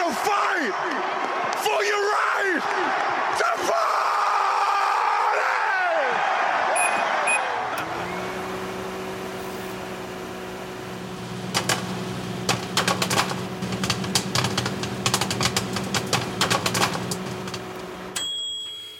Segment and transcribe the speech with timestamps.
[0.00, 0.72] to fight
[1.64, 2.62] for your right
[3.40, 3.90] to party!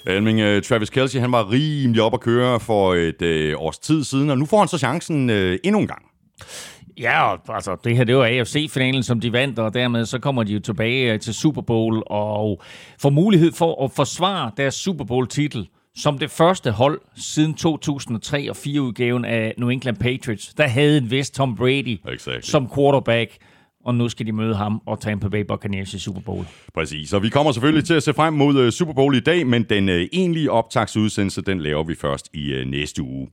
[0.07, 4.05] Elming, øh, Travis Kelce, han var rimelig op at køre for et øh, års tid
[4.05, 6.03] siden, og nu får han så chancen øh, endnu en gang.
[7.01, 10.43] Ja, og, altså det her det var AFC-finalen, som de vandt, og dermed så kommer
[10.43, 12.63] de jo tilbage til Super Bowl og
[12.99, 18.57] får mulighed for at forsvare deres Super Bowl-titel som det første hold siden 2003 og
[18.57, 20.55] 4 udgaven af New England Patriots.
[20.55, 22.41] Der havde en vist Tom Brady Exactly.
[22.41, 23.37] som quarterback,
[23.85, 26.47] og nu skal de møde ham og Tampa Bay Buccaneers i Super Bowl.
[26.75, 29.47] Præcis, og vi kommer selvfølgelig til at se frem mod øh, Super Bowl i dag,
[29.47, 33.29] men den øh, egentlige optagsudsendelse, den laver vi først i øh, næste uge.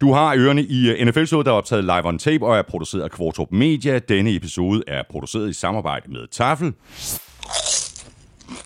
[0.00, 3.10] Du har ørerne i NFL-showet, der er optaget live on tape og er produceret af
[3.10, 3.98] Kvartrup Media.
[3.98, 6.72] Denne episode er produceret i samarbejde med Tafel,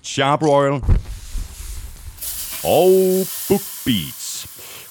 [0.03, 0.83] Charbroil
[2.65, 4.24] og BookBeat.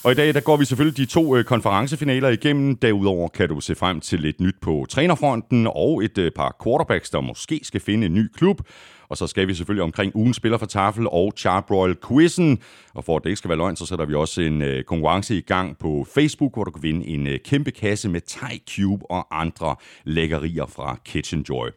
[0.04, 2.76] Og i dag der går vi selvfølgelig de to øh, konferencefinaler igennem.
[2.76, 7.10] Derudover kan du se frem til lidt nyt på trænerfronten og et øh, par quarterbacks,
[7.10, 8.62] der måske skal finde en ny klub.
[9.14, 12.60] Og så skal vi selvfølgelig omkring ugen spiller for Tafel og Charbroil quizzen.
[12.94, 15.38] Og for at det ikke skal være løgn, så sætter vi også en øh, konkurrence
[15.38, 19.12] i gang på Facebook, hvor du kan vinde en øh, kæmpe kasse med Thai Cube
[19.12, 21.68] og andre lækkerier fra Kitchen Joy.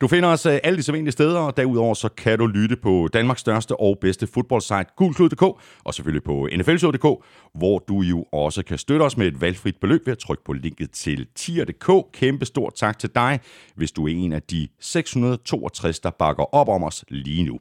[0.00, 3.08] Du finder os øh, alle de sædvanlige steder, og derudover så kan du lytte på
[3.12, 5.42] Danmarks største og bedste fodboldsite, gulklud.dk,
[5.84, 7.24] og selvfølgelig på nflshow.dk,
[7.54, 10.52] hvor du jo også kan støtte os med et valgfrit beløb ved at trykke på
[10.52, 12.12] linket til tier.dk.
[12.12, 13.40] Kæmpe stor tak til dig,
[13.74, 17.58] hvis du er en af de 662, der bakker op om os lige nu.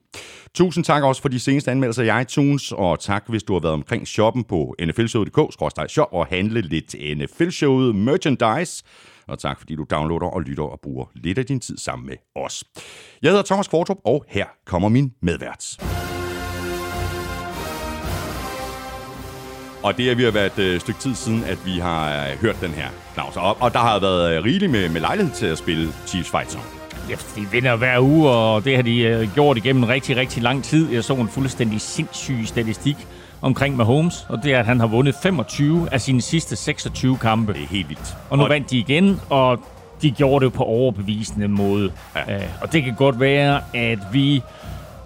[0.55, 3.73] Tusind tak også for de seneste anmeldelser i iTunes, og tak hvis du har været
[3.73, 8.83] omkring shoppen på nflshowet.dk-shop og handle lidt NFL-showet merchandise.
[9.27, 12.15] Og tak fordi du downloader og lytter og bruger lidt af din tid sammen med
[12.35, 12.63] os.
[13.21, 15.77] Jeg hedder Thomas Kvartrup, og her kommer min medvært.
[19.83, 22.37] Og det er ved har været et øh, stykke tid siden, at vi har øh,
[22.41, 23.37] hørt den her, Claus.
[23.37, 26.51] Og, og der har været øh, rigeligt med, med lejlighed til at spille Chiefs Fight
[26.51, 26.78] Song.
[27.09, 30.63] Ja, de vinder hver uge, og det har de øh, gjort igennem rigtig, rigtig lang
[30.63, 30.91] tid.
[30.91, 33.07] Jeg så en fuldstændig sindssyg statistik
[33.41, 37.53] omkring Mahomes, og det er, at han har vundet 25 af sine sidste 26 kampe.
[37.53, 38.17] Det er helt vildt.
[38.29, 39.59] Og nu vandt de igen, og
[40.01, 41.91] de gjorde det på overbevisende måde.
[42.15, 42.33] Ja.
[42.33, 42.39] Ja.
[42.61, 44.41] og det kan godt være, at vi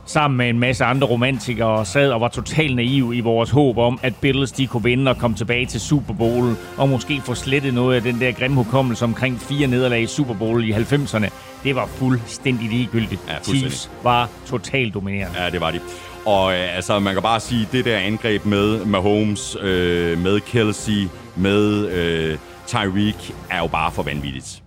[0.06, 4.00] sammen med en masse andre romantikere sad og var totalt naive i vores håb om,
[4.04, 7.74] at Bills de kunne vinde og komme tilbage til Super Bowl, og måske få slettet
[7.74, 11.30] noget af den der grimme hukommelse omkring fire nederlag i Super Bowl i 90'erne.
[11.64, 13.22] Det var fuldstændig ligegyldigt.
[13.28, 13.62] Ja, fuldstændig.
[13.62, 15.44] Chiefs var totalt dominerende.
[15.44, 15.80] Ja, det var de.
[16.26, 21.08] Og øh, altså, man kan bare sige, det der angreb med Mahomes, øh, med Kelsey,
[21.36, 22.38] med øh,
[22.68, 24.64] Tyreek, er jo bare for vanvittigt.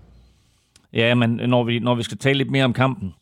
[0.92, 3.12] Ja, men når vi, når vi skal tale lidt mere om kampen,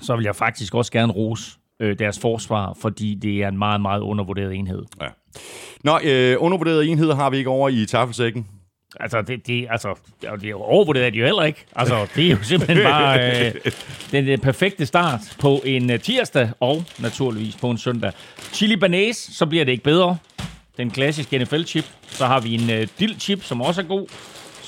[0.00, 1.50] så vil jeg faktisk også gerne rose
[1.80, 4.82] øh, deres forsvar, fordi det er en meget, meget undervurderet enhed.
[5.00, 5.06] Ja.
[5.84, 8.46] Nå, øh, undervurderede enheder har vi ikke over i taffelsækken.
[9.00, 11.64] Altså, det, det, altså, det er jo overvurderet er de jo heller ikke.
[11.76, 13.54] Altså, det er jo simpelthen bare øh,
[14.12, 18.12] den, den perfekte start på en uh, tirsdag, og naturligvis på en søndag.
[18.52, 20.16] Chili banæs, så bliver det ikke bedre.
[20.76, 21.84] Den klassiske NFL-chip.
[22.06, 24.06] Så har vi en uh, dill-chip, som også er god.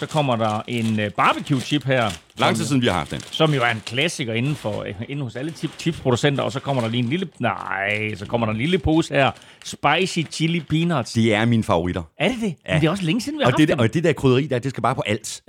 [0.03, 2.11] Så kommer der en uh, barbecue-chip her.
[2.39, 3.21] Lang tid siden, vi har haft den.
[3.31, 6.61] som jo er en klassiker inden, for, øh, inden hos alle chip, chipsproducenter, og så
[6.61, 9.31] kommer der lige en lille, nej, så kommer der en lille pose her,
[9.65, 11.13] spicy chili peanuts.
[11.13, 12.03] Det er mine favoritter.
[12.19, 12.55] Er det det?
[12.67, 12.73] Ja.
[12.73, 13.79] Men det er også længe siden, vi har Og haft det, dem.
[13.79, 15.43] og det der krydderi der, det skal bare på alt.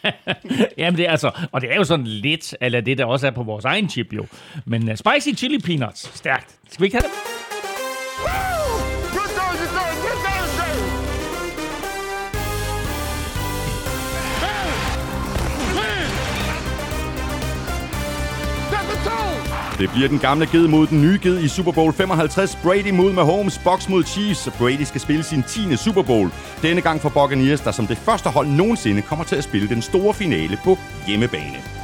[0.78, 3.30] Jamen det er altså, og det er jo sådan lidt, eller det der også er
[3.30, 4.26] på vores egen chip jo.
[4.66, 6.54] Men uh, spicy chili peanuts, stærkt.
[6.70, 7.12] Skal vi ikke have det?
[8.26, 8.59] Good
[19.80, 22.58] Det bliver den gamle ged mod den nye ged i Super Bowl 55.
[22.62, 24.48] Brady mod Mahomes, Bucks mod Chiefs.
[24.58, 25.76] Brady skal spille sin 10.
[25.76, 26.30] Super Bowl.
[26.62, 29.82] Denne gang for Buccaneers, der som det første hold nogensinde kommer til at spille den
[29.82, 31.79] store finale på hjemmebane.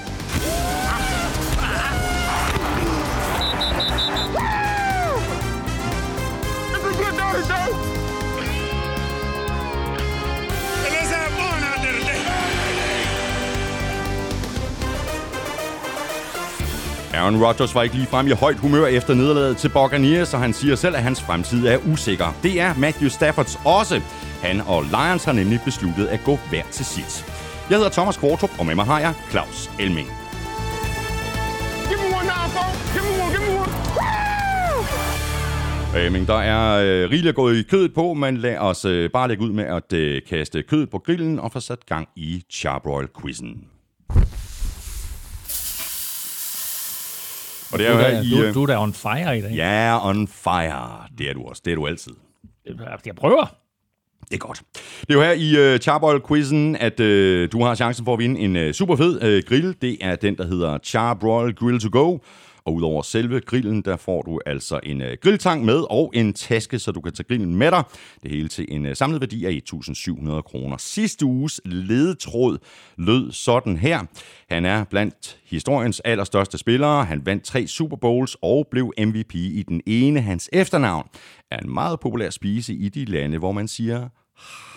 [17.16, 20.52] Aaron Rodgers var ikke lige frem i højt humør efter nederlaget til Buccaneers, og han
[20.52, 22.36] siger selv, at hans fremtid er usikker.
[22.42, 24.00] Det er Matthew Staffords også.
[24.42, 27.24] Han og Lions har nemlig besluttet at gå hver til sit.
[27.70, 30.08] Jeg hedder Thomas Kvartrup, og med mig har jeg Claus Elming.
[31.88, 32.92] Give me one now, folks.
[32.92, 33.72] Give me one, give me one.
[35.94, 36.00] Woo!
[36.00, 39.44] Elming, der er øh, rigeligt gået i kødet på, men lad os øh, bare lægge
[39.44, 43.64] ud med at øh, kaste kød på grillen og få sat gang i Charbroil-quizzen.
[47.72, 48.30] Og det er Du, jo er her i...
[48.30, 49.50] du, øh, du er da on fire i dag.
[49.52, 51.02] Ja, on fire.
[51.18, 51.62] Det er du også.
[51.64, 52.12] Det er du altid.
[53.06, 53.54] Jeg prøver.
[54.28, 54.62] Det er godt.
[55.00, 58.40] Det er jo her i uh, Charbroil-quizzen, at uh, du har chancen for at vinde
[58.40, 59.76] en uh, super fed uh, grill.
[59.82, 62.18] Det er den, der hedder Charbroil Grill to Go.
[62.66, 66.78] Og udover selve grillen, der får du altså en øh, grilltang med og en taske,
[66.78, 67.82] så du kan tage grillen med dig.
[68.22, 70.76] Det hele til en øh, samlet værdi af 1.700 kroner.
[70.76, 72.58] Sidste uges ledetråd
[72.96, 74.00] lød sådan her.
[74.48, 77.04] Han er blandt historiens allerstørste spillere.
[77.04, 80.20] Han vandt tre Super Bowls og blev MVP i den ene.
[80.20, 81.08] Hans efternavn
[81.50, 84.08] er en meget populær spise i de lande, hvor man siger,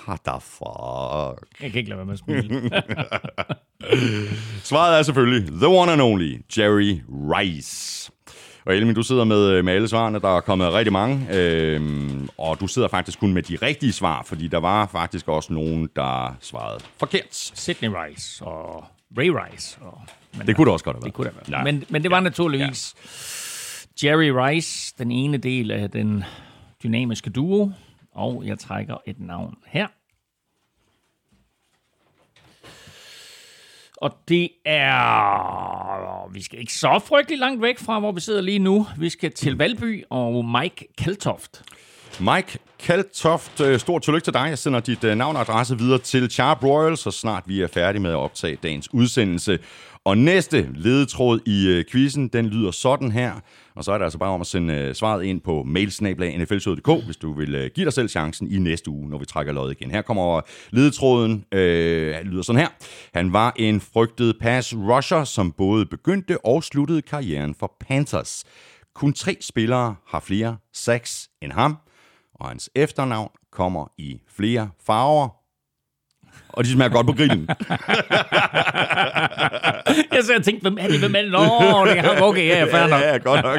[0.09, 1.61] what the fuck?
[1.61, 2.71] Jeg kan ikke lade være med at smile.
[4.63, 8.11] Svaret er selvfølgelig the one and only Jerry Rice.
[8.65, 10.19] Og Elmin, du sidder med, med alle svarene.
[10.19, 11.27] Der er kommet rigtig mange.
[11.37, 15.53] Øhm, og du sidder faktisk kun med de rigtige svar, fordi der var faktisk også
[15.53, 17.25] nogen, der svarede forkert.
[17.31, 18.85] Sydney Rice og
[19.17, 19.77] Ray Rice.
[19.81, 20.01] Og,
[20.37, 21.05] men Det kunne det også godt have været.
[21.05, 21.59] det kunne det være.
[21.59, 21.63] Ja.
[21.63, 22.95] Men, men det var naturligvis
[24.03, 26.23] Jerry Rice, den ene del af den
[26.83, 27.71] dynamiske duo.
[28.15, 29.87] Og jeg trækker et navn her.
[34.01, 36.31] Og det er...
[36.33, 38.87] Vi skal ikke så frygtelig langt væk fra, hvor vi sidder lige nu.
[38.97, 41.63] Vi skal til Valby og Mike Keltoft.
[42.19, 44.45] Mike Kaltoft, øh, stort tillykke til dig.
[44.49, 48.01] Jeg sender dit øh, navn og adresse videre til Charbroil, så snart vi er færdige
[48.01, 49.59] med at optage dagens udsendelse.
[50.05, 53.33] Og næste ledetråd i øh, quizzen, den lyder sådan her.
[53.75, 57.17] Og så er det altså bare om at sende øh, svaret ind på mailsnablag.nflsød.dk, hvis
[57.17, 59.91] du vil øh, give dig selv chancen i næste uge, når vi trækker lod igen.
[59.91, 62.67] Her kommer ledetråden, øh, lyder sådan her.
[63.13, 68.43] Han var en frygtet pass rusher, som både begyndte og sluttede karrieren for Panthers.
[68.95, 71.77] Kun tre spillere har flere sacks end ham,
[72.35, 75.38] og hans efternavn kommer i flere farver.
[76.49, 77.49] Og de smager godt på grillen.
[80.13, 80.99] Jeg så jeg tænkte, hvem er det?
[80.99, 81.31] Hvem er det?
[81.31, 81.39] Nå,
[81.85, 82.23] det er ham.
[82.23, 83.01] Okay, ja, fair nok.
[83.01, 83.57] Ja, godt nok.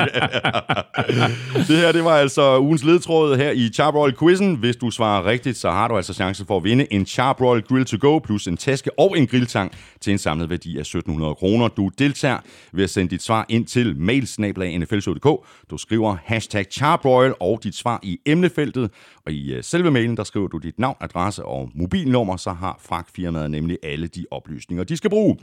[1.69, 4.55] det her, det var altså ugens ledtråd her i Charbroil Quizzen.
[4.55, 7.85] Hvis du svarer rigtigt, så har du altså chancen for at vinde en Charbroil Grill
[7.85, 11.69] to Go, plus en taske og en grilltang til en samlet værdi af 1700 kroner.
[11.69, 12.39] Du deltager
[12.73, 15.47] ved at sende dit svar ind til mailsnablag.nflshow.dk.
[15.71, 18.91] Du skriver hashtag Charbroil og dit svar i emnefeltet,
[19.27, 22.79] og i øh, selve mailen, der skriver du dit navn, adresse og mobilnummer, så har
[22.83, 25.37] fragtfirmaet nemlig alle de oplysninger, de skal bruge.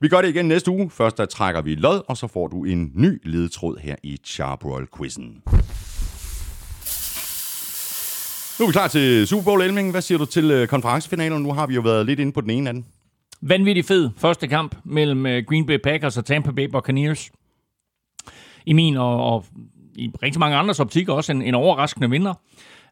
[0.00, 0.90] Vi gør det igen næste uge.
[0.90, 5.42] Først der trækker vi lod, og så får du en ny ledtråd her i Charbroil-quizzen.
[8.58, 9.90] Nu er vi klar til Super Bowl, Elming.
[9.90, 11.42] Hvad siger du til øh, konferencefinalen?
[11.42, 12.86] Nu har vi jo været lidt inde på den ene af den.
[13.40, 17.30] Vanvittig fed første kamp mellem øh, Green Bay Packers og Tampa Bay Buccaneers.
[18.66, 19.44] I min og, og
[19.94, 22.34] i rigtig mange andres optik også en, en overraskende vinder.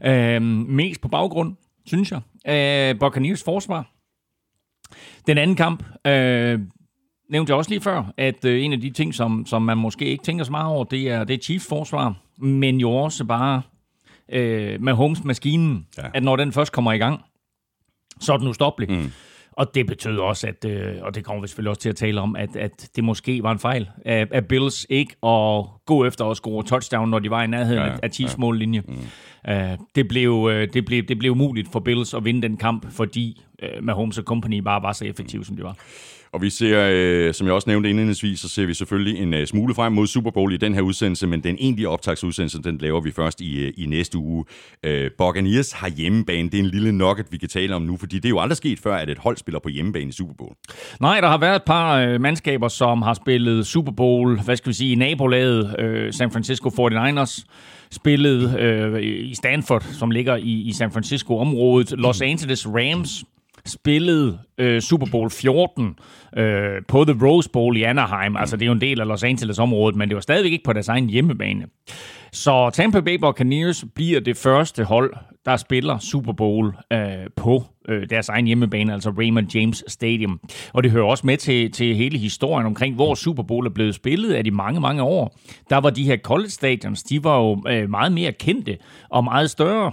[0.05, 1.57] Øh, mest på baggrund,
[1.87, 3.91] synes jeg, af Buccaneers forsvar.
[5.27, 6.61] Den anden kamp øh,
[7.31, 10.05] nævnte jeg også lige før, at øh, en af de ting, som, som man måske
[10.05, 13.63] ikke tænker så meget over, det er, det er Chiefs forsvar, men jo også bare
[14.29, 16.03] øh, med Holmes-maskinen, ja.
[16.15, 17.21] at når den først kommer i gang,
[18.21, 18.91] så er den ustoppelig.
[18.91, 19.13] Mm.
[19.57, 22.21] Og det betød også, at, øh, og det kommer vi selvfølgelig også til at tale
[22.21, 26.25] om, at, at det måske var en fejl af, af Bills ikke at gå efter
[26.25, 28.41] at score touchdown, når de var i nærheden Ja, af Chiefs ja.
[28.41, 28.83] mållinje.
[28.89, 28.95] Mm.
[29.49, 29.55] Uh,
[29.95, 33.43] det, blev, øh, det, blev, det blev umuligt for Bills at vinde den kamp, fordi
[33.63, 35.77] uh, Mahomes og company bare var så effektive, som de var.
[36.35, 39.47] Og vi ser, øh, som jeg også nævnte indledningsvis, så ser vi selvfølgelig en øh,
[39.47, 43.01] smule frem mod Super Bowl i den her udsendelse, men den egentlige optagsudsendelse, den laver
[43.01, 44.45] vi først i, øh, i næste uge.
[44.83, 46.51] Øh, Buccaneers har hjemmebane.
[46.51, 48.57] Det er en lille nugget, vi kan tale om nu, fordi det er jo aldrig
[48.57, 50.53] sket før, at et hold spiller på hjemmebane i Super Bowl.
[51.01, 54.69] Nej, der har været et par øh, mandskaber, som har spillet Super Bowl, hvad skal
[54.69, 57.45] vi sige, i nabolaget øh, San Francisco 49ers,
[57.91, 63.25] spillet øh, i Stanford, som ligger i, i San Francisco-området, Los Angeles Rams,
[63.67, 65.97] spillede øh, Super Bowl 14
[66.37, 68.37] øh, på The Rose Bowl i Anaheim.
[68.37, 70.73] Altså, det er jo en del af Los Angeles-området, men det var stadigvæk ikke på
[70.73, 71.67] deres egen hjemmebane.
[72.33, 76.99] Så Tampa Bay Buccaneers bliver det første hold, der spiller Super Bowl øh,
[77.37, 80.41] på øh, deres egen hjemmebane, altså Raymond James Stadium.
[80.73, 83.95] Og det hører også med til, til hele historien omkring, hvor Super Bowl er blevet
[83.95, 85.37] spillet af de mange, mange år.
[85.71, 88.79] Der var de her college stadions, de var jo øh, meget mere kendte
[89.11, 89.93] og meget større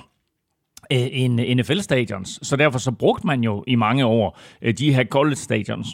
[0.91, 2.39] øh, end NFL-stadions.
[2.47, 5.87] Så derfor så brugte man jo i mange år øh, de her college stadions.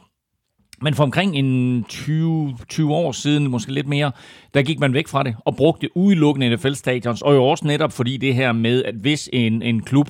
[0.82, 4.12] Men for omkring en 20, 20 år siden, måske lidt mere,
[4.54, 7.22] der gik man væk fra det og brugte udelukkende NFL-stadions.
[7.22, 10.10] Og jo også netop fordi det her med, at hvis en, en klub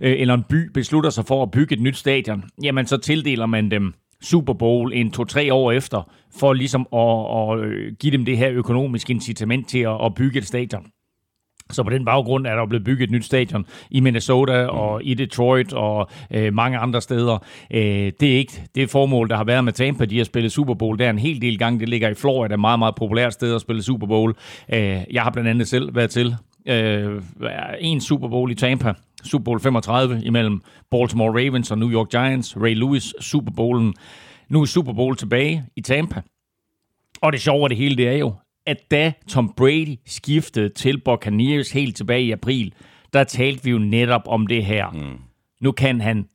[0.00, 3.46] øh, eller en by beslutter sig for at bygge et nyt stadion, jamen så tildeler
[3.46, 8.24] man dem Super Bowl en to-tre år efter, for ligesom at, at øh, give dem
[8.24, 10.86] det her økonomiske incitament til at, at bygge et stadion.
[11.70, 15.14] Så på den baggrund er der blevet bygget et nyt stadion i Minnesota og i
[15.14, 17.38] Detroit og øh, mange andre steder.
[17.70, 20.04] Øh, det er ikke det formål, der har været med Tampa.
[20.04, 20.98] De har spillet Super Bowl.
[20.98, 21.80] Der en hel del gange.
[21.80, 24.34] Det ligger i Florida, et meget, meget populært sted at spille Super Bowl.
[24.72, 26.36] Øh, jeg har blandt andet selv været til
[26.68, 27.22] øh,
[27.80, 28.92] en Super Bowl i Tampa.
[29.24, 32.56] Super Bowl 35 imellem Baltimore Ravens og New York Giants.
[32.56, 33.94] Ray Lewis Super Bowlen.
[34.48, 36.20] Nu er Super Bowl tilbage i Tampa.
[37.20, 38.34] Og det sjove af det hele, det er jo,
[38.68, 42.72] at da Tom Brady skiftede til Buccaneers helt tilbage i april,
[43.12, 44.90] der talte vi jo netop om det her.
[44.90, 45.18] Mm.
[45.60, 46.26] Nu kan han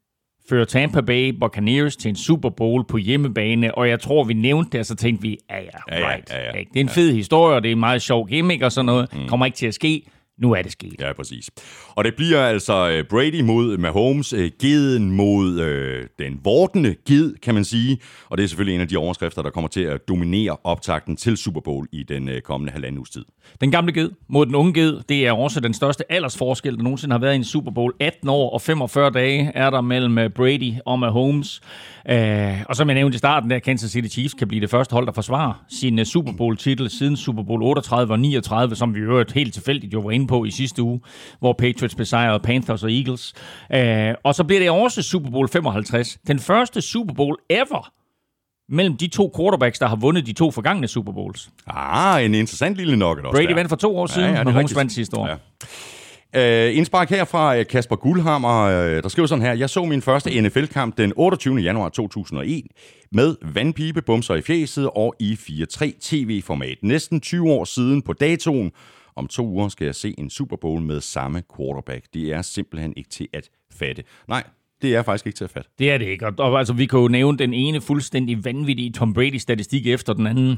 [0.50, 4.72] føre Tampa Bay Buccaneers til en Super Bowl på hjemmebane, og jeg tror, vi nævnte
[4.72, 6.30] det, og så tænkte vi, ja, ja, right.
[6.32, 6.64] Ja, ja, ja.
[6.74, 9.14] Det er en fed historie, og det er en meget sjov gimmick og sådan noget.
[9.14, 9.28] Mm.
[9.28, 10.06] Kommer ikke til at ske.
[10.38, 10.96] Nu er det sket.
[11.00, 11.50] Ja, præcis.
[11.90, 17.34] Og det bliver altså øh, Brady mod Mahomes, øh, geden mod øh, den vortende ged,
[17.36, 17.98] kan man sige.
[18.30, 21.38] Og det er selvfølgelig en af de overskrifter, der kommer til at dominere optakten til
[21.38, 23.26] Super Bowl i den øh, kommende halvanden uges tid.
[23.62, 27.14] Den gamle ged mod den unge ged, det er også den største aldersforskel, der nogensinde
[27.14, 27.94] har været i en Super Bowl.
[28.00, 31.62] 18 år og 45 dage er der mellem øh, Brady og Mahomes.
[32.10, 34.94] Øh, og som jeg nævnte i starten, der Kansas City Chiefs kan blive det første
[34.94, 39.00] hold, der forsvarer sin uh, Super Bowl-titel siden Super Bowl 38 og 39, som vi
[39.00, 41.02] jo helt tilfældigt jo var inde på i sidste uge,
[41.40, 43.34] hvor Patriots besejrede Panthers og Eagles.
[43.74, 46.18] Øh, og så bliver det også Super Bowl 55.
[46.28, 47.92] Den første Super Bowl ever
[48.70, 51.50] mellem de to quarterbacks, der har vundet de to forgangne Super Bowls.
[51.68, 54.76] Ah, en interessant lille nugget også Brady vandt for to år siden, ja, ja, Mahomes
[54.76, 55.28] vandt sidste år.
[55.28, 55.36] Ja.
[56.38, 59.54] Uh, indspark her fra øh, Kasper Guldhammer, uh, der skriver sådan her.
[59.54, 61.56] Jeg så min første NFL-kamp den 28.
[61.56, 62.64] januar 2001
[63.12, 66.78] med vandpipe, bumser i fjeset og i 4-3 tv-format.
[66.82, 68.72] Næsten 20 år siden på datoen.
[69.16, 72.06] Om to uger skal jeg se en Super Bowl med samme quarterback.
[72.14, 73.50] Det er simpelthen ikke til at
[73.80, 74.04] fatte.
[74.28, 74.44] Nej,
[74.82, 75.70] det er faktisk ikke til at fatte.
[75.80, 76.28] Det er det ikke.
[76.28, 80.28] Og, og altså, vi kan jo nævne den ene fuldstændig vanvittige Tom Brady-statistik efter den
[80.28, 80.58] anden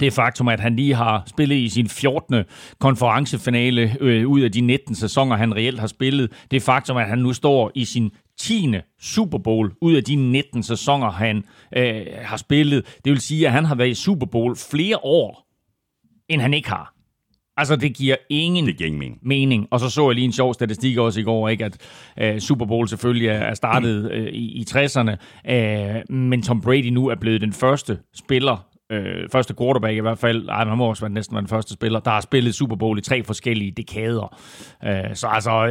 [0.00, 2.44] det faktum, at han lige har spillet i sin 14.
[2.78, 6.32] konferencefinale øh, ud af de 19 sæsoner, han reelt har spillet.
[6.50, 8.74] Det faktum, at han nu står i sin 10.
[9.00, 11.44] Super Bowl ud af de 19 sæsoner, han
[11.76, 12.98] øh, har spillet.
[13.04, 15.46] Det vil sige, at han har været i Super Bowl flere år,
[16.28, 16.98] end han ikke har.
[17.58, 19.18] Altså, det giver ingen, det giver ingen mening.
[19.22, 19.68] mening.
[19.70, 21.64] Og så så jeg lige en sjov statistik også i går, ikke?
[21.64, 21.76] at
[22.20, 25.16] øh, Super Bowl selvfølgelig er startet øh, i, i 60'erne,
[25.52, 30.18] øh, men Tom Brady nu er blevet den første spiller, øh, første quarterback i hvert
[30.18, 32.76] fald, ej, han må også være næsten være den første spiller, der har spillet Super
[32.76, 34.36] Bowl i tre forskellige dekader.
[34.84, 35.66] Øh, så altså,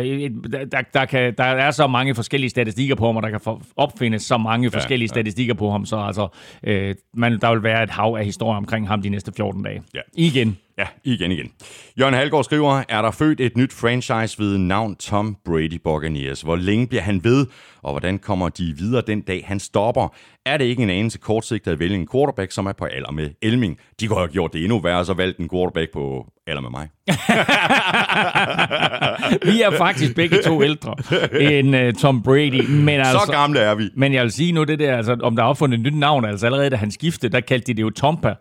[0.71, 3.39] der, der, kan, der er så mange forskellige statistikker på ham, og der kan
[3.75, 5.21] opfindes så mange forskellige ja, ja.
[5.21, 6.27] statistikker på ham, så altså,
[6.63, 9.81] øh, man, der vil være et hav af historier omkring ham de næste 14 dage.
[9.95, 10.01] Ja.
[10.13, 10.57] Igen.
[10.77, 11.51] Ja, igen igen.
[11.99, 16.41] Jørgen Halgaard skriver, er der født et nyt franchise ved navn Tom Brady Buccaneers?
[16.41, 17.45] Hvor længe bliver han ved,
[17.81, 20.13] og hvordan kommer de videre den dag, han stopper?
[20.45, 23.29] Er det ikke en anelse kortsigtet at vælge en quarterback, som er på alder med
[23.41, 23.77] Elming?
[23.99, 26.89] De kunne have gjort det endnu værre, så valgt en quarterback på alder med mig.
[29.53, 30.95] vi er faktisk begge to ældre
[31.41, 32.69] end uh, Tom Brady.
[32.69, 33.89] Men altså, så gamle er vi.
[33.95, 36.25] Men jeg vil sige nu, det der, altså, om der er opfundet et nyt navn,
[36.25, 38.33] altså allerede da han skiftede, der kaldte de det jo Tompa.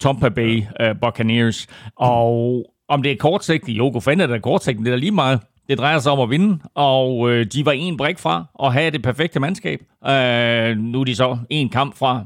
[0.00, 1.66] Tampa Bay uh, Buccaneers.
[1.96, 5.40] Og om det er kortsigtet, jo, gå fanden er det kortsigtet, det er lige meget.
[5.68, 8.90] Det drejer sig om at vinde, og øh, de var en brik fra at have
[8.90, 9.80] det perfekte mandskab.
[10.06, 12.24] Øh, nu er de så en kamp fra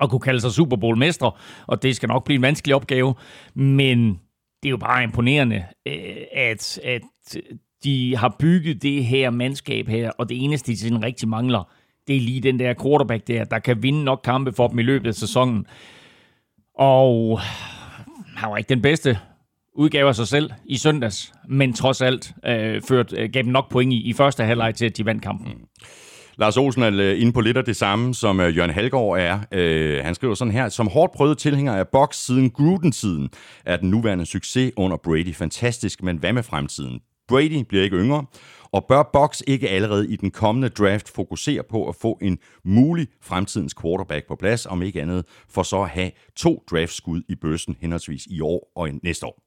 [0.00, 1.32] at kunne kalde sig Super Bowl-mestre,
[1.66, 3.14] og det skal nok blive en vanskelig opgave.
[3.54, 4.08] Men
[4.62, 5.94] det er jo bare imponerende, øh,
[6.32, 7.02] at, at
[7.84, 11.70] de har bygget det her mandskab her, og det eneste, de sådan rigtig mangler,
[12.06, 14.82] det er lige den der quarterback der, der kan vinde nok kampe for dem i
[14.82, 15.66] løbet af sæsonen.
[16.82, 17.40] Og
[18.36, 19.18] han var ikke den bedste
[19.74, 23.70] udgave af sig selv i søndags, men trods alt øh, ført, øh, gav dem nok
[23.70, 25.48] point i, i første halvleg til, at de vandt kampen.
[25.48, 25.66] Mm.
[26.38, 29.38] Lars Olsen er øh, inde på lidt af det samme, som øh, Jørgen Halgaard er.
[29.52, 33.28] Øh, han skriver sådan her, som hårdt prøvet tilhænger af box siden Gruden-tiden,
[33.64, 37.00] er den nuværende succes under Brady fantastisk, men hvad med fremtiden?
[37.28, 38.24] Brady bliver ikke yngre,
[38.72, 43.06] og bør Box ikke allerede i den kommende draft fokusere på at få en mulig
[43.22, 47.76] fremtidens quarterback på plads, om ikke andet for så at have to draftskud i bøssen
[47.80, 49.42] henholdsvis i år og næste år?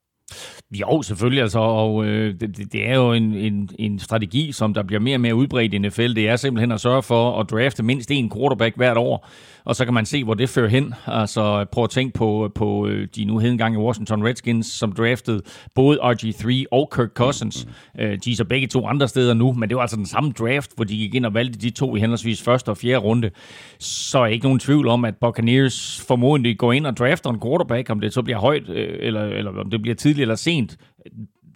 [0.71, 1.41] Jo, selvfølgelig.
[1.41, 5.15] Altså, og øh, det, det er jo en, en, en strategi, som der bliver mere
[5.15, 6.13] og mere udbredt i NFL.
[6.13, 9.27] Det er simpelthen at sørge for at drafte mindst én quarterback hvert år,
[9.65, 10.93] og så kan man se, hvor det fører hen.
[11.07, 15.41] Altså, prøv at tænke på, på øh, de nu hedengang i Washington Redskins, som draftede
[15.75, 17.67] både RG3 og Kirk Cousins.
[17.99, 20.31] Øh, de er så begge to andre steder nu, men det var altså den samme
[20.31, 23.31] draft, hvor de gik ind og valgte de to i henholdsvis første og fjerde runde.
[23.79, 27.89] Så er ikke nogen tvivl om, at Buccaneers formodentlig går ind og drafter en quarterback,
[27.89, 30.77] om det så bliver højt, øh, eller, eller om det bliver tidligt eller sent.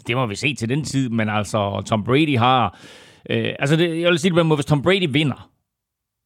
[0.07, 2.79] Det må vi se til den tid, men altså Tom Brady har...
[3.29, 5.49] Øh, altså det, jeg vil sige det på hvis Tom Brady vinder,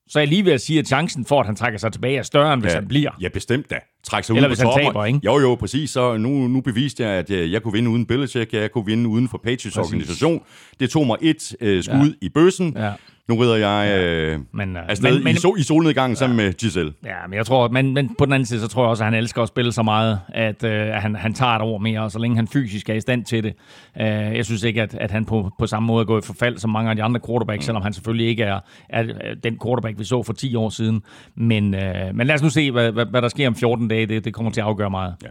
[0.08, 2.18] så er jeg lige ved at sige, at chancen for, at han trækker sig tilbage,
[2.18, 3.12] er større, end hvis ja, han bliver.
[3.22, 3.76] Ja, bestemt da.
[4.04, 5.20] Træk sig Eller ud hvis på han taber, ikke?
[5.26, 5.90] Jo, jo, præcis.
[5.90, 9.10] Så nu, nu beviste jeg, at jeg, jeg kunne vinde uden Belichick, jeg kunne vinde
[9.10, 9.78] uden for Patriots Præcis.
[9.78, 10.42] organisation.
[10.80, 12.26] Det tog mig et øh, skud ja.
[12.28, 12.74] i bøssen.
[12.78, 12.92] Ja.
[13.30, 16.54] Nu rider jeg øh, Men, øh, afsted men- men- i, sol, i solnedgangen sammen med
[16.54, 16.94] Giselle.
[17.06, 19.06] Ja, men jeg tror, men, men på den anden side, så tror jeg også, at
[19.12, 22.12] han elsker at spille så meget, at, øh, han, han tager et over mere, og
[22.12, 23.54] så længe han fysisk er i stand til det.
[24.02, 26.70] Øh, jeg synes ikke, at, at han på, på samme måde går i forfald som
[26.70, 29.04] mange af de andre quarterbacks, selvom han selvfølgelig ikke er, er
[29.44, 31.02] den quarterback, vi så for 10 år siden.
[31.36, 34.06] Men, øh, men lad os nu se, hvad, hvad, hvad der sker om 14 dage.
[34.06, 35.16] Det, det kommer til at afgøre meget.
[35.24, 35.28] Ja.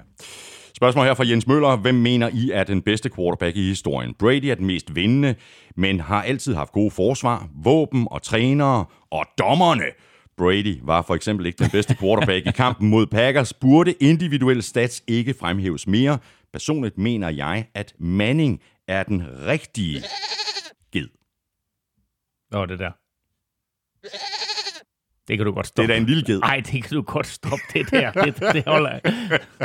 [0.77, 1.77] Spørgsmål her fra Jens Møller.
[1.77, 4.15] Hvem mener I er den bedste quarterback i historien?
[4.15, 5.35] Brady er den mest vindende,
[5.77, 9.85] men har altid haft gode forsvar, våben og trænere og dommerne.
[10.37, 13.53] Brady var for eksempel ikke den bedste quarterback i kampen mod Packers.
[13.55, 16.19] Burde individuelle stats ikke fremhæves mere?
[16.53, 20.03] Personligt mener jeg, at Manning er den rigtige
[20.93, 21.09] ged.
[22.51, 22.91] Nå, det der.
[25.33, 25.87] Det kan du godt stoppe.
[25.87, 26.41] Det er da en lille ged.
[26.41, 28.11] Nej, det kan du godt stoppe, det der.
[28.11, 29.13] Det, det, holder, jeg-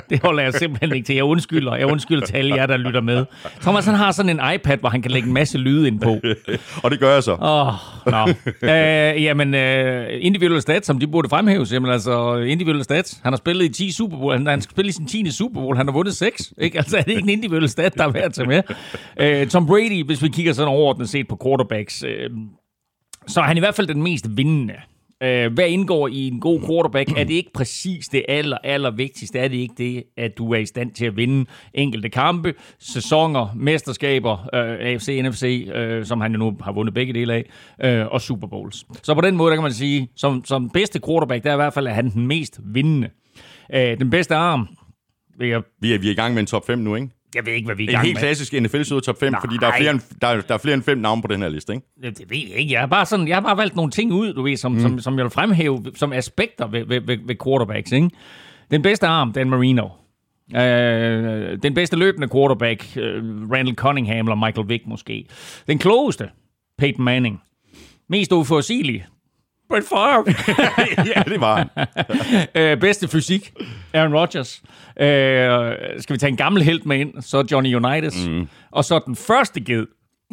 [0.09, 1.15] det holder jeg simpelthen ikke til.
[1.15, 1.75] Jeg undskylder.
[1.75, 3.25] Jeg undskylder til alle jer, der lytter med.
[3.61, 6.17] Thomas, han har sådan en iPad, hvor han kan lægge en masse lyde ind på.
[6.83, 7.31] Og det gør jeg så.
[7.33, 7.73] Åh, oh,
[8.11, 8.27] nå.
[8.69, 11.73] øh, jamen, øh, individuelle stats, som de burde fremhæves.
[11.73, 13.19] Jamen, altså, individuelle stats.
[13.23, 14.33] Han har spillet i 10 Super Bowl.
[14.37, 15.31] Han, han skal spille i sin 10.
[15.31, 15.77] Super Bowl.
[15.77, 16.53] Han har vundet 6.
[16.57, 16.77] Ikke?
[16.77, 18.61] Altså, er det ikke en individuel stat, der er værd at tage med?
[19.19, 22.29] Øh, Tom Brady, hvis vi kigger sådan overordnet set på quarterbacks, øh,
[23.27, 24.73] så er han i hvert fald den mest vindende.
[25.23, 27.11] Øh, hvad indgår i en god quarterback?
[27.17, 29.39] Er det ikke præcis det aller, aller vigtigste?
[29.39, 33.47] Er det ikke det, at du er i stand til at vinde enkelte kampe, sæsoner,
[33.55, 37.49] mesterskaber, øh, AFC, NFC, øh, som han jo nu har vundet begge dele af,
[37.83, 38.85] øh, og Super Bowls.
[39.03, 41.57] Så på den måde, der kan man sige, som, som bedste quarterback, der er i
[41.57, 43.09] hvert fald, at han den mest vindende.
[43.73, 44.67] Øh, den bedste arm,
[45.39, 47.09] jeg, Vi er, vi er i gang med en top 5 nu, ikke?
[47.35, 48.21] Jeg ved ikke, hvad vi er i En gang helt med.
[48.21, 49.41] klassisk NFL top 5, Nej.
[49.41, 51.49] fordi der er, flere end, der, der er flere end fem navne på den her
[51.49, 51.87] liste, ikke?
[52.03, 52.73] Det, det ved jeg ikke.
[52.73, 54.79] Jeg har bare, sådan, jeg har bare valgt nogle ting ud, du ved, som, mm.
[54.79, 57.91] som, som jeg vil fremhæve som aspekter ved, ved, ved, ved quarterbacks.
[57.91, 58.09] Ikke?
[58.71, 59.87] Den bedste arm, Dan Marino.
[60.55, 65.25] Øh, den bedste løbende quarterback, øh, Randall Cunningham eller Michael Vick måske.
[65.67, 66.29] Den klogeste,
[66.77, 67.41] Peyton Manning.
[68.09, 69.05] Mest uforudsigelig,
[69.69, 70.23] Brett Favre.
[71.15, 71.87] ja, det var han.
[72.71, 73.53] øh, bedste fysik,
[73.93, 74.61] Aaron Rodgers.
[74.99, 78.27] Øh, skal vi tage en gammel held med ind, så Johnny Unitas.
[78.27, 78.47] Mm.
[78.71, 79.85] Og så den første ged,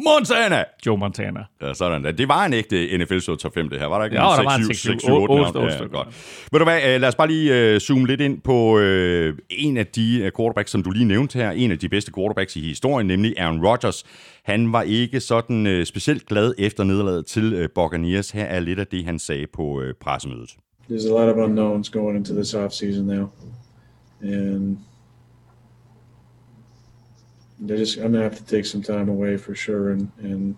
[0.05, 0.63] Montana!
[0.85, 1.39] Joe Montana.
[1.61, 2.11] Ja, sådan der.
[2.11, 3.85] Det var en ægte NFL så top 5, det her.
[3.87, 4.15] Var der ikke?
[4.17, 5.59] Ja, der var en 6, 7, 6, 7, 8 8, navne?
[5.59, 5.97] 8 Ja, stykker.
[5.97, 6.07] godt.
[6.51, 9.77] Ved du hvad, øh, lad os bare lige øh, zoome lidt ind på øh, en
[9.77, 11.51] af de øh, quarterbacks, som du lige nævnte her.
[11.51, 14.03] En af de bedste quarterbacks i historien, nemlig Aaron Rodgers.
[14.45, 18.31] Han var ikke sådan øh, specielt glad efter nederlaget til øh, Buccaneers.
[18.31, 20.49] Her er lidt af det, han sagde på øh, pressemødet.
[20.87, 23.31] there's a lot of unknowns going into this off season now,
[24.21, 24.77] and
[27.59, 30.55] they're just I'm going to have to take some time away for sure and and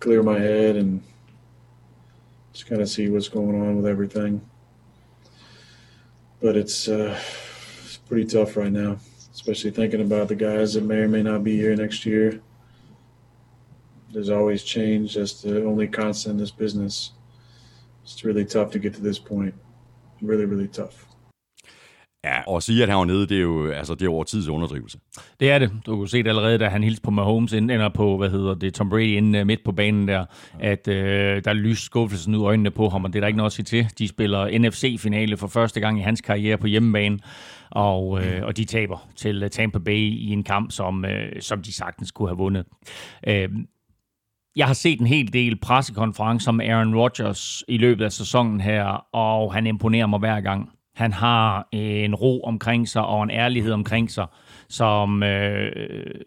[0.00, 1.02] clear my head and
[2.52, 4.40] just kind of see what's going on with everything.
[6.40, 7.18] But it's uh,
[7.84, 8.98] it's pretty tough right now,
[9.32, 12.40] especially thinking about the guys that may or may not be here next year.
[14.12, 15.14] There's always change.
[15.14, 17.12] That's the only constant in this business
[18.04, 19.54] it's really tough to get to this point.
[20.22, 20.94] Really, really tough.
[22.24, 24.24] Ja, og at sige, at han var nede, det er jo, altså, det er over
[24.24, 24.98] tids underdrivelse.
[25.40, 25.70] Det er det.
[25.86, 28.54] Du kunne se det allerede, da han hilste på Mahomes, inden, eller på, hvad hedder
[28.54, 30.24] det, Tom Brady inde øh, midt på banen der,
[30.60, 33.36] at øh, der lyste skuffelsen ud af øjnene på ham, og det er der ikke
[33.36, 33.86] noget at sige til.
[33.98, 37.18] De spiller NFC-finale for første gang i hans karriere på hjemmebane,
[37.72, 41.62] og, øh, og de taber til øh, Tampa Bay i en kamp, som, øh, som
[41.62, 42.64] de sagtens kunne have vundet.
[43.26, 43.48] Øh,
[44.56, 48.84] jeg har set en hel del pressekonferencer med Aaron Rodgers i løbet af sæsonen her,
[49.14, 50.70] og han imponerer mig hver gang.
[50.94, 54.26] Han har en ro omkring sig og en ærlighed omkring sig,
[54.68, 55.72] som øh,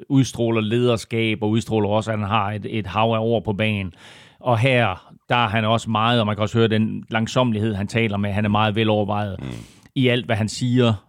[0.10, 3.94] udstråler lederskab og udstråler også, at han har et, et hav af ord på banen.
[4.40, 7.88] Og her, der er han også meget, og man kan også høre den langsomlighed, han
[7.88, 8.32] taler med.
[8.32, 9.48] Han er meget velovervejet mm.
[9.96, 11.05] i alt, hvad han siger.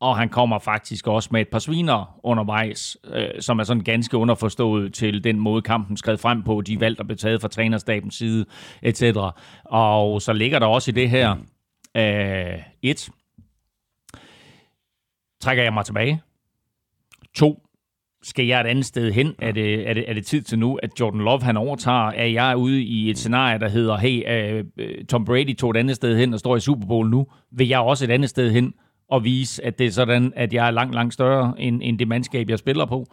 [0.00, 4.16] Og han kommer faktisk også med et par sviner undervejs, øh, som er sådan ganske
[4.16, 8.14] underforstået til den måde, kampen skred frem på, de valgte at blive taget fra trænerstabens
[8.14, 8.46] side,
[8.82, 9.02] etc.
[9.64, 11.36] Og så ligger der også i det her,
[11.96, 13.10] øh, et,
[15.40, 16.22] trækker jeg mig tilbage.
[17.34, 17.62] To,
[18.22, 19.34] skal jeg et andet sted hen?
[19.38, 22.08] Er det, er det, er det tid til nu, at Jordan Love han overtager?
[22.10, 25.96] Er jeg ude i et scenarie, der hedder, hey, uh, Tom Brady tog et andet
[25.96, 27.26] sted hen og står i Super Bowl nu.
[27.52, 28.74] Vil jeg også et andet sted hen
[29.10, 32.08] og vise, at det er sådan, at jeg er langt, langt større end, end det
[32.08, 33.06] mandskab, jeg spiller på?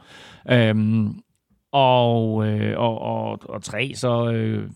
[0.52, 1.20] Øhm,
[1.72, 4.70] og, øh, og, og, og tre, så øh,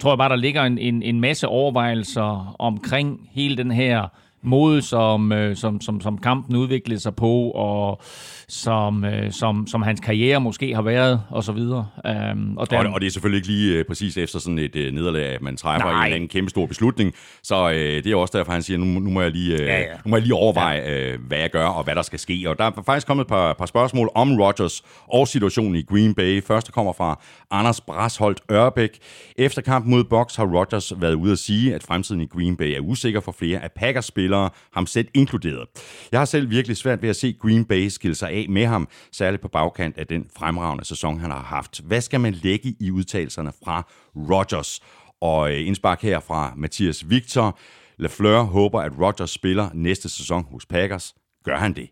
[0.00, 4.08] tror jeg bare, der ligger en, en, en masse overvejelser omkring hele den her
[4.42, 8.00] måde, som, øh, som, som, som kampen udviklede sig på, og
[8.48, 11.86] som, øh, som, som hans karriere måske har været, og så videre.
[12.32, 12.78] Um, og, der...
[12.78, 15.42] og, og det er selvfølgelig ikke lige øh, præcis efter sådan et øh, nederlag, at
[15.42, 15.98] man træffer Nej.
[15.98, 17.14] en eller anden kæmpe stor beslutning.
[17.42, 19.78] Så øh, det er også derfor, han siger, nu, nu, må, jeg lige, øh, ja,
[19.78, 19.86] ja.
[20.04, 21.12] nu må jeg lige overveje, ja.
[21.12, 22.44] øh, hvad jeg gør, og hvad der skal ske.
[22.46, 26.14] Og der er faktisk kommet et par, par spørgsmål om Rodgers og situationen i Green
[26.14, 26.42] Bay.
[26.42, 28.98] Første kommer fra Anders Brasholdt Ørbæk.
[29.36, 32.76] Efter kampen mod Bucks har Rodgers været ude at sige, at fremtiden i Green Bay
[32.76, 34.31] er usikker for flere af Packers-spillere,
[34.72, 35.68] ham selv inkluderet.
[36.12, 38.88] Jeg har selv virkelig svært ved at se Green Bay skille sig af med ham,
[39.12, 41.80] særligt på bagkant af den fremragende sæson, han har haft.
[41.80, 44.80] Hvad skal man lægge i udtalelserne fra Rodgers?
[45.20, 47.58] Og øh, indspark her fra Mathias Victor.
[47.98, 51.14] Lafleur håber, at Rodgers spiller næste sæson hos Packers.
[51.44, 51.90] Gør han det?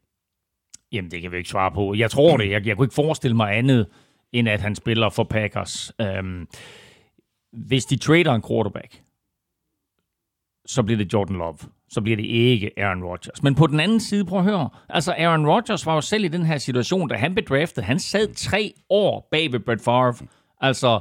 [0.92, 1.94] Jamen, det kan vi ikke svare på.
[1.94, 2.50] Jeg tror det.
[2.50, 3.86] Jeg, jeg kunne ikke forestille mig andet,
[4.32, 5.92] end at han spiller for Packers.
[6.00, 6.46] Øhm,
[7.52, 9.02] hvis de trader en quarterback,
[10.66, 11.58] så bliver det Jordan Love.
[11.92, 13.42] Så bliver det ikke Aaron Rodgers.
[13.42, 14.68] Men på den anden side, prøv at høre.
[14.88, 17.84] Altså, Aaron Rodgers var jo selv i den her situation, da han blev draftet.
[17.84, 20.14] Han sad tre år bag ved Brett Favre.
[20.60, 21.00] Altså,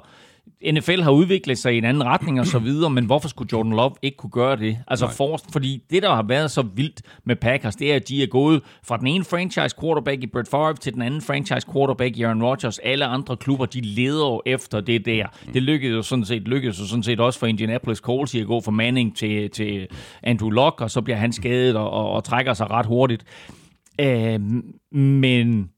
[0.74, 3.72] NFL har udviklet sig i en anden retning og så videre, men hvorfor skulle Jordan
[3.72, 4.78] Love ikke kunne gøre det?
[4.88, 8.24] Altså for, fordi det, der har været så vildt med Packers, det er, at de
[8.24, 12.18] er gået fra den ene franchise quarterback i Brett Favre til den anden franchise quarterback
[12.18, 12.80] i Aaron Rodgers.
[12.80, 15.26] Alle andre klubber, de leder jo efter det der.
[15.54, 18.62] Det lykkedes jo sådan set, lykkedes jo sådan set også for Indianapolis Colts at gå
[18.62, 19.88] fra Manning til, til
[20.24, 23.24] Andrew Luck, og så bliver han skadet og, og, og trækker sig ret hurtigt.
[24.02, 24.40] Øh,
[24.92, 25.70] men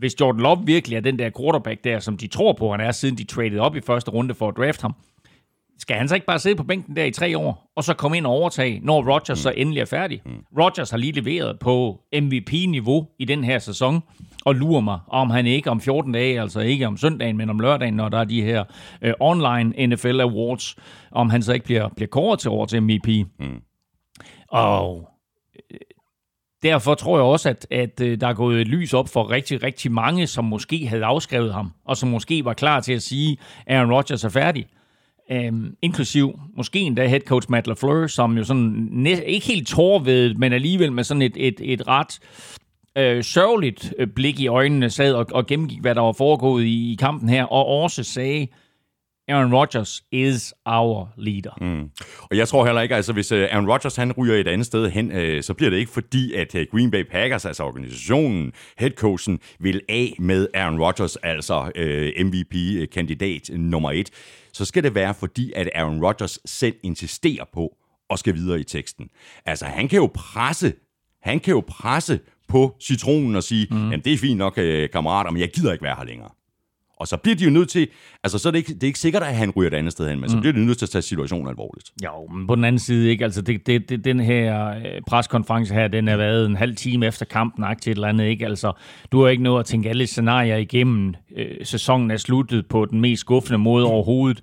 [0.00, 2.92] hvis Jordan Love virkelig er den der quarterback der, som de tror på, han er,
[2.92, 4.94] siden de traded op i første runde for at draft ham,
[5.78, 8.16] skal han så ikke bare sidde på bænken der i tre år, og så komme
[8.16, 9.42] ind og overtage, når Rodgers mm.
[9.42, 10.22] så endelig er færdig?
[10.24, 10.32] Mm.
[10.58, 14.02] Rodgers har lige leveret på MVP-niveau i den her sæson,
[14.44, 17.60] og lurer mig, om han ikke om 14 dage, altså ikke om søndagen, men om
[17.60, 18.64] lørdagen, når der er de her
[19.06, 20.76] uh, online NFL Awards,
[21.10, 23.08] om han så ikke bliver, bliver kåret til år til MVP.
[23.38, 23.60] Mm.
[24.48, 25.09] Og
[26.62, 29.62] derfor tror jeg også, at, at øh, der er gået et lys op for rigtig,
[29.62, 33.38] rigtig mange, som måske havde afskrevet ham, og som måske var klar til at sige,
[33.66, 34.66] at Aaron Rodgers er færdig.
[35.32, 40.38] Øhm, inklusiv måske endda head coach Matt LaFleur, som jo sådan næ- ikke helt tårvedet,
[40.38, 42.18] men alligevel med sådan et, et, et ret
[42.98, 46.92] øh, sørgeligt øh, blik i øjnene sad og, og gennemgik, hvad der var foregået i,
[46.92, 48.46] i kampen her, og også sagde,
[49.30, 51.58] Aaron Rodgers is our leader.
[51.60, 51.90] Mm.
[52.30, 54.90] Og jeg tror heller ikke, altså hvis øh, Aaron Rodgers han ryger et andet sted
[54.90, 59.38] hen, øh, så bliver det ikke fordi, at øh, Green Bay Packers, altså organisationen, headcoachen,
[59.60, 64.10] vil af med Aaron Rodgers, altså øh, MVP-kandidat nummer et.
[64.52, 67.76] Så skal det være fordi, at Aaron Rodgers selv insisterer på
[68.10, 69.08] og skal videre i teksten.
[69.46, 70.72] Altså han kan jo presse,
[71.22, 73.76] han kan jo presse på citronen og sige, mm.
[73.76, 74.54] jamen det er fint nok,
[74.92, 76.30] kammerater, men jeg gider ikke være her længere.
[77.00, 77.88] Og så bliver de jo nødt til,
[78.24, 80.08] altså så er det ikke, det er ikke sikkert, at han ryger et andet sted
[80.08, 80.28] hen, men mm.
[80.28, 81.90] så bliver de nødt til at tage situationen alvorligt.
[82.04, 83.24] Jo, men på den anden side, ikke?
[83.24, 87.06] Altså det, det, det, den her øh, preskonference her, den er været en halv time
[87.06, 88.46] efter kampen, til et eller andet, ikke?
[88.46, 88.72] Altså,
[89.12, 91.14] du har ikke nået at tænke alle scenarier igennem.
[91.36, 94.40] Øh, sæsonen er sluttet på den mest skuffende måde overhovedet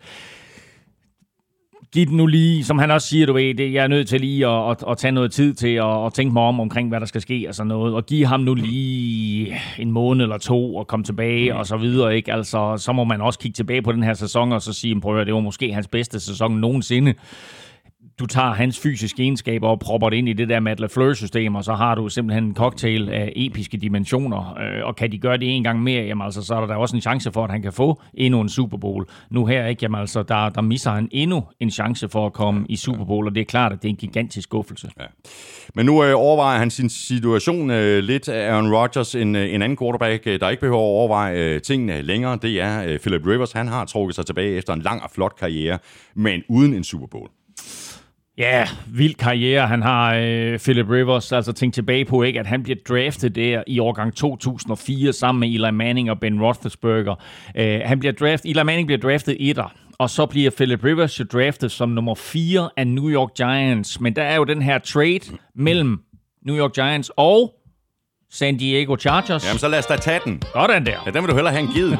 [1.97, 4.21] giv den nu lige, som han også siger, du ved, det, jeg er nødt til
[4.21, 6.99] lige at, at, at tage noget tid til at, at tænke mig om omkring, hvad
[6.99, 10.75] der skal ske og sådan noget, og give ham nu lige en måned eller to
[10.75, 12.33] og komme tilbage og så videre, ikke?
[12.33, 15.19] Altså, så må man også kigge tilbage på den her sæson og så sige, prøv
[15.19, 17.13] at det var måske hans bedste sæson nogensinde
[18.19, 21.63] du tager hans fysiske egenskaber og propper det ind i det der Matt LaFleur-system, og
[21.63, 24.57] så har du simpelthen en cocktail af episke dimensioner.
[24.59, 26.95] Øh, og kan de gøre det en gang mere, jamen altså, så er der også
[26.95, 29.05] en chance for, at han kan få endnu en Super Bowl.
[29.29, 29.79] Nu her, ikke?
[29.81, 33.27] Jamen altså, der, der misser han endnu en chance for at komme i Super Bowl,
[33.27, 34.89] og det er klart, at det er en gigantisk skuffelse.
[34.99, 35.05] Ja.
[35.75, 39.77] Men nu øh, overvejer han sin situation øh, lidt Aaron Rodgers, en, øh, en anden
[39.77, 42.39] quarterback, øh, der ikke behøver at overveje øh, tingene længere.
[42.41, 43.51] Det er øh, Philip Rivers.
[43.51, 45.79] Han har trukket sig tilbage efter en lang og flot karriere,
[46.15, 47.29] men uden en Super Bowl.
[48.37, 49.67] Ja, vild karriere.
[49.67, 53.63] Han har øh, Philip Rivers, altså tænkt tilbage på, ikke, at han bliver draftet der
[53.67, 57.15] i årgang 2004 sammen med Eli Manning og Ben Roethlisberger.
[57.57, 61.25] Øh, han bliver draftet, Eli Manning bliver draftet etter, og så bliver Philip Rivers jo
[61.33, 63.99] draftet som nummer 4 af New York Giants.
[63.99, 65.19] Men der er jo den her trade
[65.55, 65.99] mellem
[66.45, 67.53] New York Giants og
[68.31, 69.45] San Diego Chargers.
[69.47, 70.41] Jamen, så lad os da tage den.
[70.53, 70.97] Sådan der.
[71.05, 71.91] Ja, den vil du hellere have en givet.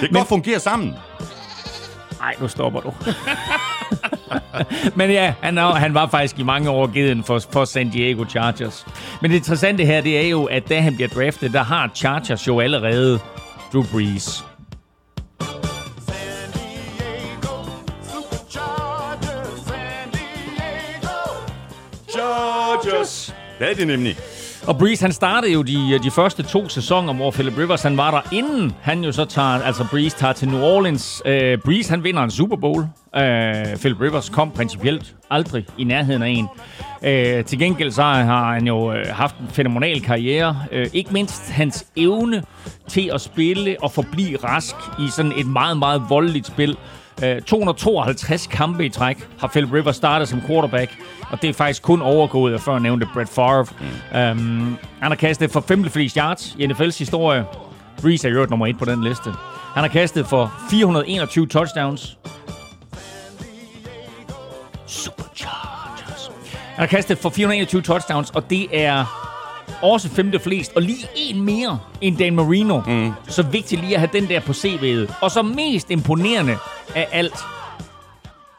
[0.00, 0.94] kan godt fungere sammen.
[2.26, 2.92] Nej, nu stopper du.
[4.98, 8.86] Men ja, han, han var faktisk i mange år givet for, for San Diego Chargers.
[9.22, 12.46] Men det interessante her, det er jo, at da han bliver draftet, der har Chargers
[12.46, 13.18] jo allerede
[13.72, 14.44] Drew Brees.
[22.10, 23.34] Chargers.
[23.58, 24.16] Det er det nemlig.
[24.66, 27.96] Og Breeze, han startede jo de, øh, de første to sæsoner, hvor Philip Rivers han
[27.96, 31.22] var der, inden han jo så tager, altså Breeze tager til New Orleans.
[31.26, 32.86] Øh, Breeze, han vinder en Super Bowl.
[33.16, 36.48] Øh, Philip Rivers kom principielt aldrig i nærheden af en.
[37.04, 40.56] Øh, til gengæld så har han jo øh, haft en fænomenal karriere.
[40.72, 42.42] Øh, ikke mindst hans evne
[42.88, 46.76] til at spille og forblive rask i sådan et meget, meget voldeligt spil.
[47.22, 50.98] Uh, 252 kampe i træk har Philip Rivers startet som quarterback,
[51.30, 53.66] og det er faktisk kun overgået af før nævnte Brett Favre.
[53.80, 54.40] Mm.
[54.40, 57.44] Um, han har kastet for femte flest yards i NFL's historie.
[58.00, 59.30] Breeze er jo nummer et på den liste.
[59.74, 62.18] Han har kastet for 421 touchdowns.
[64.86, 66.30] Superchargers.
[66.52, 69.26] Han har kastet for 421 touchdowns, og det er
[69.82, 72.80] også femte flest, og lige en mere end Dan Marino.
[72.86, 73.12] Mm.
[73.28, 75.14] Så vigtigt lige at have den der på CV'et.
[75.20, 76.56] Og så mest imponerende
[76.94, 77.34] af alt,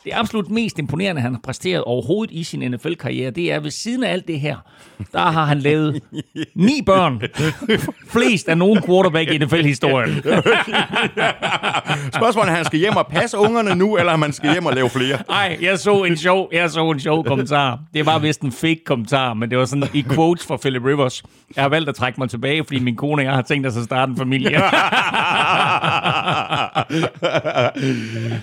[0.08, 4.04] det absolut mest imponerende, han har præsteret overhovedet i sin NFL-karriere, det er ved siden
[4.04, 4.56] af alt det her,
[5.12, 6.02] der har han lavet
[6.56, 7.22] ni børn.
[8.10, 10.10] Flest af nogen quarterback i NFL-historien.
[12.20, 14.74] Spørgsmålet er, han skal hjem og passe ungerne nu, eller om han skal hjem og
[14.74, 15.17] lave flere?
[15.30, 17.80] Nej, jeg så en sjov, jeg så en sjov kommentar.
[17.93, 21.24] Det var vist en fake kommentar, men det var sådan i quotes fra Philip Rivers.
[21.56, 23.78] Jeg har valgt at trække mig tilbage, fordi min kone og jeg har tænkt os
[23.78, 24.52] at starte en familie.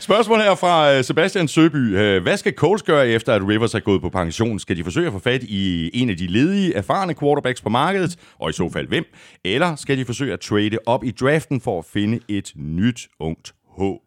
[0.01, 1.97] Spørgsmål her fra øh, Sebastian Søby.
[1.97, 4.59] Øh, hvad skal Coles gøre efter, at Rivers er gået på pension?
[4.59, 8.17] Skal de forsøge at få fat i en af de ledige, erfarne quarterbacks på markedet?
[8.39, 9.05] Og i så fald hvem?
[9.45, 13.55] Eller skal de forsøge at trade op i draften for at finde et nyt ungt
[13.69, 14.04] håb?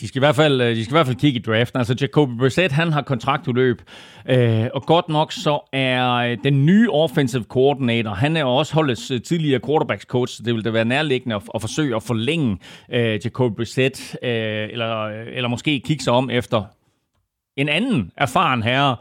[0.00, 1.78] De skal, i hvert fald, øh, de skal i hvert fald kigge i draften.
[1.78, 3.82] Altså, Jacoby Brissett, han har kontraktudløb.
[4.28, 9.10] Øh, og godt nok så er øh, den nye offensive coordinator, han er også holdets
[9.10, 12.58] øh, tidligere quarterbacks coach, så det vil da være nærliggende at, at forsøge at forlænge
[12.92, 14.30] øh, Jacoby Brissett, øh,
[14.70, 16.62] eller, eller måske kigge sig om efter
[17.56, 18.96] en anden erfaren herre,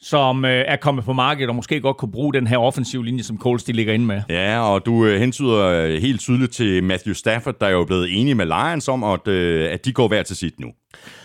[0.00, 3.22] som øh, er kommet på markedet og måske godt kunne bruge den her offensive linje,
[3.22, 4.22] som Coles de ligger inde med.
[4.28, 8.20] Ja, og du øh, hentyder øh, helt tydeligt til Matthew Stafford, der er jo blevet
[8.20, 10.68] enige med Lions om, at, øh, at de går hver til sit nu.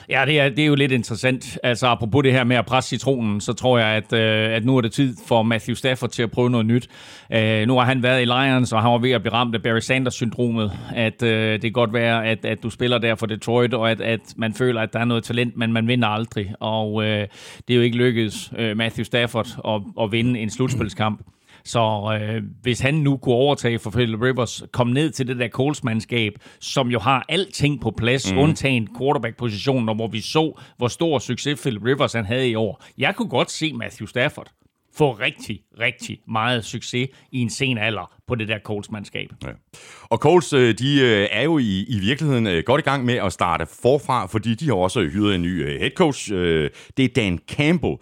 [0.10, 1.58] Ja, det er, det er jo lidt interessant.
[1.63, 4.78] Altså, apropos det her med at presse citronen, så tror jeg, at, øh, at nu
[4.78, 6.89] er det tid for Matthew Stafford til at prøve noget nyt.
[7.34, 9.63] Øh, nu har han været i Lions, og han var ved at blive ramt af
[9.63, 10.71] Barry Sanders-syndromet.
[10.95, 14.02] At øh, det kan godt være, at, at du spiller der for Detroit, og at,
[14.02, 16.54] at man føler, at der er noget talent, men man vinder aldrig.
[16.60, 17.28] Og øh,
[17.67, 21.21] det er jo ikke lykkedes øh, Matthew Stafford at, at vinde en slutspilskamp.
[21.65, 25.47] Så øh, hvis han nu kunne overtage for Philip Rivers, komme ned til det der
[25.47, 28.38] Coles-mandskab, som jo har alting på plads, mm.
[28.38, 32.84] undtagen quarterback-positionen, og hvor vi så, hvor stor succes Philip Rivers han havde i år.
[32.97, 34.52] Jeg kunne godt se Matthew Stafford
[34.95, 39.29] få rigtig, rigtig meget succes i en sen alder på det der Coles-mandskab.
[39.43, 39.49] Ja.
[40.03, 43.13] Og Coles, øh, de øh, er jo i, i virkeligheden øh, godt i gang med
[43.13, 46.32] at starte forfra, fordi de har også hyret en ny head coach.
[46.97, 47.95] Det er Dan Campbell.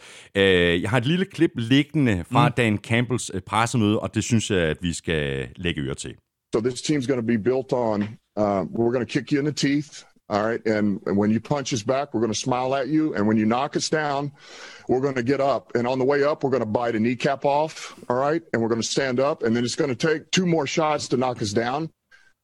[0.81, 2.53] Jeg har et lille klip liggende fra mm.
[2.57, 6.15] Dan Campbells pressemøde, og det synes jeg, at vi skal lægge øre til.
[6.53, 8.01] So this team's going to be built on,
[8.35, 10.05] uh, we're going to kick you in the teeth.
[10.31, 10.65] All right.
[10.65, 13.13] And, and when you punch us back, we're going to smile at you.
[13.13, 14.31] And when you knock us down,
[14.87, 15.75] we're going to get up.
[15.75, 17.99] And on the way up, we're going to bite a kneecap off.
[18.09, 18.41] All right.
[18.53, 19.43] And we're going to stand up.
[19.43, 21.91] And then it's going to take two more shots to knock us down.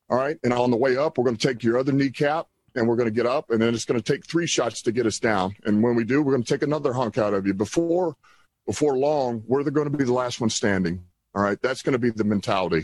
[0.10, 0.38] All right.
[0.43, 3.08] And on the way up, we're going to take your other kneecap and we're going
[3.08, 3.52] to get up.
[3.52, 5.56] And then it's going to take three shots to get us down.
[5.63, 7.54] And when we do, we're going to take another hunk out of you.
[7.54, 8.17] Before,
[8.65, 11.06] before long, we're going to be the last one standing.
[11.38, 12.82] Alright, that's going to be the mentality.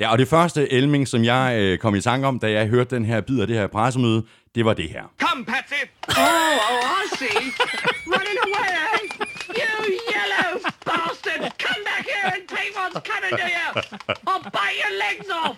[0.00, 2.96] Ja, og det første Elming, som jeg øh, kom i tanke om, da jeg hørte
[2.96, 4.22] den her bid af det her pressemøde,
[4.54, 5.02] det var det her.
[5.20, 5.82] Come, Patsy!
[6.08, 6.24] Oh,
[6.70, 7.38] oh, I see.
[8.14, 8.99] Running away,
[11.38, 11.58] bastard!
[11.58, 13.68] Come back here and take what's coming to you!
[14.26, 15.56] I'll bite your legs off!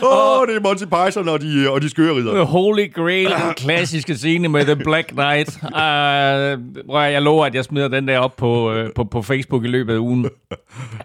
[0.02, 2.44] Åh, oh, det er Monty Python og de, og de skøre ridder.
[2.44, 5.60] Holy Grail, den klassiske scene med The Black Knight.
[6.90, 9.68] Uh, jeg lover, at jeg smider den der op på, uh, på, på Facebook i
[9.68, 10.26] løbet af ugen.
[10.26, 10.30] Uh,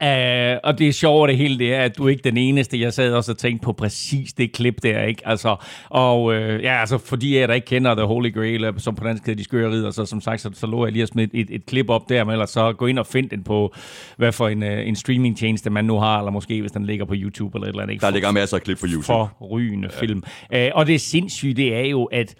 [0.68, 2.80] og det er sjovt det hele, det er, at du er ikke den eneste.
[2.80, 5.22] Jeg sad også og tænkte på præcis det klip der, ikke?
[5.24, 5.56] Altså,
[5.88, 9.26] og uh, ja, altså, fordi jeg der ikke kender The Holy Grail, som på dansk
[9.26, 11.46] hedder de skøre ridder, så som sagt, så, så lover jeg lige at smide et,
[11.50, 13.74] et klip op der, men ellers så gå ind og find den på,
[14.16, 17.14] hvad for en, uh, en streamingtjeneste man nu har, eller måske hvis den ligger på
[17.16, 17.92] YouTube eller et eller andet.
[17.92, 18.06] Ikke?
[18.06, 19.04] Der ligger masser af klip på YouTube.
[19.06, 20.00] Forrygende ja.
[20.00, 20.22] film.
[20.54, 22.34] Uh, og det sindssyge, det er jo, at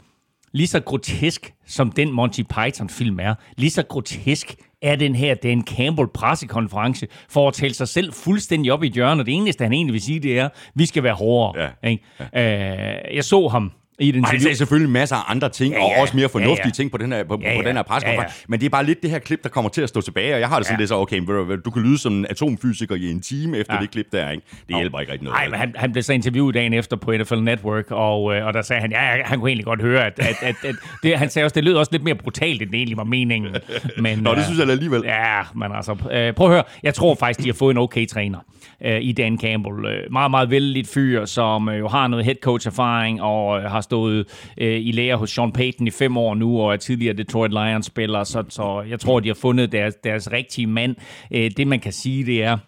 [0.53, 5.65] lige så grotesk som den Monty Python-film er, lige så grotesk er den her Dan
[5.67, 9.27] Campbell pressekonference for at tale sig selv fuldstændig op i hjørnet.
[9.27, 11.71] Det eneste, han egentlig vil sige, det er, vi skal være hårdere.
[11.83, 11.89] Ja.
[11.91, 12.05] Ikke?
[12.35, 13.05] Ja.
[13.09, 15.85] Uh, jeg så ham i Og han sagde selvfølgelig masser af andre ting, ja, Ja,
[15.97, 16.71] og også mere fornuftige Ja, ja.
[16.71, 17.69] ting på den her, på, Ja, på ja.
[17.69, 18.23] den her preskonference.
[18.23, 18.45] Ja, ja.
[18.49, 20.41] Men det er bare lidt det her klip, der kommer til at stå tilbage, og
[20.41, 20.81] jeg har det sådan Ja.
[20.81, 21.21] lidt så, okay,
[21.65, 23.81] du kan lyde som en atomfysiker i en time efter Ja.
[23.81, 24.43] det klip der, ikke?
[24.69, 25.37] Det hjælper ikke rigtig noget.
[25.39, 28.55] Nej, men han, han blev så interviewet dagen efter på NFL Network, og, øh, og
[28.55, 31.31] der sagde han, ja, han kunne egentlig godt høre, at, at, at, at det, han
[31.31, 33.57] sagde også, det lød også lidt mere brutalt, end det egentlig var meningen.
[33.99, 35.03] Men, Nå, det øh, synes jeg alligevel.
[35.05, 36.65] Ja, men altså, øh, prøv at høre.
[36.83, 38.39] Jeg tror faktisk, de har fået en okay træner
[38.85, 39.85] øh, i Dan Campbell.
[39.87, 43.71] Øh, meget, meget vældigt fyr, som øh, jo har noget head coach erfaring og øh,
[43.71, 44.27] har stået
[44.59, 48.25] øh, i lære hos Sean Payton i fem år nu, og er tidligere Detroit Lions-spiller,
[48.25, 50.97] så, så jeg tror, de har fundet deres, deres rigtige mand.
[51.31, 52.59] Øh, det, man kan sige, det er,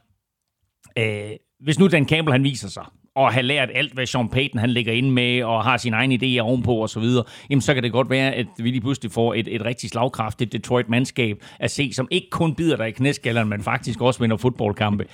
[0.99, 2.85] øh, hvis nu Dan Campbell han viser sig,
[3.17, 6.19] og har lært alt, hvad Sean Payton han ligger inde med, og har sine egne
[6.23, 9.13] idéer ovenpå og så videre, jamen så kan det godt være, at vi lige pludselig
[9.13, 13.49] får et, et rigtig slagkraftigt Detroit-mandskab at se, som ikke kun bider dig i knæskalleren,
[13.49, 15.07] men faktisk også vinder fodboldkampe.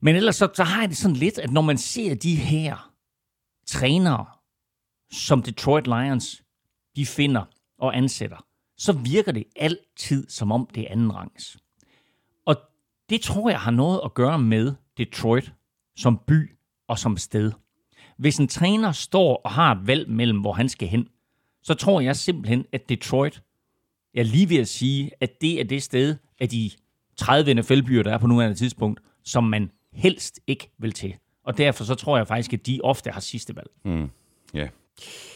[0.00, 2.90] Men ellers så, så har jeg det sådan lidt, at når man ser de her
[3.66, 4.24] trænere,
[5.14, 6.42] som Detroit Lions,
[6.96, 7.44] de finder
[7.78, 8.46] og ansætter,
[8.76, 11.56] så virker det altid som om det er anden rangs.
[12.46, 12.56] Og
[13.10, 15.52] det tror jeg har noget at gøre med Detroit
[15.96, 16.56] som by
[16.88, 17.52] og som sted.
[18.16, 21.08] Hvis en træner står og har et valg mellem, hvor han skal hen,
[21.62, 23.42] så tror jeg simpelthen, at Detroit,
[24.14, 26.70] jeg er lige ved at sige, at det er det sted af de
[27.16, 31.14] 30 NFL-byer, der er på nuværende tidspunkt, som man helst ikke vil til.
[31.44, 33.70] Og derfor så tror jeg faktisk, at de ofte har sidste valg.
[33.84, 34.10] Mm,
[34.54, 34.68] ja.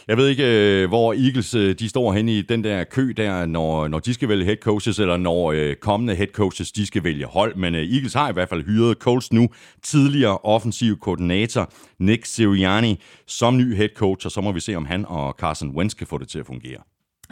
[0.08, 3.46] Jeg ved ikke, øh, hvor Eagles øh, de står hen i den der kø der,
[3.46, 7.04] når, når de skal vælge head coaches, eller når øh, kommende head coaches de skal
[7.04, 7.56] vælge hold.
[7.56, 9.48] Men øh, Eagles har i hvert fald hyret Colts nu,
[9.82, 14.84] tidligere offensiv koordinator Nick Sirianni, som ny head coach, og så må vi se, om
[14.84, 16.80] han og Carson Wentz kan få det til at fungere.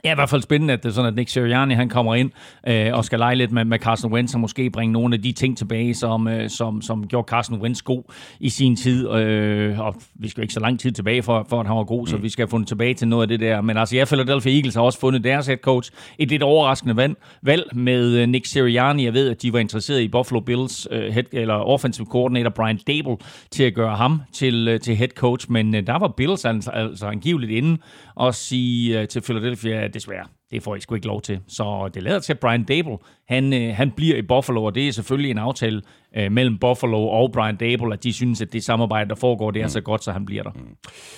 [0.04, 2.30] Ja, i hvert fald spændende, at det er sådan, at Nick Sirianni han kommer ind
[2.68, 5.32] øh, og skal lege lidt med, med Carson Wentz og måske bringe nogle af de
[5.32, 8.02] ting tilbage, som, øh, som, som gjorde Carson Wentz god
[8.40, 9.10] i sin tid.
[9.10, 11.84] Øh, og vi skal jo ikke så lang tid tilbage for, for at han var
[11.84, 12.06] god, mm.
[12.06, 13.60] så vi skal have fundet tilbage til noget af det der.
[13.60, 15.90] Men altså, ja, Philadelphia Eagles har også fundet deres head coach.
[16.18, 19.04] Et lidt overraskende valg, valg med øh, Nick Sirianni.
[19.04, 22.78] Jeg ved, at de var interesseret i Buffalo Bills øh, head, eller offensive coordinator Brian
[22.86, 23.16] Dable
[23.50, 26.70] til at gøre ham til, øh, til head coach, men øh, der var Bills altså,
[26.70, 27.78] altså angiveligt inde
[28.16, 31.40] og sige øh, til Philadelphia, at desværre, det får I sgu ikke lov til.
[31.48, 32.98] Så det lader til, at Brian Dable,
[33.28, 35.82] han, øh, han bliver i Buffalo, og det er selvfølgelig en aftale
[36.16, 39.62] øh, mellem Buffalo og Brian Dable, at de synes, at det samarbejde, der foregår, det
[39.62, 40.50] er så godt, så han bliver der.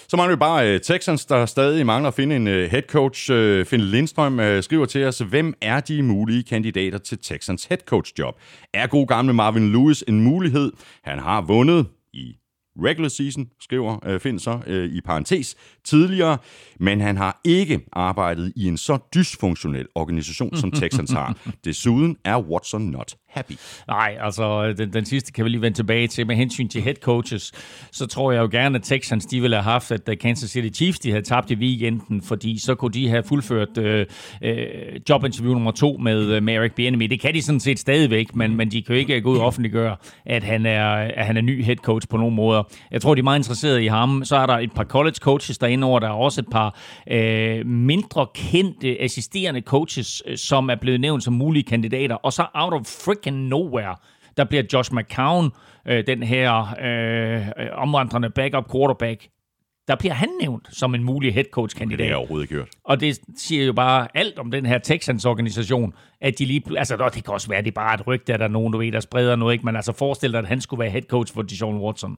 [0.08, 3.32] Så mangler vi bare uh, Texans, der stadig mangler at finde en uh, head coach.
[3.32, 7.78] Uh, Finn Lindstrøm uh, skriver til os, hvem er de mulige kandidater til Texans head
[7.78, 8.34] coach job?
[8.74, 10.72] Er god gamle Marvin Lewis en mulighed?
[11.04, 12.36] Han har vundet i
[12.84, 16.38] regular season, skriver uh, Finn så uh, i parentes tidligere,
[16.80, 21.36] men han har ikke arbejdet i en så dysfunktionel organisation, som Texans har.
[21.64, 23.52] Desuden er Watson not happy.
[23.88, 26.26] Nej, altså den, den sidste kan vi lige vende tilbage til.
[26.26, 27.52] Med hensyn til head coaches,
[27.92, 30.76] så tror jeg jo gerne, at Texans de ville have haft, at øh, Kansas City
[30.76, 34.06] Chiefs de havde tabt i weekenden, fordi så kunne de have fuldført øh,
[34.42, 34.66] øh,
[35.08, 37.04] jobinterview nummer to med, øh, med Eric Bieniemy.
[37.04, 39.38] Det kan de sådan set stadigvæk, men, men de kan jo ikke øh, gå ud
[39.38, 42.62] og offentliggøre, at han, er, at han er ny head coach på nogen måder.
[42.90, 44.24] Jeg tror, de er meget interesserede i ham.
[44.24, 45.98] Så er der et par college coaches derinde over.
[45.98, 46.78] Der er også et par
[47.10, 52.14] øh, mindre kendte assisterende coaches, som er blevet nævnt som mulige kandidater.
[52.14, 53.96] Og så out of freaking nowhere,
[54.36, 55.50] der bliver Josh McCown,
[55.86, 59.28] øh, den her øh, omvandrende backup quarterback,
[59.88, 62.08] der bliver han nævnt som en mulig head coach Det kandidat.
[62.08, 62.68] jeg overhovedet ikke hørt.
[62.84, 66.62] Og det siger jo bare alt om den her Texans-organisation, at de lige...
[66.76, 68.72] Altså, det kan også være, at det er bare et rygte, at der er nogen,
[68.72, 69.64] du ved, der spreder noget, ikke?
[69.64, 72.10] Men altså, forestil dig, at han skulle være head coach for Deshaun Watson.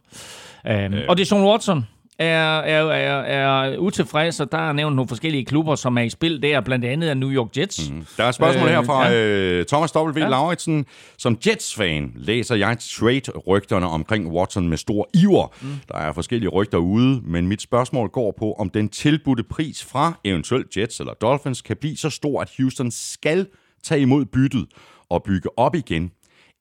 [0.64, 1.04] Um, øh.
[1.08, 1.86] Og Deshaun Watson
[2.20, 6.10] er, er, er, er utilfreds, og der er nævnt nogle forskellige klubber, som er i
[6.10, 7.90] spil der, blandt andet af New York Jets.
[7.90, 8.06] Mm.
[8.16, 9.26] Der er et spørgsmål Øh, her fra ja.
[9.26, 10.18] øh, Thomas W.
[10.20, 10.28] Ja.
[10.28, 10.86] Lauritsen.
[11.18, 15.54] Som Jets-fan læser jeg trade-rygterne omkring Watson med stor iver.
[15.62, 15.68] Mm.
[15.88, 20.18] Der er forskellige rygter ude, men mit spørgsmål går på, om den tilbudte pris fra
[20.24, 23.46] eventuelt Jets eller Dolphins kan blive så stor, at Houston skal
[23.82, 24.66] tage imod byttet
[25.10, 26.10] og bygge op igen.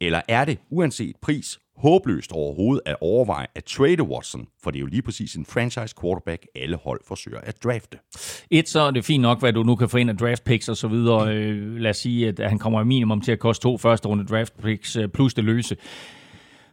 [0.02, 4.82] Eller er det, uanset pris, håbløst overhovedet at overveje at trade Watson, for det er
[4.82, 7.98] jo lige præcis en franchise quarterback, alle hold forsøger at drafte.
[8.52, 10.70] Et, så er det fint nok, hvad du nu kan få ind af draft picks
[10.70, 11.36] og så videre.
[11.36, 14.54] Øh, lad os sige, at han kommer minimum til at koste to første runde draft
[14.64, 15.76] picks øh, plus det løse.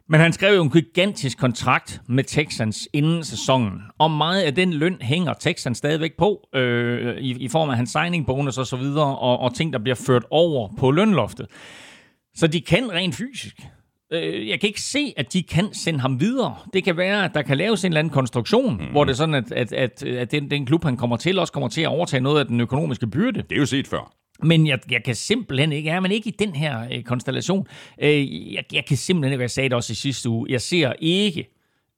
[0.09, 3.81] Men han skrev jo en gigantisk kontrakt med Texans inden sæsonen.
[3.99, 7.91] Og meget af den løn hænger Texans stadigvæk på, øh, i, i form af hans
[7.91, 11.47] signing bonus og så videre, og, og ting, der bliver ført over på lønloftet.
[12.35, 13.57] Så de kan rent fysisk.
[14.13, 16.57] Øh, jeg kan ikke se, at de kan sende ham videre.
[16.73, 18.87] Det kan være, at der kan laves en eller anden konstruktion, mm.
[18.91, 21.53] hvor det er sådan, at, at, at, at den, den klub, han kommer til, også
[21.53, 23.43] kommer til at overtage noget af den økonomiske byrde.
[23.43, 24.13] Det er jo set før.
[24.43, 27.67] Men jeg, jeg kan simpelthen ikke, ja, men ikke i den her øh, konstellation.
[28.03, 30.93] Øh, jeg, jeg kan simpelthen ikke, jeg sagde det også i sidste uge, jeg ser
[30.99, 31.49] ikke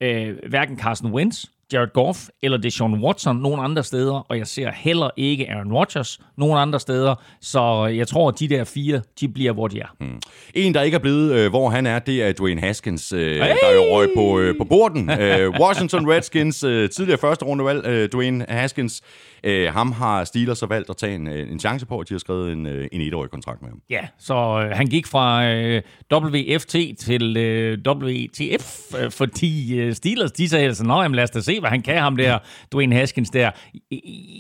[0.02, 4.70] øh, hverken Carson Wentz Jared Goff eller Deshaun Watson nogen andre steder, og jeg ser
[4.70, 9.28] heller ikke Aaron Rodgers nogen andre steder, så jeg tror, at de der fire, de
[9.28, 9.94] bliver, hvor de er.
[10.00, 10.20] Mm.
[10.54, 13.38] En, der ikke er blevet, øh, hvor han er, det er Dwayne Haskins, øh, hey!
[13.38, 15.11] der jo røg på, øh, på borden.
[15.11, 19.03] øh, Washington Redskins, øh, tidligere første rundevalg, øh, Dwayne Haskins,
[19.45, 22.14] øh, ham har Steelers så valgt at tage en, øh, en chance på, at de
[22.14, 23.80] har skrevet en, øh, en etårig kontrakt med ham.
[23.90, 25.82] Ja, så øh, han gik fra øh,
[26.12, 31.40] WFT til øh, WTF, øh, fordi øh, Steelers, de sagde altså, nej, lad os da
[31.40, 32.38] se, hvad han kan, ham der,
[32.72, 33.50] Dwayne Haskins der.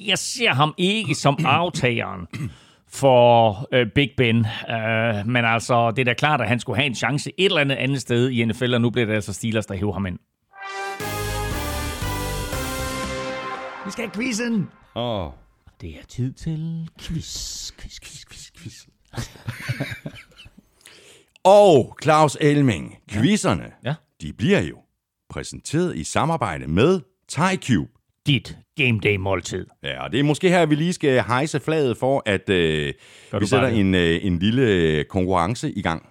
[0.06, 2.26] Jeg ser ham ikke som aftageren
[2.88, 4.46] for øh, Big Ben.
[4.70, 7.60] Øh, men altså, det er da klart, at han skulle have en chance et eller
[7.60, 10.18] andet andet sted i NFL, og nu bliver det altså Steelers, der hæver ham ind.
[13.86, 14.68] Vi skal have quizzen!
[14.96, 15.26] Åh.
[15.26, 15.32] Oh.
[15.80, 18.86] Det er tid til quiz, quiz, quiz, quiz, quiz.
[21.44, 23.94] Og Claus Elming, quizzerne, Ja.
[24.22, 24.76] de bliver jo
[25.30, 27.88] præsenteret i samarbejde med TyCube.
[28.26, 29.66] Dit game day måltid.
[29.84, 32.92] Ja, og det er måske her, vi lige skal hejse flaget for, at øh,
[33.40, 36.02] vi sætter en, øh, en lille konkurrence i gang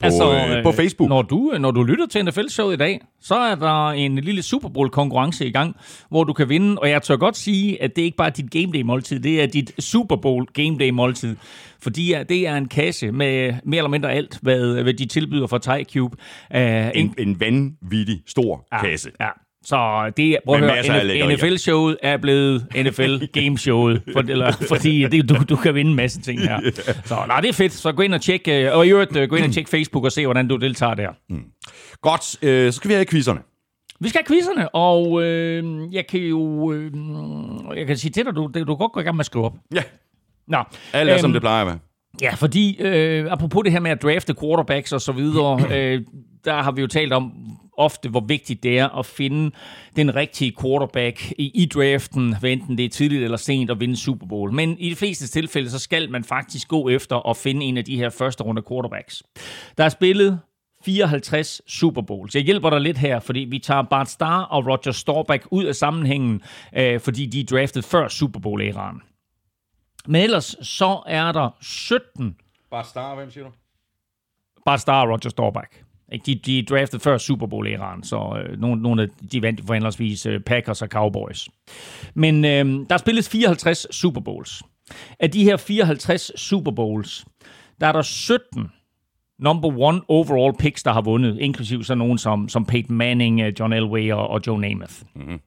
[0.00, 1.08] på, altså, øh, på Facebook.
[1.08, 4.68] Når du, når du lytter til NFL-showet i dag, så er der en lille Super
[4.68, 5.76] Bowl-konkurrence i gang,
[6.08, 6.78] hvor du kan vinde.
[6.78, 9.46] Og jeg tør godt sige, at det er ikke bare dit Game Day-måltid, det er
[9.46, 11.36] dit Super Bowl Game Day-måltid.
[11.82, 15.58] Fordi det er en kasse med mere eller mindre alt, hvad, hvad de tilbyder fra
[15.58, 16.16] TyCube.
[16.54, 19.10] Uh, En, en vanvittig stor kasse.
[19.20, 19.28] Ja.
[19.68, 21.34] Så det prøv at Med høre.
[21.34, 26.40] NFL-showet er blevet NFL-gameshowet, for, eller, fordi det, du, du kan vinde en masse ting
[26.40, 26.60] her.
[27.04, 27.72] Så nej, det er fedt.
[27.72, 30.04] Så gå ind og tjek, øh, og i øvrigt øh, gå ind og tjek Facebook
[30.04, 31.08] og se, hvordan du deltager der.
[32.02, 33.40] Godt, øh, så skal vi have quizzerne.
[34.00, 36.92] Vi skal have quizzerne, og øh, jeg kan jo øh,
[37.76, 39.44] jeg kan sige til dig, du, du kan godt gå i gang med at skrive
[39.44, 39.54] op.
[39.74, 39.82] Ja,
[40.48, 40.58] Nå,
[40.92, 41.78] alt er, øhm, som det plejer være.
[42.22, 46.02] Ja, fordi øh, apropos det her med at drafte quarterbacks og så videre, øh,
[46.44, 47.32] der har vi jo talt om
[47.78, 49.50] ofte, hvor vigtigt det er at finde
[49.96, 53.96] den rigtige quarterback i, i draften, hvad enten det er tidligt eller sent at vinde
[53.96, 54.52] Super Bowl.
[54.52, 57.84] Men i de fleste tilfælde, så skal man faktisk gå efter at finde en af
[57.84, 59.22] de her første runde quarterbacks.
[59.78, 60.40] Der er spillet
[60.84, 62.34] 54 Super Bowls.
[62.34, 65.74] Jeg hjælper dig lidt her, fordi vi tager Bart Starr og Roger Staubach ud af
[65.74, 66.42] sammenhængen,
[66.76, 69.02] øh, fordi de er draftet før Super Bowl-æraen.
[70.06, 72.36] Men ellers så er der 17
[72.70, 73.50] Bare star, hvem siger du?
[74.64, 75.70] Bart Starr og Roger Staubach.
[76.12, 76.22] Ikke?
[76.26, 80.26] De, de draftede før Super Bowl-æraen, så øh, nogle, nogle af de vandt for henholdsvis
[80.26, 81.48] øh, Packers og Cowboys.
[82.14, 84.62] Men øh, der er spillet 54 Super Bowls.
[85.20, 87.26] Af de her 54 Super Bowls,
[87.80, 88.70] der er der 17
[89.38, 93.52] number one overall picks, der har vundet, inklusiv sådan nogen som, som Peyton Manning, øh,
[93.60, 94.94] John Elway og, og Joe Namath.
[95.14, 95.40] Mm-hmm.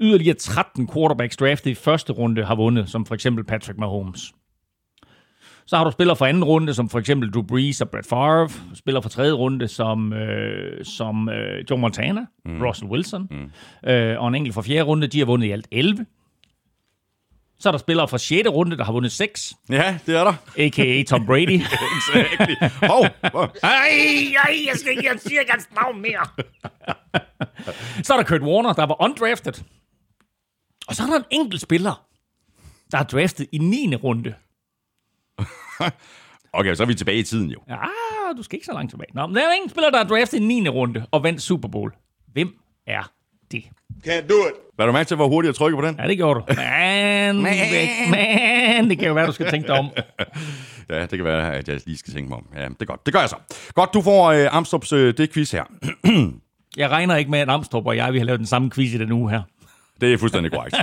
[0.00, 4.32] Yderligere 13 quarterbacks draftet i første runde har vundet, som for eksempel Patrick Mahomes.
[5.70, 8.48] Så har du spillere fra anden runde, som for eksempel Drew Brees og Brett Favre.
[8.74, 12.62] Spiller fra tredje runde, som, øh, som øh, Joe Montana, mm.
[12.62, 13.28] Russell Wilson.
[13.30, 13.90] Mm.
[13.90, 16.06] Øh, og en enkelt fra fjerde runde, de har vundet i alt 11.
[17.58, 18.48] Så er der spillere fra 6.
[18.48, 20.34] runde, der har vundet 6, Ja, det er der.
[20.58, 21.02] a.k.a.
[21.02, 21.60] Tom Brady.
[21.98, 22.86] Exactly.
[22.86, 23.48] Hov, hov.
[23.62, 23.70] Ej,
[24.44, 26.26] ej, jeg, skal ikke, jeg siger ikke hans navn mere.
[28.04, 29.52] så er der Kurt Warner, der var undrafted.
[30.88, 32.06] Og så er der en enkelt spiller,
[32.90, 33.94] der er draftet i 9.
[33.96, 34.34] runde.
[36.52, 37.58] Okay, så er vi tilbage i tiden jo.
[37.68, 37.76] Ja,
[38.36, 39.10] du skal ikke så langt tilbage.
[39.14, 40.68] Nå, men der er ingen spiller, der er draftet i 9.
[40.68, 41.92] runde og vandt Super Bowl.
[42.32, 42.54] Hvem
[42.86, 43.12] er
[43.52, 43.64] det?
[44.06, 44.54] Can't do it.
[44.78, 45.96] Var du mærke til, hvor hurtigt jeg trykker på den?
[45.98, 46.44] Ja, det gjorde du.
[47.34, 49.90] Men, men, det kan jo være, du skal tænke dig om.
[50.90, 52.46] Ja, det kan være, at jeg lige skal tænke mig om.
[52.56, 53.06] Ja, det er godt.
[53.06, 53.36] Det gør jeg så.
[53.74, 55.64] Godt, du får øh, Amstrup's øh, det quiz her.
[56.76, 58.98] Jeg regner ikke med, at Amstrup og jeg vi har lavet den samme quiz i
[58.98, 59.42] den uge her.
[60.00, 60.76] Det er fuldstændig korrekt.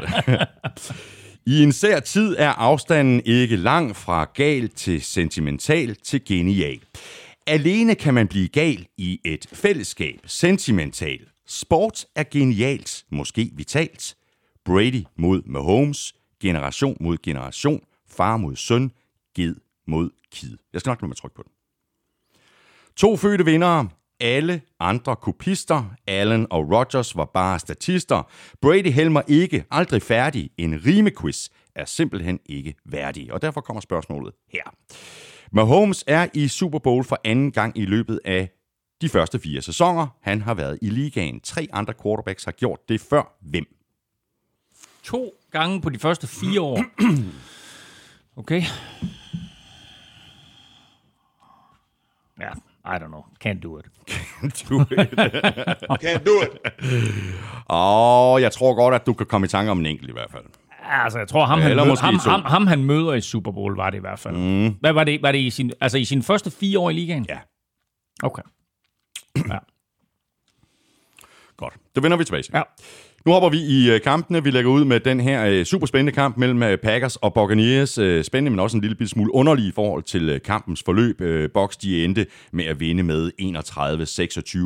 [1.48, 6.82] I en sær tid er afstanden ikke lang fra gal til sentimental til genial.
[7.46, 10.20] Alene kan man blive gal i et fællesskab.
[10.26, 11.20] Sentimental.
[11.46, 14.16] Sport er genialt, måske vitalt.
[14.66, 16.16] Brady mod Mahomes.
[16.42, 17.82] Generation mod generation.
[18.10, 18.92] Far mod søn.
[19.36, 19.56] Ged
[19.88, 20.58] mod kid.
[20.74, 21.52] Jeg skal nok lade mig trykke på den.
[22.96, 23.90] To fødte vindere.
[24.20, 25.84] Alle andre kopister.
[26.08, 28.24] Allen og Rogers var bare statister.
[28.62, 30.50] Brady Helmer ikke, aldrig færdig.
[30.58, 33.34] En rimequiz er simpelthen ikke værdig.
[33.34, 34.64] Og derfor kommer spørgsmålet her.
[35.52, 38.50] Mahomes er i Super Bowl for anden gang i løbet af
[39.02, 40.08] de første fire sæsoner.
[40.22, 41.40] Han har været i ligaen.
[41.40, 43.38] Tre andre quarterbacks har gjort det før.
[43.42, 43.66] Hvem?
[45.04, 46.84] To gange på de første fire år.
[48.38, 48.64] Okay.
[52.40, 52.50] Ja,
[52.96, 53.24] i don't know.
[53.46, 53.86] Can't do it.
[54.70, 54.80] Du,
[56.04, 56.52] Can't do it.
[57.66, 60.32] og jeg tror godt, at du kan komme i tanke om en enkelt i hvert
[60.32, 60.44] fald.
[60.90, 62.30] Altså, jeg tror, ham, han, Eller mød, måske ham, to.
[62.30, 64.36] ham, ham, han møder i Super Bowl, var det i hvert fald.
[64.36, 64.76] Mm.
[64.80, 65.22] Hvad var det?
[65.22, 67.26] Var det i sin, altså i sine første fire år i ligaen?
[67.30, 67.38] Ja.
[68.24, 68.42] Okay.
[69.36, 69.58] Ja.
[71.58, 71.74] Godt.
[71.96, 72.52] Det vender vi tilbage til.
[72.54, 72.62] ja.
[73.28, 74.44] Nu hopper vi i øh, kampene.
[74.44, 77.90] Vi lægger ud med den her øh, super spændende kamp mellem øh, Packers og Buccaneers.
[78.26, 81.22] Spændende, men også en lille smule underlig i forhold til kampens forløb.
[81.54, 83.32] Bucks de endte med at vinde med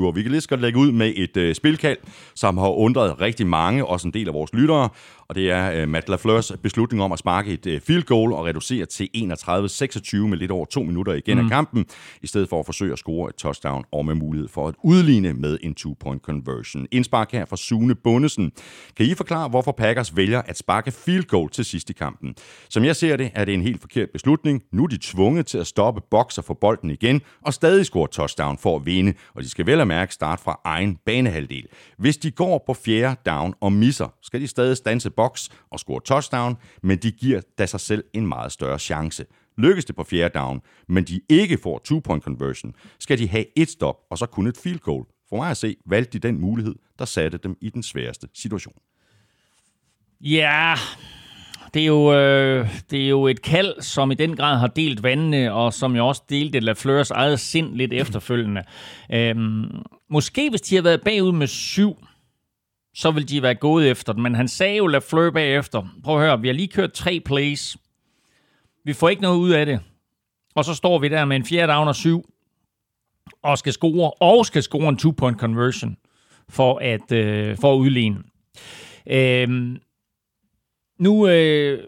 [0.02, 0.06] 31-26.
[0.06, 1.98] Og vi kan lige så godt lægge ud med et spilkald,
[2.36, 4.90] som har undret rigtig mange, også en del af vores lyttere
[5.32, 8.46] og det er uh, Matt LaFleurs beslutning om at sparke et uh, field goal og
[8.46, 11.44] reducere til 31-26 med lidt over to minutter igen mm.
[11.44, 11.86] af kampen,
[12.22, 15.34] i stedet for at forsøge at score et touchdown og med mulighed for at udligne
[15.34, 16.88] med en two-point conversion.
[16.92, 18.52] Indspark her fra Sune Bundesen.
[18.98, 22.36] Kan I forklare, hvorfor Packers vælger at sparke field goal til sidst i kampen?
[22.70, 24.64] Som jeg ser det, er det en helt forkert beslutning.
[24.72, 28.08] Nu er de tvunget til at stoppe boks og få bolden igen, og stadig score
[28.08, 31.66] touchdown for at vinde, og de skal vel at mærke starte fra egen banehalvdel.
[31.98, 36.02] Hvis de går på fjerde down og misser, skal de stadig stanse boks og score
[36.06, 39.26] touchdown, men de giver da sig selv en meget større chance.
[39.58, 43.70] Lykkes det på fjerde down, men de ikke får two-point conversion, skal de have et
[43.70, 45.06] stop og så kun et field goal.
[45.30, 48.74] For mig at se, valgte de den mulighed, der satte dem i den sværeste situation.
[50.22, 50.76] Ja,
[51.74, 55.04] det er, jo, øh, det er jo et kald, som i den grad har delt
[55.04, 58.64] vandene, og som jo også delte Lafleurs eget sind lidt efterfølgende.
[59.14, 61.98] Øhm, måske hvis de havde været bagud med syv,
[62.94, 64.24] så vil de være gået efter den.
[64.24, 67.78] Men han sagde jo Lafleur bagefter, prøv at høre, vi har lige kørt tre plays.
[68.84, 69.80] Vi får ikke noget ud af det.
[70.56, 72.26] Og så står vi der med en fjerde down og syv,
[73.44, 75.98] og skal score, og skal score en two-point conversion
[76.50, 78.24] for at, øh, for at udligne.
[79.08, 79.78] Øhm,
[81.00, 81.84] nu, øh,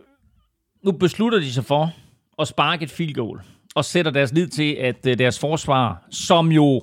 [0.83, 1.93] nu beslutter de sig for
[2.39, 3.41] at sparke et field goal,
[3.75, 6.81] og sætter deres lid til, at øh, deres forsvar, som jo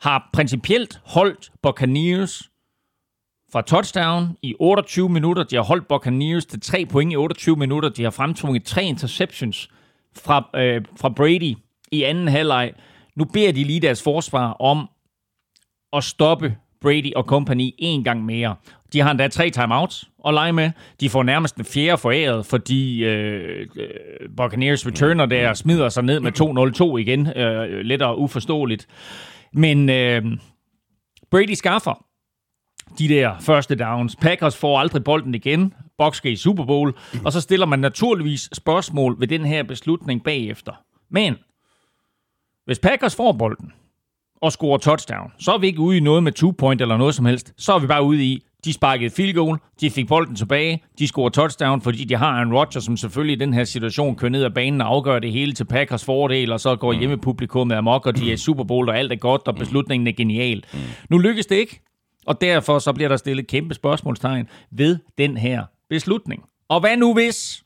[0.00, 2.50] har principielt holdt Buccaneers
[3.54, 5.42] fra touchdown i 28 minutter.
[5.42, 7.88] De har holdt Buccaneers til tre point i 28 minutter.
[7.88, 9.70] De har fremtvunget tre interceptions
[10.24, 11.54] fra, øh, fra Brady
[11.92, 12.72] i anden halvleg.
[13.16, 14.88] Nu beder de lige deres forsvar om
[15.92, 18.56] at stoppe Brady og company en gang mere.
[18.92, 20.70] De har endda tre timeouts at lege med.
[21.00, 23.88] De får nærmest en fjerde foræret, fordi øh, øh,
[24.36, 26.32] Buccaneers returner der smider sig ned med
[26.92, 27.26] 2-0-2 igen.
[27.36, 28.86] Øh, øh lidt og uforståeligt.
[29.52, 30.22] Men øh,
[31.30, 32.03] Brady skaffer
[32.98, 34.16] de der første downs.
[34.16, 35.74] Packers får aldrig bolden igen.
[35.98, 36.94] Bucks skal i Super Bowl.
[37.24, 40.72] Og så stiller man naturligvis spørgsmål ved den her beslutning bagefter.
[41.10, 41.34] Men
[42.66, 43.72] hvis Packers får bolden
[44.42, 47.24] og scorer touchdown, så er vi ikke ude i noget med two-point eller noget som
[47.24, 47.52] helst.
[47.56, 51.06] Så er vi bare ude i, de sparkede field goal, de fik bolden tilbage, de
[51.06, 54.44] scorer touchdown, fordi de har Aaron Rodgers, som selvfølgelig i den her situation kører ned
[54.44, 58.16] ad banen og afgør det hele til Packers fordel, og så går hjemmepublikummet amok, og
[58.16, 60.64] de er Super Bowl, og alt er godt, og beslutningen er genial.
[61.10, 61.80] Nu lykkes det ikke.
[62.26, 66.44] Og derfor så bliver der stillet kæmpe spørgsmålstegn ved den her beslutning.
[66.68, 67.64] Og hvad nu hvis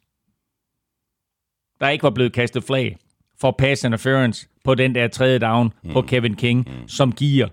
[1.81, 2.97] der ikke var blevet kastet flag
[3.41, 5.93] for pass interference på den der tredje down mm.
[5.93, 6.89] på Kevin King, mm.
[6.89, 7.49] som giver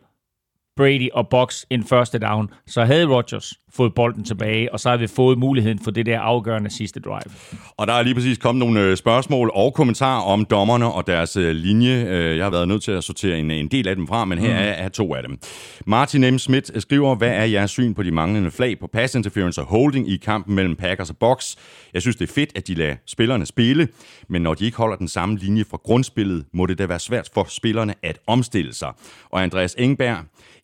[0.75, 4.97] Brady og Box en første down, så havde Rodgers fået bolden tilbage, og så har
[4.97, 7.33] vi fået muligheden for det der afgørende sidste drive.
[7.77, 11.35] Og der er lige præcis kommet nogle øh, spørgsmål og kommentarer om dommerne og deres
[11.35, 12.05] øh, linje.
[12.05, 14.37] Øh, jeg har været nødt til at sortere en, en del af dem fra, men
[14.37, 14.55] her mm.
[14.55, 15.39] er, er to af dem.
[15.85, 16.37] Martin M.
[16.37, 20.09] Schmidt skriver, hvad er jeres syn på de manglende flag på pass interference og holding
[20.09, 21.55] i kampen mellem Packers og Box?
[21.93, 23.87] Jeg synes, det er fedt, at de lader spillerne spille,
[24.29, 27.29] men når de ikke holder den samme linje fra grundspillet, må det da være svært
[27.33, 28.91] for spillerne at omstille sig.
[29.29, 30.17] Og Andreas Engberg,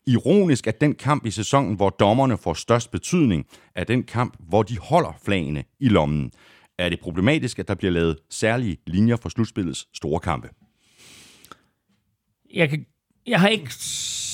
[0.06, 4.62] Ironisk, at den kamp i sæsonen, hvor dommerne får størst betydning, er den kamp, hvor
[4.62, 6.30] de holder flagene i lommen.
[6.78, 10.48] Er det problematisk, at der bliver lavet særlige linjer for slutspillets store kampe?
[12.54, 12.86] Jeg, kan,
[13.26, 13.74] jeg har ikke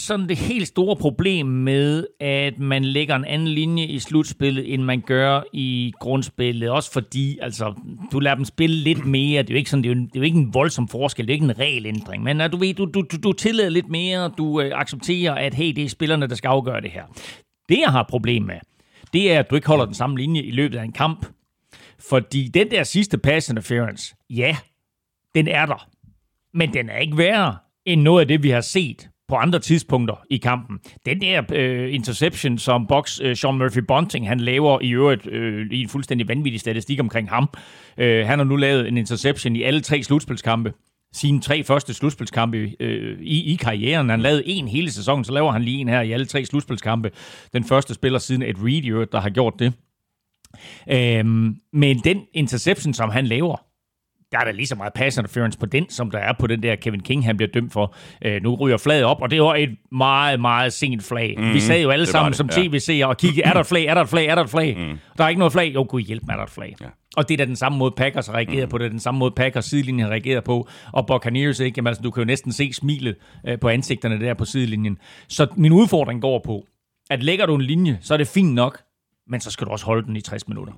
[0.08, 4.82] sådan det helt store problem med, at man lægger en anden linje i slutspillet, end
[4.82, 6.70] man gør i grundspillet.
[6.70, 7.74] Også fordi, altså,
[8.12, 9.42] du lader dem spille lidt mere.
[9.42, 11.26] Det er jo ikke, sådan, det er jo, det er jo ikke en voldsom forskel,
[11.26, 12.22] det er jo ikke en regelændring.
[12.22, 15.54] Men øh, du ved, du, du, du, du tillader lidt mere, du øh, accepterer, at
[15.54, 17.04] hey, det er spillerne, der skal afgøre det her.
[17.68, 18.58] Det, jeg har et problem med,
[19.12, 21.26] det er, at du ikke holder den samme linje i løbet af en kamp.
[22.08, 24.56] Fordi den der sidste pass interference, ja,
[25.34, 25.88] den er der.
[26.54, 30.14] Men den er ikke værre end noget af det, vi har set på andre tidspunkter
[30.30, 30.78] i kampen.
[31.06, 35.66] Den der øh, interception, som box øh, Sean Murphy Bunting, han laver i øvrigt øh,
[35.70, 37.48] i en fuldstændig vanvittig statistik omkring ham.
[37.98, 40.72] Øh, han har nu lavet en interception i alle tre slutspilskampe
[41.12, 44.10] sine tre første slutspilskampe øh, i, i karrieren.
[44.10, 47.10] Han lavede en hele sæson, så laver han lige en her i alle tre slutspilskampe.
[47.52, 49.72] Den første spiller siden Ed Reed, der har gjort det.
[50.90, 53.56] Øhm, men den interception, som han laver,
[54.32, 56.62] der er der lige så meget pass interference på den, som der er på den
[56.62, 57.94] der Kevin King, han bliver dømt for.
[58.24, 61.34] Øh, nu ryger flaget op, og det var et meget, meget sent flag.
[61.38, 61.54] Mm-hmm.
[61.54, 62.62] Vi sad jo alle sammen som ja.
[62.62, 64.76] tv-seere og kiggede, er der et flag, er der et flag, er der et flag?
[64.78, 64.98] Mm.
[65.18, 65.74] Der er ikke noget flag.
[65.74, 66.76] Jo, gud hjælp mig, er der et flag.
[66.80, 66.86] Ja.
[67.16, 68.70] Og det er da den samme måde, Packers har reageret mm.
[68.70, 68.78] på.
[68.78, 70.68] Det er den samme måde, Packers sidelinjen har reageret på.
[70.92, 71.78] Og Buccaneers, ikke?
[71.78, 74.98] Jamen, altså, du kan jo næsten se smilet øh, på ansigterne der på sidelinjen.
[75.28, 76.66] Så min udfordring går på,
[77.10, 78.82] at lægger du en linje, så er det fint nok,
[79.26, 80.72] men så skal du også holde den i 60 minutter.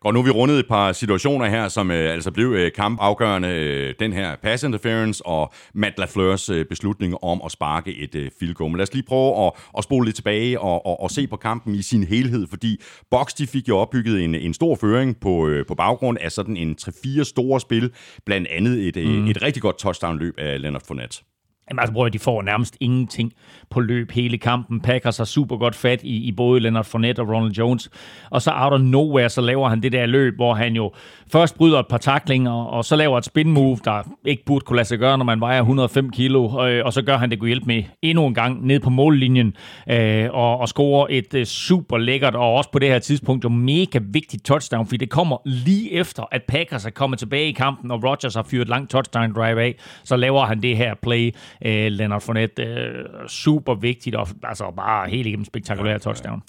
[0.00, 3.48] Og nu har vi rundet et par situationer her, som øh, altså blev øh, kampafgørende.
[3.48, 8.30] Øh, den her pass interference og Matt LaFleurs øh, beslutning om at sparke et øh,
[8.38, 8.70] field goal.
[8.70, 11.36] Men lad os lige prøve at, at spole lidt tilbage og, og, og se på
[11.36, 15.48] kampen i sin helhed, fordi Box de fik jo opbygget en, en stor føring på,
[15.48, 17.90] øh, på baggrund af sådan en 3-4 store spil,
[18.26, 19.26] blandt andet et, mm.
[19.26, 21.33] et rigtig godt touchdown-løb af Leonard Fournette.
[21.70, 23.32] Jamen altså, bror, de får nærmest ingenting
[23.70, 24.80] på løb hele kampen.
[24.80, 27.90] Packers har super godt fat i, i både Leonard Fournette og Ronald Jones.
[28.30, 30.92] Og så out of nowhere, så laver han det der løb, hvor han jo
[31.32, 34.76] først bryder et par taklinger, og så laver et spin move, der ikke burde kunne
[34.76, 36.44] lade sig gøre, når man vejer 105 kilo.
[36.44, 39.56] Og, og så gør han det kunne hjælpe med endnu en gang ned på mållinjen,
[39.90, 43.48] øh, og, og scorer et øh, super lækkert, og også på det her tidspunkt jo
[43.48, 47.90] mega vigtigt touchdown, fordi det kommer lige efter, at Packers er kommet tilbage i kampen,
[47.90, 51.34] og Rodgers har fyret langt touchdown drive af, så laver han det her play,
[51.64, 52.62] øh, Leonard Fournette.
[52.62, 56.42] Øh, super vigtigt, og altså bare helt igennem spektakulær touchdown.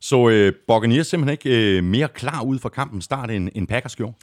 [0.00, 3.96] Så øh, Buccaneers simpelthen ikke øh, mere klar ud for kampen start, end, end Packers
[3.96, 4.14] gjorde?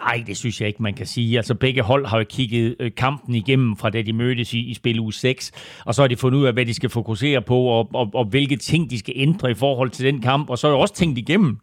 [0.00, 1.36] Nej, det synes jeg ikke, man kan sige.
[1.36, 4.74] Altså begge hold har jo kigget øh, kampen igennem fra da de mødtes i, i
[4.74, 5.52] spil uge 6,
[5.84, 8.24] og så har de fundet ud af, hvad de skal fokusere på, og, og, og
[8.24, 10.94] hvilke ting de skal ændre i forhold til den kamp, og så har jeg også
[10.94, 11.58] tænkt igennem,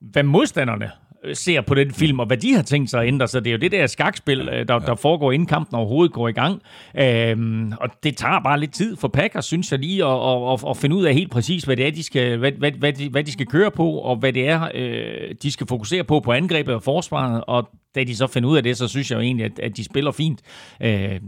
[0.00, 0.90] hvad modstanderne
[1.34, 3.28] ser på den film, og hvad de har tænkt sig at ændre.
[3.28, 6.28] Så det er jo det der skakspil, øh, der, der foregår inden kampen overhovedet går
[6.28, 6.62] i gang.
[6.98, 10.76] Øhm, og det tager bare lidt tid for Packers, synes jeg lige, at, at, at
[10.76, 13.24] finde ud af helt præcis, hvad det er, de skal, hvad, hvad, hvad, de, hvad
[13.24, 16.74] de skal køre på, og hvad det er, øh, de skal fokusere på på angrebet
[16.74, 17.44] og forsvaret.
[17.46, 19.76] Og da de så finder ud af det, så synes jeg jo egentlig, at, at
[19.76, 20.40] de spiller fint.
[20.82, 21.20] Øh,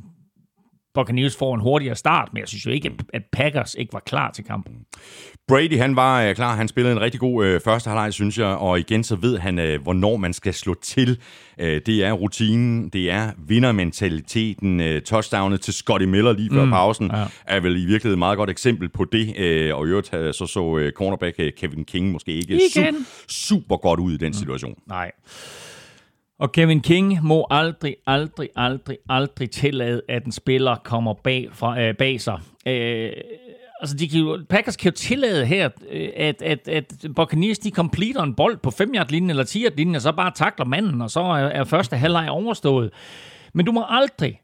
[0.95, 4.31] Buccaneers får en hurtigere start, men jeg synes jo ikke, at Packers ikke var klar
[4.31, 4.75] til kampen.
[5.49, 6.57] Brady, han var øh, klar.
[6.57, 8.47] Han spillede en rigtig god øh, første halvleg, synes jeg.
[8.47, 11.19] Og igen, så ved han, øh, hvornår man skal slå til.
[11.59, 14.81] Øh, det er rutinen, det er vindermentaliteten.
[14.81, 17.25] Øh, touchdownet til Scotty Miller lige før mm, pausen ja.
[17.47, 19.35] er vel i virkeligheden et meget godt eksempel på det.
[19.39, 23.05] Øh, og i øvrigt øh, så så øh, cornerback øh, Kevin King måske ikke su-
[23.29, 24.71] super godt ud i den situation.
[24.71, 25.11] Mm, nej.
[26.39, 31.81] Og Kevin King må aldrig, aldrig, aldrig, aldrig tillade, at en spiller kommer bag, fra,
[31.81, 32.41] øh, bag sig.
[32.67, 33.11] Øh,
[33.85, 37.71] altså, de kan jo, Packers kan jo tillade her, øh, at, at, at Buccaneers, de
[37.71, 40.67] completer en bold på 5 yard linjen eller 10 yard linjen og så bare takler
[40.67, 42.91] manden, og så er, er første halvleg overstået.
[43.55, 44.41] Men du må aldrig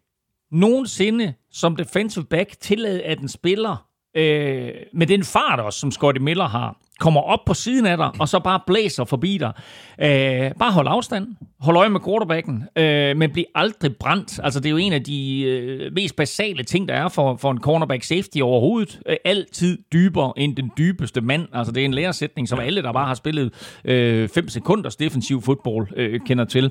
[0.52, 3.86] nogensinde som defensive back tillade, at en spiller
[4.16, 8.10] øh, med den fart også, som Scotty Miller har, kommer op på siden af dig,
[8.18, 9.52] og så bare blæser forbi dig.
[10.00, 11.26] Øh, bare hold afstand.
[11.60, 14.40] Hold øje med quarterbacken, øh, men bliv aldrig brændt.
[14.42, 17.50] Altså, det er jo en af de øh, mest basale ting, der er for, for
[17.50, 19.00] en cornerback safety overhovedet.
[19.08, 21.48] Øh, altid dybere end den dybeste mand.
[21.52, 25.42] Altså, det er en læresætning, som alle, der bare har spillet 5 øh, sekunders defensiv
[25.42, 26.70] fodbold, øh, kender til.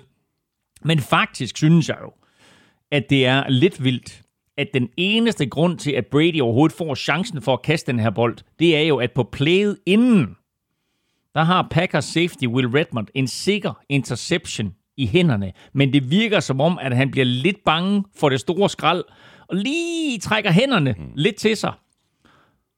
[0.81, 2.11] Men faktisk synes jeg jo,
[2.91, 4.21] at det er lidt vildt,
[4.59, 8.09] at den eneste grund til, at Brady overhovedet får chancen for at kaste den her
[8.09, 10.35] bold, det er jo, at på playet inden,
[11.35, 15.51] der har Packers safety Will Redmond en sikker interception i hænderne.
[15.73, 19.03] Men det virker som om, at han bliver lidt bange for det store skrald,
[19.47, 21.11] og lige trækker hænderne mm.
[21.15, 21.73] lidt til sig.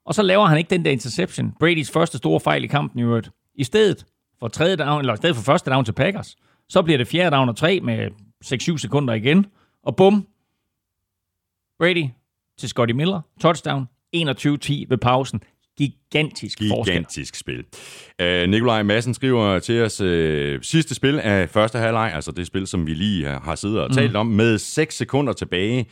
[0.05, 1.53] Og så laver han ikke den der interception.
[1.59, 3.29] Bradys første store fejl i kampen i øvrigt.
[3.55, 4.05] I stedet
[4.39, 6.35] for, tredje down, eller i stedet for første down til Packers,
[6.69, 8.09] så bliver det fjerde down og tre med
[8.45, 9.45] 6-7 sekunder igen.
[9.83, 10.27] Og bum,
[11.81, 12.05] Brady
[12.59, 14.19] til Scotty Miller, touchdown, 21-10
[14.89, 15.43] ved pausen.
[15.77, 17.65] Gigantisk, Gigantisk spil.
[18.23, 22.67] Uh, Nikolaj Madsen skriver til os, uh, sidste spil af første halvleg, altså det spil,
[22.67, 24.15] som vi lige har siddet og talt mm.
[24.15, 25.85] om, med 6 sekunder tilbage,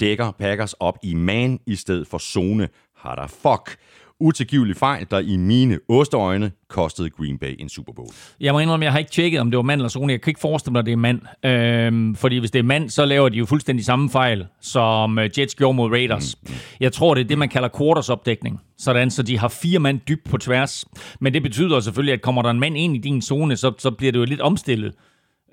[0.00, 2.68] dækker Packers op i man i stedet for zone.
[2.96, 3.78] Har der fuck
[4.20, 8.08] utilgivelig fejl, der i mine osteøjne kostede Green Bay en Super Bowl.
[8.40, 10.12] Jeg må indrømme, jeg har ikke tjekket, om det var mand eller zone.
[10.12, 11.20] Jeg kan ikke forestille mig, at det er mand.
[11.44, 15.30] Øhm, fordi hvis det er mand, så laver de jo fuldstændig samme fejl, som øh,
[15.38, 16.36] Jets gjorde mod Raiders.
[16.42, 16.56] Mm, mm.
[16.80, 18.60] Jeg tror, det er det, man kalder quarters-opdækning.
[18.78, 20.84] Sådan, så de har fire mand dybt på tværs.
[21.20, 23.90] Men det betyder selvfølgelig, at kommer der en mand ind i din zone, så, så
[23.90, 24.94] bliver det jo lidt omstillet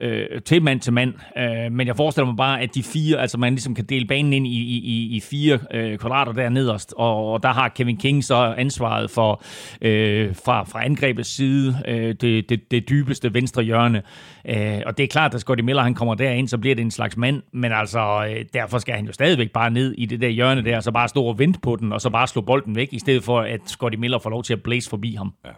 [0.02, 1.14] øh, til mand til mand.
[1.38, 4.34] Øh, men jeg forestiller mig bare, at de fire, altså man ligesom kan dele banen
[4.34, 8.24] ind i, i, i fire øh, kvadrater der nederst, og, og der har Kevin King
[8.24, 9.44] så ansvaret for
[9.82, 14.02] øh, fra, fra angrebets side, øh, det, det, det dybeste venstre hjørne.
[14.50, 16.92] Øh, og det er klart, at Scotty Miller han kommer derind, så bliver det en
[16.92, 20.30] slags mand, men altså øh, derfor skal han jo stadigvæk bare ned i det der
[20.30, 22.76] hjørne der, og så bare stå og vente på den, og så bare slå bolden
[22.76, 25.34] væk, i stedet for at Scotty Miller får lov til at blæse forbi ham.
[25.46, 25.52] Ja.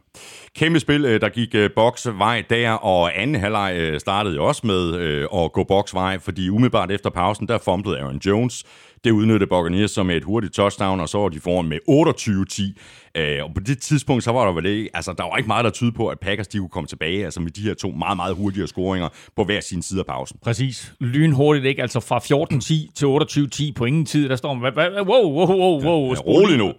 [0.56, 4.68] Kæmpe spil, øh, der gik øh, boksvej der, og anden halvleg øh, startede jo også
[4.68, 4.94] med
[5.36, 8.64] at gå boksvej, fordi umiddelbart efter pausen, der fumblede Aaron Jones.
[9.04, 13.44] Det udnyttede Buccaneers som et hurtigt touchdown, og så var de foran med 28-10.
[13.44, 15.72] Og på det tidspunkt, så var der vel ikke, altså der var ikke meget, der
[15.72, 18.36] tyder på, at Packers de kunne komme tilbage, altså med de her to meget, meget
[18.36, 20.40] hurtige scoringer på hver sin side af pausen.
[20.44, 20.94] Præcis.
[21.00, 21.82] Lynhurtigt, ikke?
[21.82, 24.74] Altså fra 14-10 til 28-10 på ingen tid, der står man,
[25.08, 26.14] wow, wow, wow, wow.
[26.14, 26.74] Ja, rolig nu.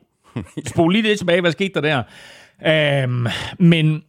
[0.67, 2.03] spole lige lidt tilbage, hvad skete der der?
[2.67, 3.27] Øhm,
[3.59, 4.03] men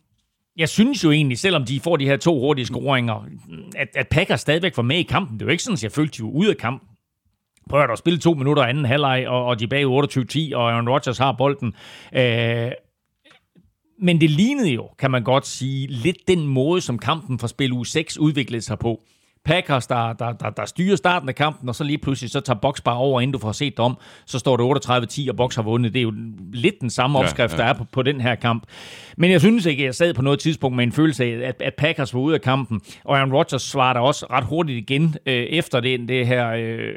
[0.59, 3.25] jeg synes jo egentlig, selvom de får de her to hurtige scoringer,
[3.75, 5.33] at, at Packers stadigvæk var med i kampen.
[5.39, 6.89] Det er jo ikke sådan, at jeg følte, de var ude af kampen.
[7.69, 10.89] Prøver at spille to minutter anden halvleg, og, og de er bag 28-10, og Aaron
[10.89, 11.73] Rodgers har bolden.
[12.13, 12.71] Øh,
[14.01, 17.71] men det lignede jo, kan man godt sige, lidt den måde, som kampen for spil
[17.71, 19.01] u 6 udviklede sig på.
[19.45, 22.59] Packers, der, der, der, der styrer starten af kampen, og så lige pludselig så tager
[22.59, 25.55] Box bare over, inden du får set det om, så står det 38-10, og Box
[25.55, 25.93] har vundet.
[25.93, 26.13] Det er jo
[26.53, 27.63] lidt den samme opskrift, ja, ja.
[27.63, 28.63] der er på, på den her kamp.
[29.17, 31.61] Men jeg synes ikke, at jeg sad på noget tidspunkt med en følelse af, at,
[31.61, 35.33] at Packers var ude af kampen, og Aaron Rodgers svarer også ret hurtigt igen øh,
[35.33, 36.93] efter det, det her øh,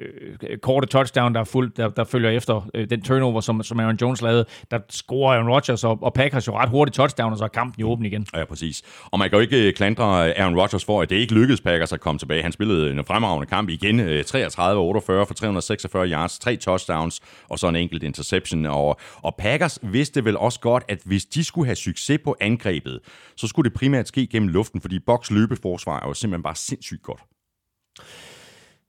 [0.63, 3.99] korte touchdown, der, er fuldt, der, der følger efter øh, den turnover, som, som Aaron
[4.01, 4.45] Jones lavede.
[4.71, 7.81] Der scorer Aaron Rodgers, og, og Packers jo ret hurtigt touchdown, og så er kampen
[7.81, 8.27] jo åben igen.
[8.37, 8.83] Ja, præcis.
[9.11, 12.01] Og man kan jo ikke klandre Aaron Rodgers for, at det ikke lykkedes Packers at
[12.01, 12.43] komme tilbage tilbage.
[12.43, 17.69] Han spillede en fremragende kamp igen, øh, 33-48 for 346 yards, tre touchdowns og så
[17.69, 18.67] en enkelt interception.
[18.67, 23.01] Og, og Packers vidste vel også godt, at hvis de skulle have succes på angrebet,
[23.37, 27.03] så skulle det primært ske gennem luften, fordi Boks løbeforsvar er jo simpelthen bare sindssygt
[27.03, 27.21] godt.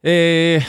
[0.04, 0.64] Øh,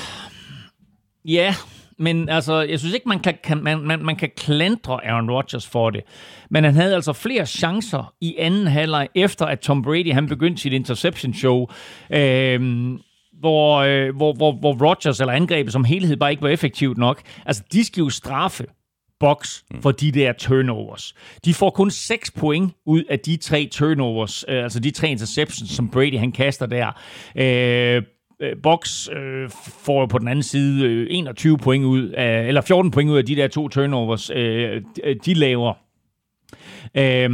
[1.25, 1.55] ja,
[1.99, 5.67] men altså, jeg synes ikke, man kan, kan, man, man, man kan klandre Aaron Rodgers
[5.67, 6.03] for det.
[6.51, 10.63] Men han havde altså flere chancer i anden halvleg, efter at Tom Brady han begyndte
[10.63, 11.67] sit interception show.
[12.11, 12.91] Øh,
[13.41, 17.23] hvor, øh, hvor, hvor, hvor Rodgers eller angrebet som helhed bare ikke var effektivt nok.
[17.47, 18.65] Altså, de skal jo straffe
[19.21, 21.15] box for de der turnovers.
[21.45, 25.71] De får kun 6 point ud af de tre turnovers, øh, altså de tre interceptions,
[25.71, 27.01] som Brady han kaster der.
[27.37, 28.03] Øh,
[28.45, 29.51] øh, Box øh,
[29.85, 33.27] får på den anden side øh, 21 point ud af, eller 14 point ud af
[33.27, 34.83] de der to turnovers, øh,
[35.25, 35.75] de laver.
[36.95, 37.31] Øh,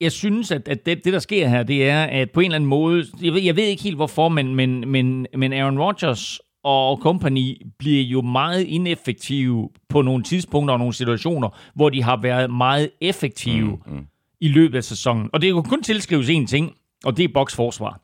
[0.00, 2.56] jeg synes, at, at det, det, der sker her, det er, at på en eller
[2.56, 6.40] anden måde, jeg ved, jeg ved ikke helt hvorfor, men, men, men, men Aaron Rodgers
[6.62, 12.16] og company bliver jo meget ineffektive på nogle tidspunkter og nogle situationer, hvor de har
[12.16, 14.06] været meget effektive mm, mm.
[14.40, 15.30] i løbet af sæsonen.
[15.32, 16.72] Og det kan kun tilskrives én ting,
[17.04, 18.00] og det er Boks forsvar.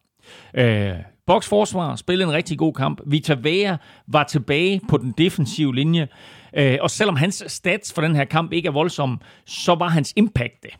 [0.54, 0.94] Øh,
[1.26, 3.00] Boks forsvar spillede en rigtig god kamp.
[3.06, 6.08] Vita Vea var tilbage på den defensive linje,
[6.56, 10.12] øh, og selvom hans stats for den her kamp ikke er voldsomme, så var hans
[10.16, 10.70] impact det.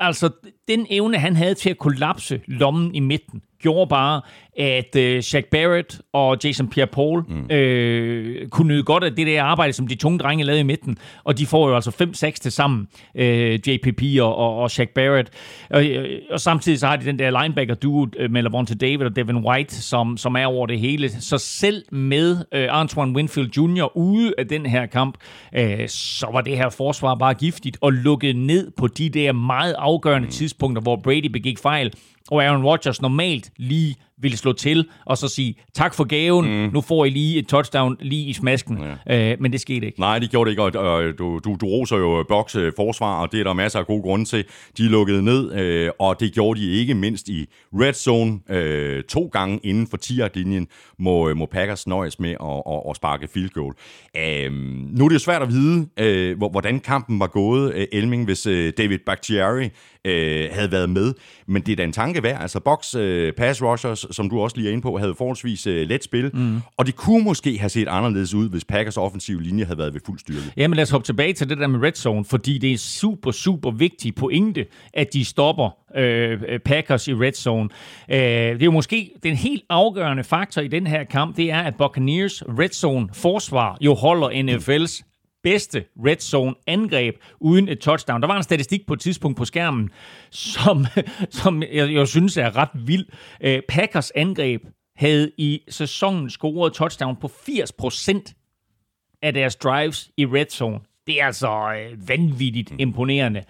[0.00, 0.30] Altså,
[0.68, 4.20] den evne, han havde til at kollapse lommen i midten, gjorde bare,
[4.56, 7.50] at øh, Shaq Barrett og Jason Pierre-Paul mm.
[7.50, 10.98] øh, kunne nyde godt af det der arbejde, som de tunge drenge lavede i midten.
[11.24, 15.30] Og de får jo altså 5-6 til sammen, øh, JPP og, og, og Shaq Barrett.
[15.70, 19.16] Og, øh, og samtidig så har de den der linebacker-duo øh, med Lavonte David og
[19.16, 21.08] Devin White, som, som er over det hele.
[21.08, 23.96] Så selv med øh, Antoine Winfield Jr.
[23.96, 25.18] ude af den her kamp,
[25.54, 29.74] øh, så var det her forsvar bare giftigt og lukket ned på de der meget
[29.78, 30.32] afgørende mm.
[30.32, 31.92] tidspunkter, hvor Brady begik fejl
[32.30, 36.72] og Aaron Rodgers normalt lige ville slå til og så sige, tak for gaven, mm.
[36.72, 38.78] nu får I lige et touchdown lige i smasken.
[39.06, 39.32] Ja.
[39.32, 40.00] Øh, men det skete ikke.
[40.00, 43.32] Nej, det gjorde det ikke, og du, du, du roser jo Boks øh, forsvar, og
[43.32, 44.44] det er der masser af gode grunde til.
[44.78, 49.30] De lukkede ned, øh, og det gjorde de ikke mindst i red zone øh, to
[49.32, 50.66] gange inden for 10-linjen,
[50.98, 53.74] må, øh, må Packers nøjes med at, at, at sparke field goal.
[54.16, 58.24] Øh, nu er det jo svært at vide, øh, hvordan kampen var gået, øh, Elming,
[58.24, 59.70] hvis øh, David Bakhtiari
[60.04, 61.14] øh, havde været med.
[61.46, 62.42] Men det er da en tanke værd.
[62.42, 65.88] Altså, Box øh, pass rushers, som du også lige er inde på, havde forholdsvis øh,
[65.88, 66.30] let spil.
[66.34, 66.60] Mm.
[66.76, 70.00] Og det kunne måske have set anderledes ud, hvis Packers offensive linje havde været ved
[70.06, 70.52] fuld styrke.
[70.56, 73.30] Jamen lad os hoppe tilbage til det der med red zone, fordi det er super,
[73.30, 77.68] super vigtigt pointe, at de stopper øh, Packers i red zone.
[78.10, 81.60] Øh, det er jo måske den helt afgørende faktor i den her kamp, det er,
[81.60, 85.11] at Buccaneers red zone forsvar jo holder NFL's
[85.42, 88.20] bedste red zone angreb uden et touchdown.
[88.20, 89.90] Der var en statistik på et tidspunkt på skærmen,
[90.30, 90.86] som,
[91.40, 93.06] som jeg, jeg synes er ret vild.
[93.40, 94.62] Øh, Packers angreb
[94.96, 100.80] havde i sæsonen scoret touchdown på 80% af deres drives i red zone.
[101.06, 103.42] Det er altså øh, vanvittigt imponerende.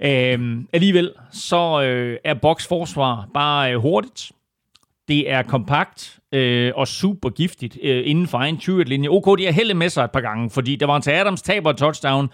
[0.00, 4.32] Øh, alligevel så øh, er Boks forsvar bare øh, hurtigt.
[5.08, 9.08] Det er kompakt øh, og super giftigt øh, inden for egen 20-linje.
[9.08, 11.42] OK, de har heldet med sig et par gange, fordi der var en til Adams
[11.42, 12.30] taber touchdown.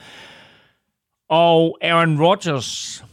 [1.30, 3.04] Og Aaron Rodgers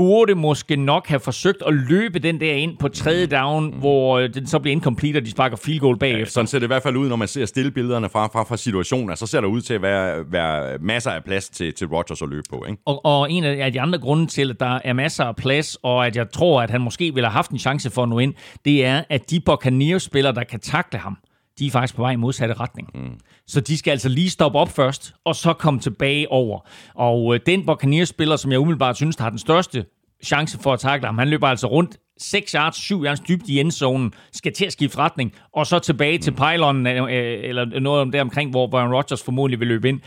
[0.00, 3.70] burde måske nok have forsøgt at løbe den der ind på tredje down, mm.
[3.70, 6.18] hvor øh, den så bliver incomplete, og de sparker field goal bagefter.
[6.18, 8.56] Ja, sådan ser det i hvert fald ud, når man ser stillebillederne fra, fra, fra
[8.56, 9.16] situationen.
[9.16, 12.28] Så ser der ud til at være, være masser af plads til, til Rodgers at
[12.28, 12.64] løbe på.
[12.68, 12.82] Ikke?
[12.86, 16.06] Og, og en af de andre grunde til, at der er masser af plads, og
[16.06, 18.34] at jeg tror, at han måske ville have haft en chance for at nå ind,
[18.64, 21.16] det er, at de Buccaneers-spillere, der kan takle ham,
[21.60, 22.88] de er faktisk på vej i modsatte retning.
[22.94, 23.18] Mm.
[23.46, 26.68] Så de skal altså lige stoppe op først, og så komme tilbage over.
[26.94, 29.84] Og øh, den Buccaneers-spiller, som jeg umiddelbart synes, der har den største
[30.24, 33.60] chance for at takle ham, han løber altså rundt 6 yards, 7 yards dybt i
[33.60, 37.08] endzonen, skal til at skifte retning, og så tilbage til pylon, øh,
[37.44, 40.00] eller noget om det omkring, hvor Brian Rodgers formodentlig vil løbe ind.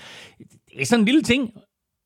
[0.73, 1.51] Det er sådan en lille ting,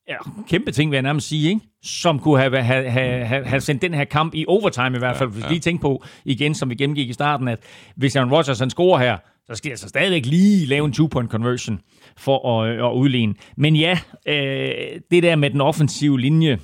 [0.08, 0.16] ja,
[0.48, 1.62] kæmpe ting, vil jeg nærmest sige, ikke?
[1.84, 5.30] som kunne have, have, have, have sendt den her kamp i overtime i hvert fald.
[5.30, 5.50] Ja, hvis ja.
[5.50, 7.60] lige tænke på igen, som vi gennemgik i starten, at
[7.95, 9.18] hvis Aaron Rodgers han scorer her,
[9.50, 11.80] så skal de altså stadigvæk lige lave en two-point conversion
[12.18, 13.36] for at, øh, at udligne.
[13.58, 16.60] Men ja, øh, det der med den offensive linje,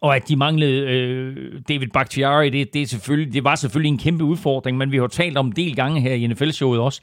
[0.00, 3.98] og at de manglede øh, David Bakhtiari, det, det, er selvfølgelig, det var selvfølgelig en
[3.98, 7.00] kæmpe udfordring, men vi har talt om en del gange her i NFL-showet også,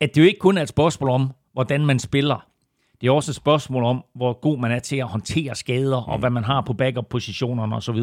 [0.00, 2.46] at det jo ikke kun er et spørgsmål om, hvordan man spiller.
[3.00, 6.18] Det er også et spørgsmål om, hvor god man er til at håndtere skader, og
[6.18, 8.00] hvad man har på backup-positionerne osv.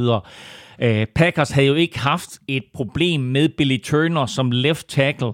[0.81, 5.31] Øh, Packers havde jo ikke haft et problem med Billy Turner som left tackle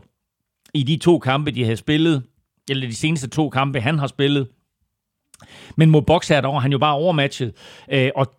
[0.76, 2.24] i de to kampe, de havde spillet,
[2.70, 4.48] eller de seneste to kampe, han har spillet.
[5.76, 7.54] Men mod Boxer, der var han jo bare overmatchet.
[7.92, 8.34] Øh, og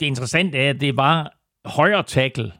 [0.00, 1.32] det interessante er, at det var
[1.64, 2.52] højre tackle,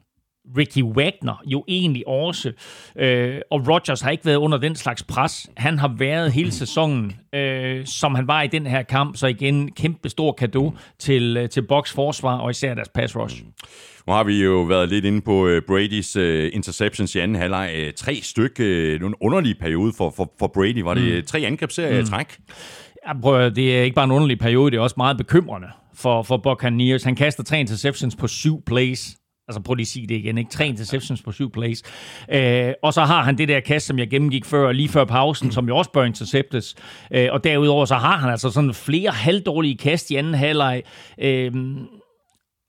[0.57, 2.53] Ricky Wagner jo egentlig også.
[2.97, 5.51] Øh, og Rodgers har ikke været under den slags pres.
[5.57, 9.17] Han har været hele sæsonen, øh, som han var i den her kamp.
[9.17, 13.45] Så igen, kæmpe stor kado til, øh, til Box forsvar, og især deres pass rush.
[13.45, 13.53] Mm.
[14.09, 17.75] Nu har vi jo været lidt inde på uh, Brady's uh, interceptions i anden halvleg.
[17.87, 20.83] Uh, tre stykke, uh, nogle underlige periode for, for, for Brady.
[20.83, 21.23] Var det mm.
[21.27, 22.07] tre angrebsserier mm.
[22.07, 22.39] træk?
[23.07, 26.23] Ja, prøv, det er ikke bare en underlig periode, det er også meget bekymrende for,
[26.23, 27.05] for Buccaneers.
[27.05, 29.17] Han kaster tre interceptions på syv plays.
[29.49, 30.51] Altså prøv lige at sige det igen, ikke?
[30.51, 31.83] Tre interceptions på syv plays.
[32.33, 35.53] Øh, og så har han det der kast, som jeg gennemgik før, lige før pausen,
[35.53, 36.75] som jo også bør interceptes.
[37.15, 40.83] Øh, og derudover så har han altså sådan flere halvdårlige kast i anden halvleg.
[41.23, 41.53] Øh,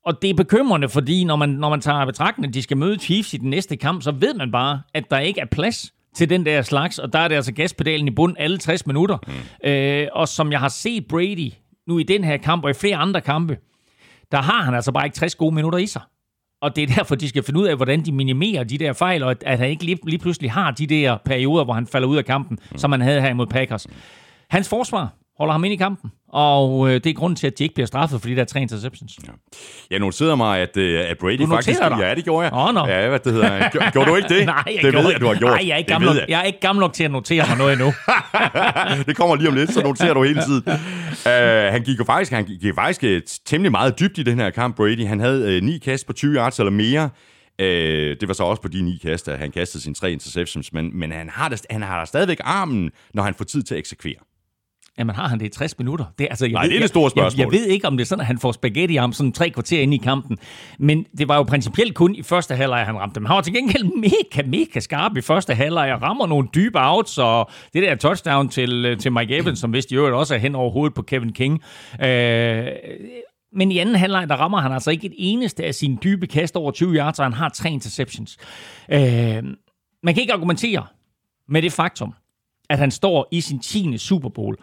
[0.06, 2.98] og det er bekymrende, fordi når man, når man tager betragtning, at de skal møde
[2.98, 6.30] Chiefs i den næste kamp, så ved man bare, at der ikke er plads til
[6.30, 9.18] den der slags, og der er det altså gaspedalen i bund alle 60 minutter.
[9.26, 9.68] Mm.
[9.68, 11.52] Øh, og som jeg har set Brady
[11.86, 13.58] nu i den her kamp og i flere andre kampe,
[14.32, 16.02] der har han altså bare ikke 60 gode minutter i sig.
[16.62, 19.22] Og det er derfor, de skal finde ud af, hvordan de minimerer de der fejl,
[19.22, 22.16] og at han ikke lige, lige pludselig har de der perioder, hvor han falder ud
[22.16, 22.78] af kampen, mm.
[22.78, 23.86] som han havde her imod Packers.
[24.50, 26.10] Hans forsvar holder ham ind i kampen.
[26.28, 28.60] Og øh, det er grunden til, at de ikke bliver straffet, fordi der er tre
[28.60, 29.18] interceptions.
[29.26, 29.32] Ja.
[29.90, 31.80] Jeg noterede mig, at, øh, at Brady du faktisk...
[31.80, 31.96] Dig.
[32.00, 32.52] Ja, det gjorde jeg.
[32.52, 32.86] Oh, no.
[32.86, 33.90] Ja, hvad det hedder.
[33.92, 34.46] Gjorde du ikke det?
[34.56, 35.50] Nej, jeg det gjorde, ved jeg, du har gjort.
[35.50, 37.58] Nej, jeg er ikke gammel, nok, jeg er ikke gammel nok til at notere mig
[37.58, 37.92] noget endnu.
[39.06, 40.62] det kommer lige om lidt, så noterer du hele tiden.
[40.66, 44.50] uh, han gik jo faktisk, han gik faktisk uh, temmelig meget dybt i den her
[44.50, 45.06] kamp, Brady.
[45.06, 47.04] Han havde uh, ni kast på 20 yards eller mere.
[47.62, 47.66] Uh,
[48.20, 50.98] det var så også på de ni kast, at han kastede sine tre interceptions, men,
[50.98, 53.78] men han, har da, han har da stadigvæk armen, når han får tid til at
[53.78, 54.29] eksekvere.
[55.00, 56.04] Jamen har han det i 60 minutter?
[56.18, 57.44] Det, altså, jeg Nej, ved, det er det store spørgsmål.
[57.44, 59.50] Jeg, jeg ved ikke, om det er sådan, at han får spaghetti om sådan tre
[59.50, 60.38] kvarter ind i kampen.
[60.78, 63.24] Men det var jo principielt kun i første halvleg, han ramte dem.
[63.24, 67.18] Han var til gengæld mega, mega skarp i første halvleg og rammer nogle dybe outs.
[67.18, 70.54] Og det der touchdown til, til Mike Evans, som vist i øvrigt også er hen
[70.54, 71.62] over hovedet på Kevin King.
[72.04, 72.66] Øh,
[73.52, 76.56] men i anden halvleg, der rammer han altså ikke et eneste af sine dybe kast
[76.56, 78.36] over 20 yards, og han har tre interceptions.
[78.92, 79.00] Øh,
[80.02, 80.86] man kan ikke argumentere
[81.48, 82.14] med det faktum,
[82.70, 83.98] at han står i sin 10.
[83.98, 84.56] Super Bowl.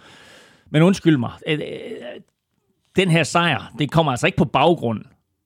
[0.69, 1.61] Men undskyld mig, øh, øh,
[2.95, 5.01] den her sejr, det kommer altså ikke på baggrund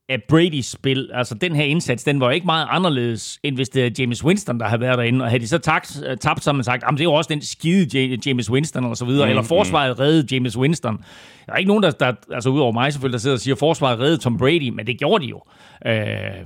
[0.09, 1.09] af Brady's spil.
[1.13, 4.59] Altså, den her indsats, den var ikke meget anderledes, end hvis det er James Winston,
[4.59, 5.25] der havde været derinde.
[5.25, 7.41] Og havde de så tabt, øh, tabt har man sagt, det er jo også den
[7.41, 9.25] skide James Winston, og så videre.
[9.25, 10.97] Mm, Eller forsvaret reddede James Winston.
[11.45, 13.59] Der er ikke nogen, der, der altså udover mig selvfølgelig, der sidder og siger, at
[13.59, 15.41] forsvaret reddede Tom Brady, men det gjorde de jo.
[15.85, 15.95] Øh,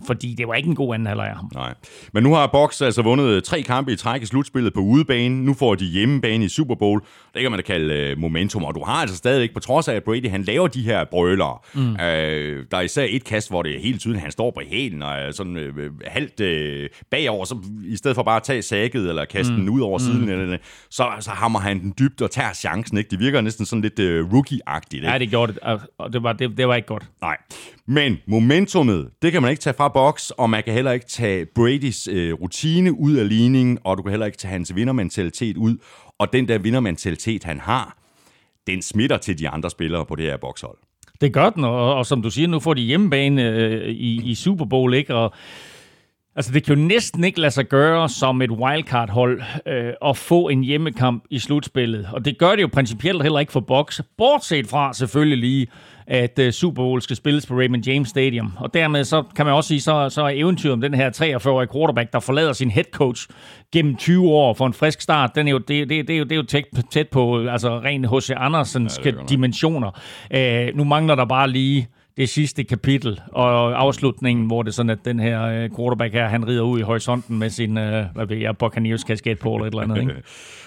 [0.08, 1.52] fordi det var ikke en god anden halvleg af ham.
[1.54, 1.74] Nej.
[2.14, 5.46] Men nu har Box altså vundet tre kampe i træk i slutspillet på udebane.
[5.46, 7.02] Nu får de hjemmebane i Super Bowl.
[7.34, 8.64] Det kan man da kalde uh, momentum.
[8.64, 11.58] Og du har altså stadigvæk, på trods af, at Brady han laver de her brølere.
[11.74, 11.90] Mm.
[11.90, 15.02] Uh, der er især et kast, hvor det er helt tydeligt, han står på hælen
[15.02, 17.46] og er sådan uh, halvt uh, bagover.
[17.46, 19.60] Så i stedet for bare at tage sækket eller kaste mm.
[19.60, 20.30] den ud over siden, mm.
[20.30, 20.58] eller,
[20.90, 22.98] så, så hammer han den dybt og tager chancen.
[22.98, 23.10] Ikke?
[23.10, 24.96] Det virker næsten sådan lidt uh, rookie-agtigt.
[24.96, 25.12] Ikke?
[25.12, 25.62] Ja, det gjorde det.
[25.98, 27.04] Og det var, det, det var ikke godt.
[27.22, 27.38] Nej.
[27.88, 31.46] Men momentumet, det kan man ikke tage fra boks, og man kan heller ikke tage
[31.56, 35.78] Bradys øh, rutine ud af ligningen, og du kan heller ikke tage hans vindermentalitet ud.
[36.20, 37.98] Og den der vindermentalitet, han har,
[38.68, 40.78] den smitter til de andre spillere på det her bokshold.
[41.22, 44.36] Det gør den, og, og som du siger, nu får de hjemmebane øh, i, i
[44.36, 45.16] Super Bowl, ikke?
[45.16, 45.34] Og
[46.38, 50.48] Altså, det kan jo næsten ikke lade sig gøre som et wildcard-hold øh, at få
[50.50, 52.10] en hjemmekamp i slutspillet.
[52.14, 54.00] Og det gør det jo principielt heller ikke for Box.
[54.18, 55.68] Bortset fra selvfølgelig lige,
[56.08, 58.52] at uh, Super Bowl skal spilles på Raymond James Stadium.
[58.58, 61.70] Og dermed så kan man også sige, så, så er eventyret om den her 43-årige
[61.74, 63.28] quarterback, der forlader sin head coach
[63.72, 66.24] gennem 20 år for en frisk start, den er jo, det, det, det, er jo,
[66.24, 68.30] det er jo tæt, tæt på altså, ren H.C.
[68.38, 69.92] Andersens ja, dimensioner.
[70.36, 71.88] Uh, nu mangler der bare lige
[72.18, 76.28] det sidste kapitel og afslutningen, hvor det er sådan, at den her øh, quarterback her,
[76.28, 79.66] han rider ud i horisonten med sin, øh, hvad ved jeg, Buccaneers kasket på eller
[79.66, 80.14] et eller andet, ikke?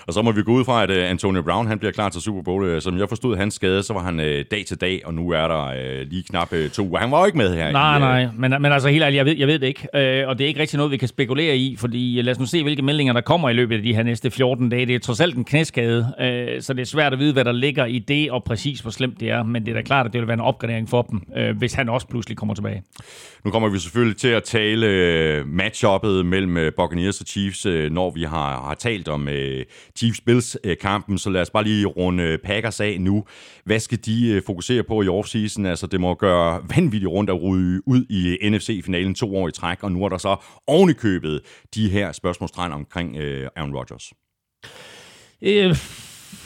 [0.09, 2.21] Og så må vi gå ud fra, at uh, Antonio Brown han bliver klar til
[2.21, 2.75] Super Bowl.
[2.75, 5.31] Uh, som jeg forstod hans skade, så var han uh, dag til dag, og nu
[5.31, 6.99] er der uh, lige knap uh, to uger.
[6.99, 7.73] Han var jo ikke med her.
[7.73, 9.89] Nej, i, uh, nej, men, men altså helt ærligt, jeg ved, jeg ved det ikke.
[9.95, 12.47] Øh, og det er ikke rigtig noget, vi kan spekulere i, fordi lad os nu
[12.47, 14.87] se, hvilke meldinger der kommer i løbet af de her næste 14 dage.
[14.87, 17.53] Det er trods alt en knæskade, øh, så det er svært at vide, hvad der
[17.53, 19.43] ligger i det, og præcis hvor slemt det er.
[19.43, 21.75] Men det er da klart, at det vil være en opgradering for dem, øh, hvis
[21.75, 22.83] han også pludselig kommer tilbage.
[23.45, 24.87] Nu kommer vi selvfølgelig til at tale
[25.41, 29.29] uh, matchuppet mellem Buccaneers og Chiefs, når vi har, har talt om
[29.99, 31.15] Chiefs-Bills-kampen.
[31.15, 33.25] Øh, så lad os bare lige runde øh, Packers af nu.
[33.65, 35.67] Hvad skal de øh, fokusere på i offseason?
[35.67, 39.83] Altså, det må gøre vanvittigt rundt at ryge ud i NFC-finalen to år i træk,
[39.83, 40.37] og nu er der så
[40.67, 41.41] ovenikøbet
[41.75, 44.13] de her spørgsmålstegn omkring Aaron Rodgers.
[45.43, 45.77] Øh,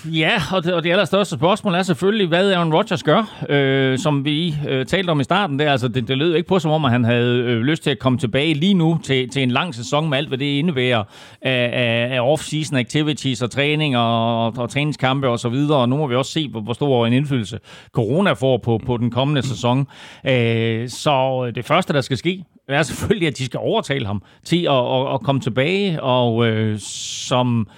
[0.05, 4.25] ja, og det, og det allerstørste spørgsmål er selvfølgelig, hvad Aaron Rodgers gør, øh, som
[4.25, 5.59] vi øh, talte om i starten.
[5.59, 7.91] Det, Altså, det, det lød ikke på, som om at han havde øh, lyst til
[7.91, 11.05] at komme tilbage lige nu til, til en lang sæson med alt, hvad det indebærer
[11.43, 15.79] af, af, af off-season activities og træning og, og, og træningskampe og så videre.
[15.79, 17.59] Og nu må vi også se, hvor, hvor stor en indflydelse
[17.93, 19.87] corona får på, på den kommende sæson.
[20.27, 24.23] Øh, så øh, det første, der skal ske, er selvfølgelig, at de skal overtale ham
[24.45, 27.69] til at, at, at komme tilbage, og øh, som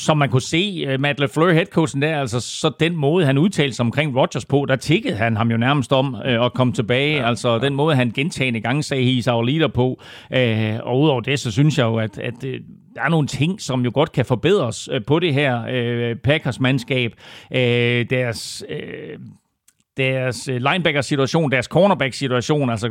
[0.00, 3.76] som man kunne se, uh, Matt LaFleur, headcoachen der, altså så den måde, han udtalte
[3.76, 7.16] sig omkring Rodgers på, der tikkede han ham jo nærmest om uh, at komme tilbage.
[7.16, 7.58] Ja, altså ja.
[7.58, 9.86] den måde, han gentagende gange sagde, he's our leader på.
[10.36, 12.50] Uh, og udover det, så synes jeg jo, at, at uh,
[12.94, 17.12] der er nogle ting, som jo godt kan forbedres uh, på det her uh, Packers-mandskab.
[17.50, 17.56] Uh,
[18.10, 18.64] deres...
[18.70, 19.20] Uh,
[20.00, 22.88] deres linebacker-situation, deres cornerback-situation, altså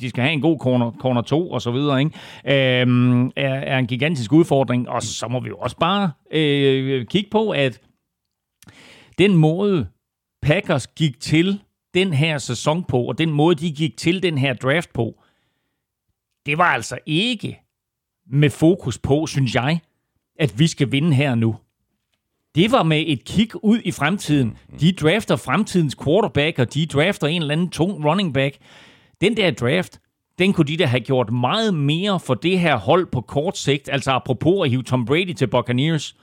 [0.00, 2.80] de skal have en god corner, corner 2 og så videre, ikke?
[2.80, 4.88] Øhm, er, er en gigantisk udfordring.
[4.88, 7.80] Og så må vi jo også bare øh, kigge på, at
[9.18, 9.86] den måde
[10.42, 11.60] Packers gik til
[11.94, 15.22] den her sæson på, og den måde, de gik til den her draft på,
[16.46, 17.60] det var altså ikke
[18.30, 19.80] med fokus på, synes jeg,
[20.38, 21.56] at vi skal vinde her nu
[22.56, 24.56] det var med et kig ud i fremtiden.
[24.80, 28.56] De drafter fremtidens quarterback, og de drafter en eller anden tung running back.
[29.20, 30.00] Den der draft,
[30.38, 33.88] den kunne de da have gjort meget mere for det her hold på kort sigt,
[33.92, 36.16] altså apropos at hive Tom Brady til Buccaneers.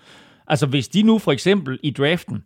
[0.47, 2.43] Altså hvis de nu for eksempel i draften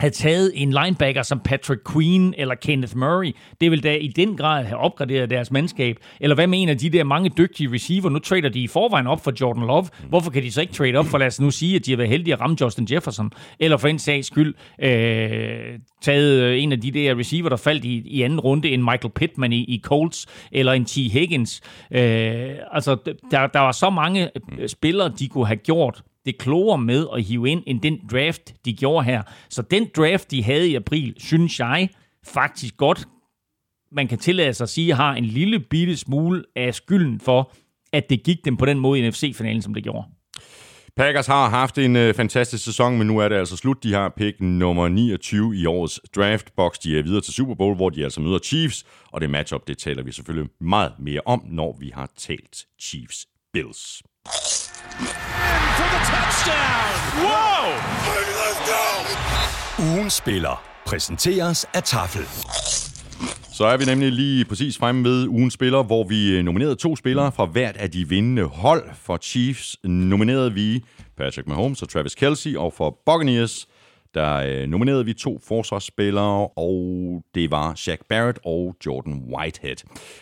[0.00, 4.36] havde taget en linebacker som Patrick Queen eller Kenneth Murray, det vil da i den
[4.36, 5.96] grad have opgraderet deres mandskab.
[6.20, 8.10] Eller hvad mener de der mange dygtige receiver?
[8.10, 9.86] Nu trader de i forvejen op for Jordan Love.
[10.08, 11.96] Hvorfor kan de så ikke trade op for, lad os nu sige, at de har
[11.96, 13.30] været heldige at ramme Justin Jefferson?
[13.60, 17.84] Eller for en sags skyld, øh, taget øh, en af de der receiver, der faldt
[17.84, 20.96] i, i anden runde, en Michael Pittman i, i Colts, eller en T.
[21.12, 21.60] Higgins.
[21.90, 22.96] Øh, altså,
[23.30, 27.22] der, der var så mange øh, spillere, de kunne have gjort det klogere med at
[27.22, 29.22] hive ind, end den draft, de gjorde her.
[29.48, 31.88] Så den draft, de havde i april, synes jeg
[32.26, 33.08] faktisk godt,
[33.92, 37.52] man kan tillade sig at sige, har en lille bitte smule af skylden for,
[37.92, 40.06] at det gik dem på den måde i NFC-finalen, som det gjorde.
[40.96, 43.82] Packers har haft en øh, fantastisk sæson, men nu er det altså slut.
[43.82, 46.78] De har pick nummer 29 i årets draftbox.
[46.78, 49.78] De er videre til Super Bowl, hvor de altså møder Chiefs, og det matchup, det
[49.78, 54.02] taler vi selvfølgelig meget mere om, når vi har talt Chiefs Bills.
[55.76, 56.94] For the touchdown!
[57.24, 57.64] Wow!
[59.92, 62.22] Ugen spiller præsenteres af Tafel.
[63.52, 67.32] Så er vi nemlig lige præcis fremme ved ugens spiller, hvor vi nominerede to spillere
[67.32, 68.84] fra hvert af de vindende hold.
[69.02, 70.84] For Chiefs nominerede vi
[71.16, 73.68] Patrick Mahomes og Travis Kelsey, og for Buccaneers
[74.14, 79.76] der øh, nominerede vi to forsvarsspillere, og det var Shaq Barrett og Jordan Whitehead.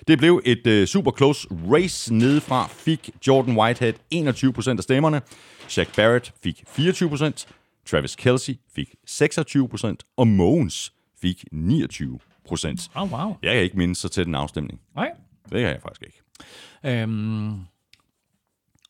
[0.09, 5.20] Det blev et øh, super close race nedefra, fik Jordan Whitehead 21% af stemmerne,
[5.68, 7.47] Shaq Barrett fik 24%,
[7.86, 12.90] Travis Kelsey fik 26%, og Mogens fik 29%.
[12.95, 13.36] Oh, wow.
[13.43, 14.80] Jeg kan ikke minde så til den afstemning.
[14.95, 15.11] Nej.
[15.45, 16.22] Det kan jeg faktisk ikke.
[16.84, 17.53] Øhm,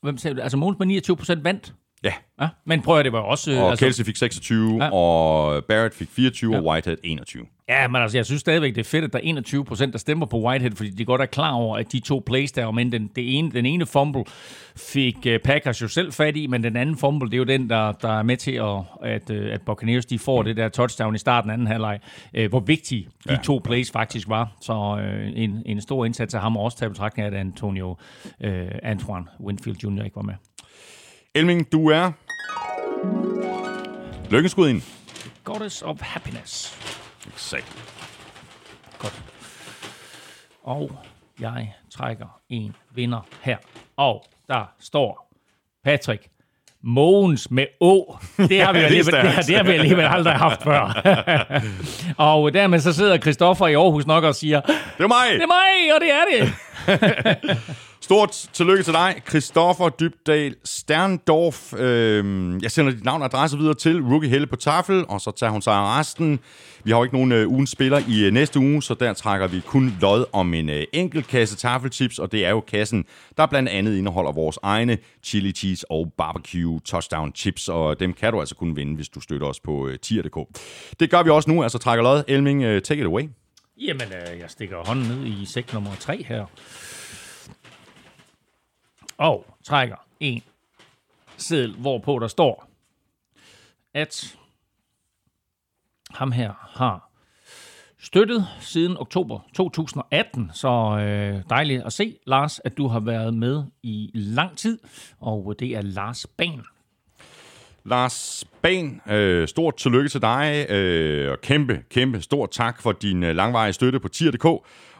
[0.02, 0.42] hvem sagde du?
[0.42, 1.74] Altså Mogens med 29% vandt?
[2.04, 2.12] Ja.
[2.40, 2.48] ja.
[2.66, 3.52] Men prøv at det var også...
[3.52, 4.90] Og altså, Kelsey fik 26, ja.
[4.92, 6.60] og Barrett fik 24, ja.
[6.60, 7.46] og Whitehead 21.
[7.68, 9.98] Ja, men altså, jeg synes stadigvæk, det er fedt, at der er 21 procent, der
[9.98, 12.92] stemmer på Whitehead, fordi de godt er klar over, at de to plays der, men
[12.92, 14.24] den, det ene, den ene fumble
[14.76, 17.70] fik uh, Packers jo selv fat i, men den anden fumble, det er jo den,
[17.70, 20.44] der, der er med til, at, at, uh, at Buccaneers de får mm.
[20.44, 22.00] det der touchdown i starten af anden halvleg.
[22.38, 23.38] Uh, hvor vigtige de ja.
[23.44, 24.52] to plays faktisk var.
[24.60, 28.50] Så uh, en, en stor indsats af ham også til betragtning af, at Antonio uh,
[28.82, 30.02] Antoine Winfield Jr.
[30.04, 30.34] ikke var med.
[31.34, 32.12] Elming, du er...
[34.30, 34.82] Lykkeskud ind.
[35.44, 36.78] Goddess of Happiness.
[37.34, 37.72] Exakt.
[38.98, 39.22] Godt.
[40.62, 40.98] Og
[41.40, 43.56] jeg trækker en vinder her.
[43.96, 45.32] Og der står
[45.84, 46.28] Patrick
[46.82, 48.18] Mogens med Å.
[48.48, 51.02] Det har vi, Det alligevel, det, har, det har vi alligevel aldrig haft før.
[52.32, 55.28] og dermed så sidder Christoffer i Aarhus nok og siger, Det er mig!
[55.32, 57.58] det er mig, og det er det.
[58.02, 61.74] Stort tillykke til dig, Christoffer Dybdal Sterndorf.
[61.74, 65.30] Øhm, jeg sender dit navn og adresse videre til Rookie Helle på tafel, og så
[65.30, 66.40] tager hun sig af resten.
[66.84, 69.46] Vi har jo ikke nogen øh, ugens spiller i øh, næste uge, så der trækker
[69.46, 73.04] vi kun lod om en øh, enkelt kasse tafelchips, og det er jo kassen,
[73.36, 78.32] der blandt andet indeholder vores egne chili cheese og barbecue touchdown chips, og dem kan
[78.32, 80.58] du altså kun vinde, hvis du støtter os på øh, tier.dk.
[81.00, 82.22] Det gør vi også nu, altså trækker lod.
[82.28, 83.22] Elming, øh, take it away.
[83.80, 86.46] Jamen, øh, jeg stikker hånden ned i sæk nummer 3 her.
[89.22, 90.42] Og trækker en
[91.36, 92.68] seddel, hvorpå der står,
[93.94, 94.36] at
[96.10, 97.10] ham her har
[97.98, 100.50] støttet siden oktober 2018.
[100.54, 100.68] Så
[100.98, 104.78] øh, dejligt at se, Lars, at du har været med i lang tid.
[105.20, 106.62] Og øh, det er Lars Ban.
[107.84, 113.22] Lars Ban, øh, stort tillykke til dig, øh, og kæmpe, kæmpe stort tak for din
[113.22, 114.46] øh, langvarige støtte på tier.dk,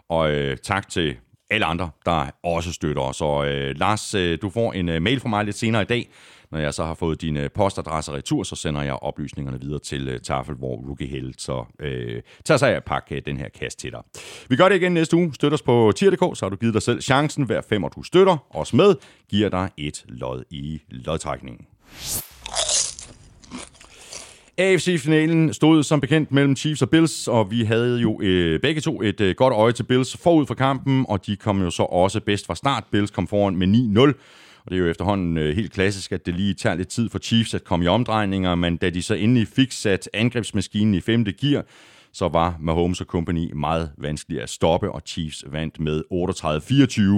[0.08, 1.16] og øh, tak til
[1.52, 3.20] alle andre, der også støtter os.
[3.20, 6.08] Og øh, Lars, øh, du får en øh, mail fra mig lidt senere i dag.
[6.50, 10.08] Når jeg så har fået din øh, postadresse retur, så sender jeg oplysningerne videre til
[10.08, 13.48] øh, Tafel, hvor Rookie Held så øh, tager sig af at pakke øh, den her
[13.48, 14.00] kast til dig.
[14.48, 15.34] Vi gør det igen næste uge.
[15.34, 17.44] Støt os på tier.dk, så har du givet dig selv chancen.
[17.44, 18.94] Hver fem, du støtter os med,
[19.28, 21.66] giver dig et lod i lodtrækningen.
[24.58, 29.02] AFC-finalen stod som bekendt mellem Chiefs og Bills, og vi havde jo øh, begge to
[29.02, 32.20] et øh, godt øje til Bills forud for kampen, og de kom jo så også
[32.20, 32.84] bedst fra start.
[32.90, 34.00] Bills kom foran med 9-0,
[34.64, 37.18] og det er jo efterhånden øh, helt klassisk, at det lige tager lidt tid for
[37.18, 41.32] Chiefs at komme i omdrejninger, men da de så endelig fik sat angrebsmaskinen i femte
[41.32, 41.64] gear,
[42.12, 46.02] så var Mahomes og company meget vanskelige at stoppe, og Chiefs vandt med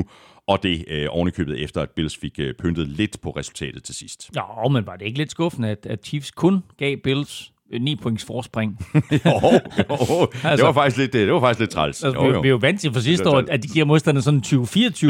[0.05, 3.95] 38-24, og det øh, ovenikøbet efter, at Bills fik øh, pyntet lidt på resultatet til
[3.95, 4.31] sidst.
[4.35, 8.25] Ja, men var det ikke lidt skuffende, at, at Chiefs kun gav Bills 9 points
[8.25, 8.79] forspring?
[8.95, 12.05] jo, jo, det Altså- var faktisk lidt, det var faktisk lidt træls.
[12.05, 12.41] Altså, Jo, jo.
[12.41, 14.43] vi er jo vant til for sidste år, at de giver modstanderne sådan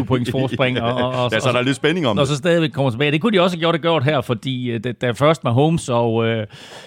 [0.02, 2.28] 20-24 points forspring, og, og, og, Ja, så er der lidt spænding om og det.
[2.28, 3.10] så stadigvæk kommer tilbage.
[3.12, 5.88] Det kunne de også have gjort, det gjort her, fordi øh, da, da først Mahomes
[5.88, 6.46] og øh,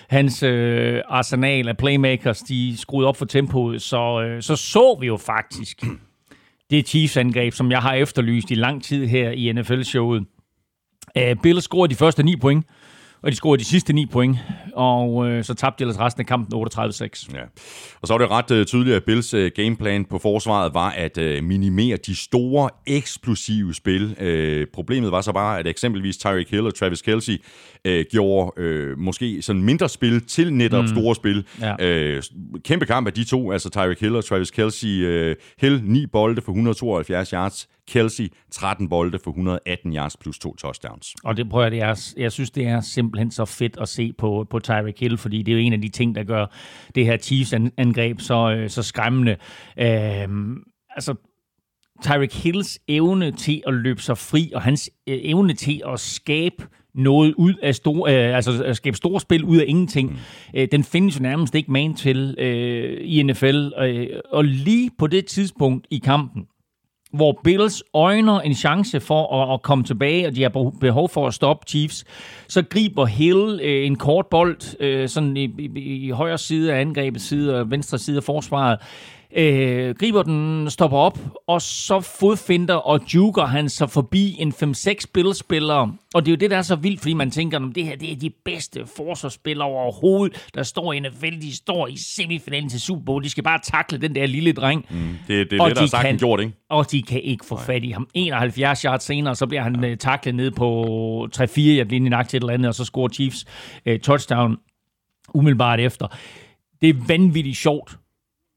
[0.09, 5.07] hans øh, arsenal af playmakers, de skruede op for tempoet, så, øh, så så vi
[5.07, 5.84] jo faktisk
[6.70, 10.24] det Chiefs-angreb, som jeg har efterlyst i lang tid her i NFL-showet.
[11.15, 12.65] Uh, Bills scorede de første 9 point,
[13.22, 14.38] og de scorede de sidste 9 point,
[14.74, 17.36] og øh, så tabte de ellers resten af kampen 38-6.
[17.36, 17.41] Ja.
[18.01, 21.18] Og så var det ret øh, tydeligt, at Bills øh, gameplan på forsvaret var at
[21.18, 24.15] øh, minimere de store, eksplosive spil.
[24.20, 27.41] Øh, problemet var så bare, at eksempelvis Tyreek Hill og Travis Kelsey
[27.88, 28.51] uh, gjorde
[28.91, 30.88] uh, måske sådan mindre spil til netop mm.
[30.88, 31.45] store spil.
[31.61, 32.17] Ja.
[32.17, 32.23] Uh,
[32.63, 35.29] kæmpe kamp af de to, altså Tyreek Hill og Travis Kelsey.
[35.29, 40.55] Uh, Hill 9 bolde for 172 yards, Kelsey 13 bolde for 118 yards plus to
[40.55, 41.15] touchdowns.
[41.23, 44.13] Og det prøver jeg, det er, jeg synes, det er simpelthen så fedt at se
[44.13, 46.45] på, på Tyreek Hill, fordi det er jo en af de ting, der gør
[46.95, 49.38] det her Chiefs-angreb så, øh, så skræmmende.
[49.79, 50.63] Øhm,
[50.95, 51.15] altså,
[52.03, 56.67] Tyreek Hills evne til at løbe sig fri, og hans øh, evne til at skabe
[56.97, 60.17] noget ud af store, øh, altså at skabe store spil ud af ingenting, mm.
[60.59, 63.69] øh, den findes jo nærmest ikke man til øh, i NFL.
[63.79, 66.47] Øh, og lige på det tidspunkt i kampen,
[67.13, 71.27] hvor Bills øjner en chance for at, at komme tilbage, og de har behov- for
[71.27, 72.05] at stoppe Chiefs,
[72.47, 76.81] så griber Hill øh, en kort bold, øh, sådan i, i, i højre side af
[76.81, 78.79] angrebet side og venstre side af forsvaret,
[79.36, 84.93] øh, griber den, stopper op, og så fodfinder og juker han sig forbi en 5-6
[85.13, 85.93] Bills-spillere.
[86.13, 87.95] Og det er jo det, der er så vildt, fordi man tænker, at det her
[87.95, 91.41] det er de bedste forsvarsspillere overhovedet, der står i NFL.
[91.41, 93.23] De står i semifinalen til Super Bowl.
[93.23, 94.86] De skal bare takle den der lille dreng.
[94.89, 94.97] Mm.
[95.28, 96.53] Det, det er Og det, der er de sagt kan- gjort, ikke?
[96.69, 98.07] Og de kan ikke få fat i ham.
[98.13, 99.95] 71 yards senere, så bliver han ja.
[99.95, 103.45] taklet ned på 3-4 jeg bliver nagt til et eller andet, og så scorer Chiefs
[103.89, 104.57] uh, touchdown
[105.34, 106.07] umiddelbart efter.
[106.82, 107.97] Det er vanvittigt sjovt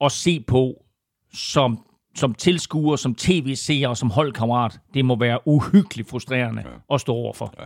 [0.04, 0.74] at se på
[1.34, 1.78] som,
[2.14, 4.78] som tilskuer, som tv-seer og som holdkammerat.
[4.94, 6.94] Det må være uhyggeligt frustrerende ja.
[6.94, 7.54] at stå overfor.
[7.58, 7.64] Ja.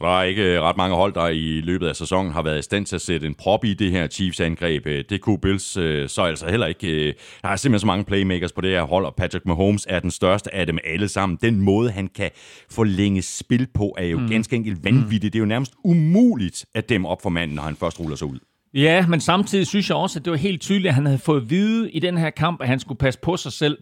[0.00, 2.58] Og der er ikke øh, ret mange hold, der i løbet af sæsonen har været
[2.58, 4.86] i stand til at sætte en prop i det her Chiefs-angreb.
[4.86, 7.14] Øh, Det kunne Bills øh, så altså heller ikke.
[7.42, 10.10] Der er simpelthen så mange playmakers på det her hold, og Patrick Mahomes er den
[10.10, 11.38] største af dem alle sammen.
[11.42, 12.30] Den måde, han kan
[12.70, 14.28] forlænge spil på, er jo mm.
[14.28, 15.32] ganske enkelt vanvittigt.
[15.32, 18.26] Det er jo nærmest umuligt at dem op for manden, når han først ruller sig
[18.26, 18.38] ud.
[18.74, 21.40] Ja, men samtidig synes jeg også, at det var helt tydeligt, at han havde fået
[21.40, 23.78] at vide i den her kamp, at han skulle passe på sig selv.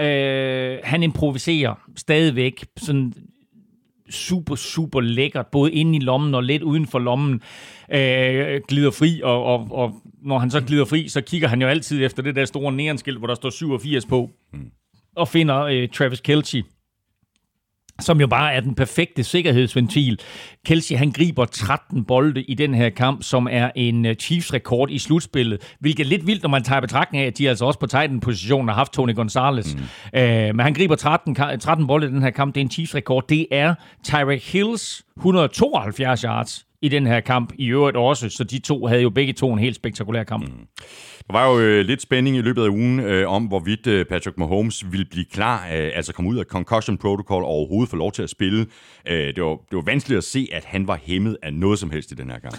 [0.00, 3.12] Øh, han improviserer stadigvæk sådan
[4.10, 7.40] super, super lækkert, både inde i lommen og lidt uden for lommen,
[7.92, 11.68] øh, glider fri, og, og, og når han så glider fri, så kigger han jo
[11.68, 14.30] altid efter det der store neonskilt, hvor der står 87 på,
[15.16, 16.62] og finder øh, Travis Kelce,
[18.00, 20.20] som jo bare er den perfekte sikkerhedsventil.
[20.66, 24.98] Kelsey, han griber 13 bolde i den her kamp, som er en øh, Chiefs-rekord i
[24.98, 27.86] slutspillet, hvilket er lidt vildt, når man tager betragtning af, at de altså også på
[27.86, 29.74] Titan-positionen har haft Tony Gonzalez.
[29.74, 30.18] Mm.
[30.20, 32.54] Øh, men han griber 13, 13 bolde i den her kamp.
[32.54, 33.24] Det er en Chiefs-rekord.
[33.28, 33.74] Det er
[34.04, 39.02] Tyreek Hills 172 yards i den her kamp i øvrigt også, så de to havde
[39.02, 40.48] jo begge to en helt spektakulær kamp.
[40.48, 40.66] Mm.
[41.26, 44.38] Der var jo øh, lidt spænding i løbet af ugen øh, om, hvorvidt øh, Patrick
[44.38, 48.12] Mahomes ville blive klar, øh, altså komme ud af concussion protocol og overhovedet få lov
[48.12, 48.66] til at spille.
[49.08, 51.90] Øh, det, var, det var vanskeligt at se, at han var hæmmet af noget som
[51.90, 52.54] helst i den her gang.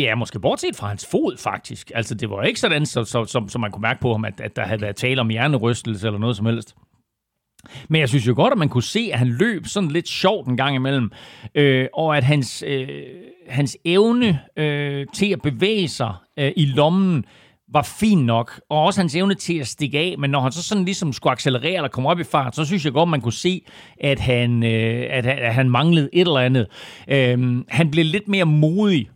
[0.00, 1.92] Ja, måske bortset fra hans fod faktisk.
[1.94, 4.40] Altså det var ikke sådan, som så, så, så man kunne mærke på ham, at,
[4.40, 6.74] at der havde været tale om hjernerystelse eller noget som helst.
[7.88, 10.48] Men jeg synes jo godt, at man kunne se, at han løb sådan lidt sjovt
[10.48, 11.10] en gang imellem,
[11.54, 12.88] øh, og at hans, øh,
[13.48, 17.24] hans evne øh, til at bevæge sig øh, i lommen
[17.72, 20.62] var fin nok, og også hans evne til at stikke af, men når han så
[20.62, 23.32] sådan ligesom skulle accelerere eller komme op i fart, så synes jeg godt, man kunne
[23.32, 23.64] se,
[24.00, 26.66] at han, øh, at, at han manglede et eller andet.
[27.08, 29.08] Øh, han blev lidt mere modig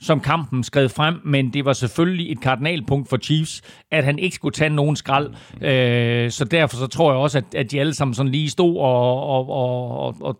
[0.00, 4.34] som kampen skred frem, men det var selvfølgelig et kardinalpunkt for Chiefs, at han ikke
[4.36, 5.34] skulle tage nogen skrald.
[5.60, 8.76] Øh, så derfor så tror jeg også, at, at de alle sammen sådan lige stod
[8.76, 10.38] og, og, og, og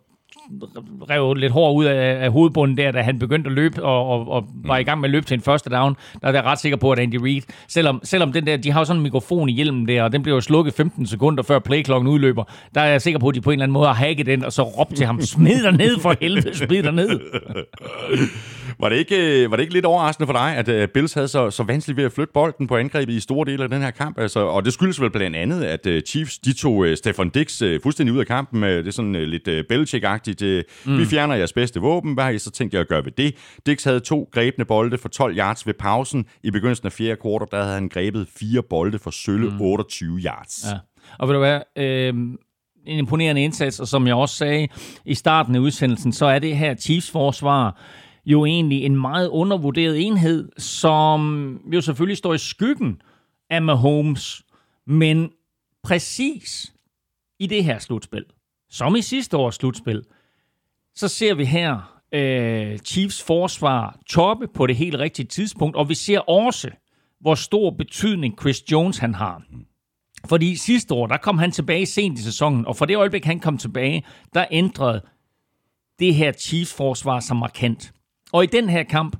[1.09, 4.31] rev lidt hår ud af, af hovedbunden der, da han begyndte at løbe og, og,
[4.31, 5.95] og var i gang med at løbe til en første down.
[6.21, 8.79] Der er jeg ret sikker på, at Andy Reid, selvom, selvom den der, de har
[8.79, 11.59] jo sådan en mikrofon i hjelmen der, og den bliver jo slukket 15 sekunder før
[11.59, 12.43] playklokken udløber,
[12.75, 14.45] der er jeg sikker på, at de på en eller anden måde har hacket den,
[14.45, 17.19] og så råbt til ham, smid dig ned for helvede, smid dig ned.
[18.79, 21.49] Var det, ikke, var det ikke lidt overraskende for dig, at uh, Bills havde så,
[21.49, 24.19] så vanskeligt ved at flytte bolden på angrebet i store dele af den her kamp?
[24.19, 28.13] Altså, og det skyldes vel blandt andet, at uh, Chiefs de tog Stefan Dix fuldstændig
[28.13, 28.63] ud af kampen.
[28.63, 30.63] Uh, det er sådan lidt Belichick-agtigt.
[30.85, 30.97] Mm.
[30.97, 32.13] Vi fjerner jeres bedste våben.
[32.13, 33.35] Hvad har I så tænkt jer at gøre ved det?
[33.65, 36.25] Dix havde to grebne bolde for 12 yards ved pausen.
[36.43, 39.61] I begyndelsen af fjerde kvartal, der havde han grebet fire bolde for sølle mm.
[39.61, 40.65] 28 yards.
[40.71, 40.77] Ja.
[41.19, 42.13] Og ved du hvad, øh,
[42.85, 44.67] en imponerende indsats, og som jeg også sagde
[45.05, 47.81] i starten af udsendelsen, så er det her Chiefs forsvar
[48.31, 53.01] jo egentlig en meget undervurderet enhed, som jo selvfølgelig står i skyggen
[53.49, 54.43] af Mahomes,
[54.85, 55.31] men
[55.83, 56.73] præcis
[57.39, 58.25] i det her slutspil,
[58.69, 60.03] som i sidste års slutspil,
[60.95, 65.95] så ser vi her øh, Chiefs forsvar toppe på det helt rigtige tidspunkt, og vi
[65.95, 66.69] ser også,
[67.19, 69.43] hvor stor betydning Chris Jones han har.
[70.25, 73.39] Fordi sidste år, der kom han tilbage sent i sæsonen, og for det øjeblik, han
[73.39, 74.03] kom tilbage,
[74.33, 75.01] der ændrede
[75.99, 77.93] det her Chiefs-forsvar sig markant.
[78.33, 79.15] Og i den her kamp,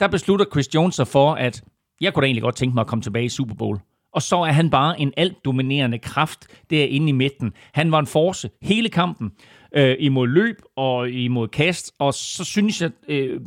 [0.00, 1.62] der beslutter Chris Jones sig for, at
[2.00, 3.78] jeg kunne da egentlig godt tænke mig at komme tilbage i Super Bowl.
[4.12, 7.52] Og så er han bare en alt dominerende kraft derinde i midten.
[7.72, 9.30] Han var en force hele kampen
[9.74, 13.40] øh, imod løb og imod kast, og så synes jeg, øh,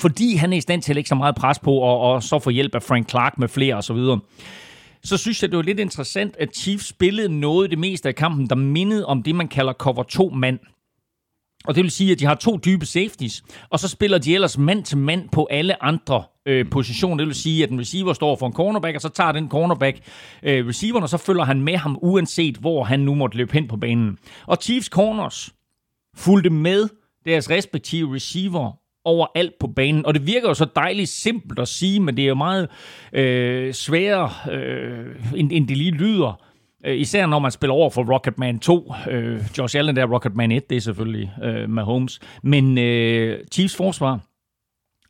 [0.00, 2.38] fordi han er i stand til at lægge så meget pres på, og, og så
[2.38, 4.18] få hjælp af Frank Clark med flere osv., så,
[5.04, 8.50] så synes jeg, det var lidt interessant, at Chiefs spillede noget det meste af kampen,
[8.50, 10.58] der mindede om det, man kalder cover 2 mand.
[11.66, 14.58] Og det vil sige, at de har to dybe safeties, og så spiller de ellers
[14.58, 17.16] mand til mand på alle andre øh, positioner.
[17.16, 19.98] Det vil sige, at en receiver står for en cornerback, og så tager den cornerback
[20.42, 23.68] øh, receiveren, og så følger han med ham, uanset hvor han nu måtte løbe hen
[23.68, 24.18] på banen.
[24.46, 25.52] Og Chiefs corners
[26.16, 26.88] fulgte med
[27.24, 28.72] deres respektive receiver
[29.04, 30.06] overalt på banen.
[30.06, 32.68] Og det virker jo så dejligt simpelt at sige, men det er jo meget
[33.12, 36.45] øh, sværere, øh, end, end det lige lyder.
[36.86, 38.92] Øh, især når man spiller over for Rocketman 2.
[39.10, 42.20] Øh, Josh Allen der, Rocketman 1, det er selvfølgelig øh, Mahomes.
[42.42, 44.20] Men øh, Chiefs forsvar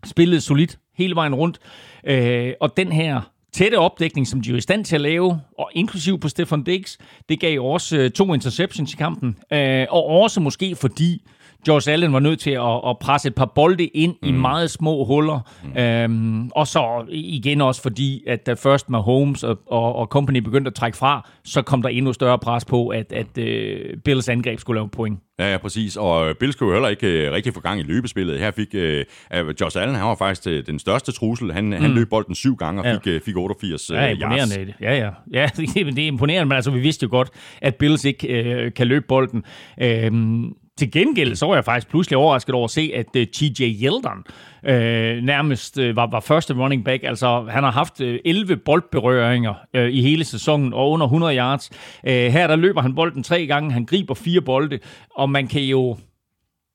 [0.05, 1.59] spillede solidt hele vejen rundt.
[2.05, 3.21] Øh, og den her
[3.53, 6.99] tætte opdækning, som de er i stand til at lave, og inklusiv på Stefan Diggs,
[7.29, 9.37] det gav også øh, to interceptions i kampen.
[9.53, 11.23] Øh, og også måske fordi
[11.69, 14.29] Josh Allen var nødt til at, at presse et par bolde ind mm.
[14.29, 15.41] i meget små huller.
[15.65, 15.81] Mm.
[15.81, 20.39] Øhm, og så igen også fordi, at da først med Holmes og, og, og company
[20.39, 24.29] begyndte at trække fra, så kom der endnu større pres på, at, at uh, Bills
[24.29, 25.19] angreb skulle lave point.
[25.39, 25.97] Ja, ja, præcis.
[25.97, 28.39] Og Bills skulle jo heller ikke uh, rigtig få gang i løbespillet.
[28.39, 31.53] Her fik uh, Josh Allen, han var faktisk uh, den største trussel.
[31.53, 31.73] Han, mm.
[31.73, 34.55] han løb bolden syv gange og fik, uh, fik 88 uh, ja, imponerende.
[34.57, 34.81] yards.
[34.81, 35.11] Ja, ja.
[35.33, 35.49] Ja,
[35.97, 37.31] det er imponerende, men altså, vi vidste jo godt,
[37.63, 39.45] at Bills ikke uh, kan løbe bolden.
[39.85, 43.27] Uh, til gengæld så var jeg faktisk pludselig overrasket over at se, at øh, uh,
[43.27, 44.25] TJ Yeldon
[44.65, 47.05] øh, nærmest øh, var, var første running back.
[47.05, 51.71] Altså, han har haft øh, 11 boldberøringer øh, i hele sæsonen og under 100 yards.
[52.07, 54.79] Øh, her der løber han bolden tre gange, han griber fire bolde,
[55.15, 55.97] og man kan jo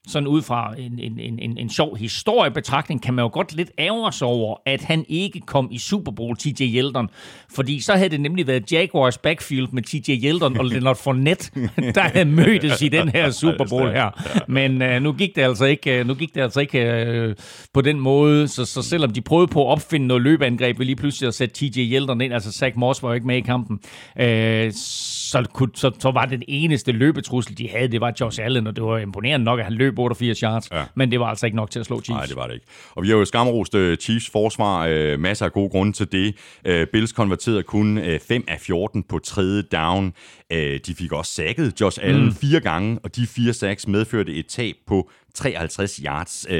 [0.07, 3.71] sådan ud fra en, en, en, en, en sjov historiebetragtning, kan man jo godt lidt
[4.11, 7.09] sig over, at han ikke kom i Super Bowl, TJ Yeldon.
[7.55, 11.51] Fordi så havde det nemlig været Jaguars backfield med TJ Yeldon og Leonard Fournette,
[11.95, 14.09] der havde mødtes i den her Super Bowl her.
[14.47, 17.81] Men uh, nu gik det altså ikke, uh, nu gik det altså ikke uh, på
[17.81, 21.27] den måde, så, så selvom de prøvede på at opfinde noget løbeangreb, vil lige pludselig
[21.27, 23.79] at sætte TJ Yeldon ind, altså Zach Moss var jo ikke med i kampen,
[24.15, 24.71] uh,
[25.31, 28.75] så, kunne, så, så var den eneste løbetrussel, de havde, det var Josh Allen, og
[28.75, 30.83] det var imponerende nok, at han løb 88 yards, Ja.
[30.95, 32.17] men det var altså ikke nok til at slå Chiefs.
[32.17, 32.65] Nej, det var det ikke.
[32.95, 34.87] Og vi har jo skamrost uh, Chiefs forsvar.
[35.13, 36.35] Uh, masser af gode grunde til det.
[36.69, 40.13] Uh, Bills konverterede kun uh, 5 af 14 på tredje down.
[40.53, 42.33] Uh, de fik også sækket Josh Allen mm.
[42.33, 46.47] fire gange, og de fire sacks medførte et tab på 53 yards.
[46.51, 46.57] Uh,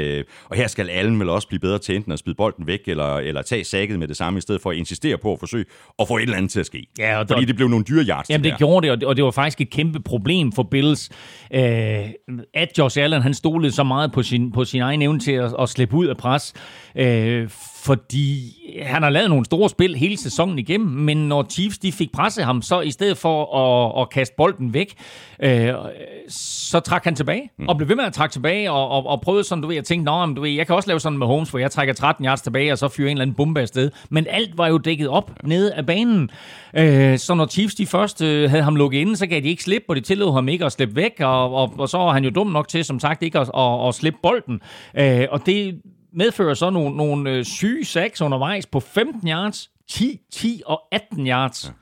[0.50, 3.16] og her skal Allen vel også blive bedre til enten at spide bolden væk, eller,
[3.16, 5.64] eller tage sækket med det samme, i stedet for at insistere på at forsøge
[5.98, 6.86] at få et eller andet til at ske.
[6.98, 8.30] Ja, og Fordi der- det blev nogle dyre yards.
[8.30, 8.58] Jamen, det der.
[8.58, 11.10] gjorde det, og det, og det var faktisk et kæmpe problem for Bills,
[11.54, 11.60] øh,
[12.54, 15.54] at Josh Allen han stolede så meget på sin, på sin egen evne til at,
[15.60, 16.52] at slippe ud af pres,
[16.96, 17.48] øh,
[17.84, 22.12] fordi han har lavet nogle store spil hele sæsonen igennem, men når Chiefs de fik
[22.12, 24.94] presset ham, så i stedet for at, at kaste bolden væk,
[25.42, 25.72] øh,
[26.28, 27.68] så trak han tilbage, mm.
[27.68, 29.84] og blev ved med at trække tilbage, og, og, og prøvede sådan, du ved, jeg
[29.84, 31.94] tænkte, Nå, men du ved, jeg kan også lave sådan med Holmes, hvor jeg trækker
[31.94, 34.78] 13 yards tilbage, og så fyrer en eller anden bombe afsted, men alt var jo
[34.78, 36.30] dækket op nede af banen,
[36.76, 39.62] øh, så når Chiefs de først øh, havde ham lukket inde, så gav de ikke
[39.62, 42.24] slip, og de tillod ham ikke at slippe væk, og, og, og så var han
[42.24, 44.60] jo dum nok til, som sagt, ikke at, at, at slippe bolden,
[44.98, 45.80] øh, og det
[46.14, 51.26] medfører så nogle, nogle øh, syge sacks undervejs på 15 yards, 10, 10 og 18
[51.26, 51.72] yards.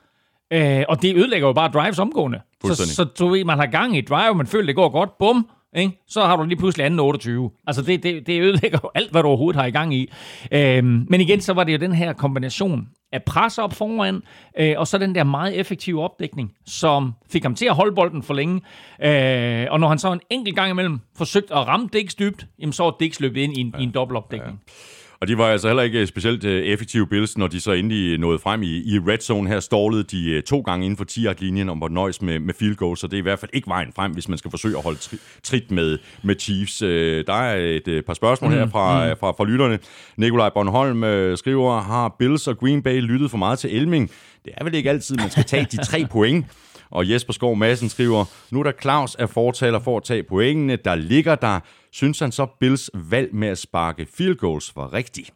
[0.51, 0.79] Ja.
[0.79, 2.41] Øh, og det ødelægger jo bare drives omgående.
[2.63, 5.49] Så, så du ved, man har gang i drive, man føler, det går godt, bum,
[5.75, 6.01] ikke?
[6.07, 7.51] så har du lige pludselig anden 28.
[7.67, 10.11] Altså det, det, det ødelægger jo alt, hvad du overhovedet har i gang i.
[10.51, 14.23] Øhm, men igen, så var det jo den her kombination af pres op foran,
[14.59, 18.23] øh, og så den der meget effektive opdækning, som fik ham til at holde bolden
[18.23, 18.61] for længe.
[19.03, 22.73] Øh, og når han så en enkelt gang imellem forsøgte at ramme Dix dybt, jamen
[22.73, 23.79] så var Dix løbet ind i en, ja.
[23.79, 24.61] i en dobbeltopdækning.
[24.67, 24.73] Ja.
[25.21, 28.39] Og de var altså heller ikke specielt øh, effektive Bills, når de så endelig nåede
[28.39, 29.49] frem i, i red zone.
[29.49, 32.53] Her stålede de øh, to gange inden for 10 linjen og måtte nøjes med, med
[32.53, 34.77] field goal, så det er i hvert fald ikke vejen frem, hvis man skal forsøge
[34.77, 36.81] at holde tri- trit med, med Chiefs.
[36.81, 39.15] Øh, Der er et øh, par spørgsmål mm, her fra, mm.
[39.19, 39.79] fra, fra lytterne.
[40.17, 44.11] Nikolaj Bornholm øh, skriver, har Bills og Green Bay lyttet for meget til Elming?
[44.45, 46.45] Det er vel ikke altid, man skal tage de tre point.
[46.91, 50.75] Og Jesper Skov Madsen skriver, nu er der Claus er fortaler for at tage pointene,
[50.75, 51.59] der ligger der.
[51.93, 55.31] Synes han så, Bills valg med at sparke field goals var rigtigt?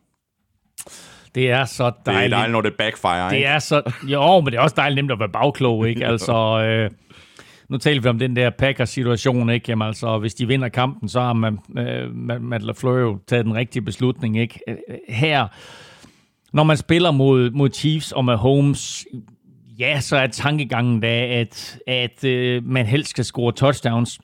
[1.35, 2.31] Det er så Det er dejligt.
[2.31, 3.47] dejligt, når det backfire, Det ikke?
[3.47, 3.81] er så...
[4.07, 6.05] Jo, men det er også dejligt nemt at være bagklog, ikke?
[6.11, 6.91] Altså, øh,
[7.69, 9.65] nu taler vi om den der Packers-situation, ikke?
[9.69, 12.09] Jamen altså, hvis de vinder kampen, så har man, øh,
[12.41, 14.59] Matt- LaFleur jo taget den rigtige beslutning, ikke?
[14.67, 14.75] Øh,
[15.09, 15.47] Her,
[16.53, 19.05] når man spiller mod, mod Chiefs og med Holmes,
[19.79, 24.19] ja, så er tankegangen da, at, at øh, man helst skal score touchdowns.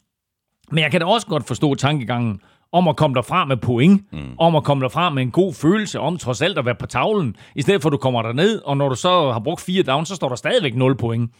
[0.71, 2.41] Men jeg kan da også godt forstå tankegangen
[2.71, 4.35] om at komme derfra med point, mm.
[4.37, 7.35] om at komme derfra med en god følelse, om trods alt at være på tavlen,
[7.55, 10.09] i stedet for at du kommer derned, og når du så har brugt fire downs,
[10.09, 11.31] så står der stadigvæk 0 point.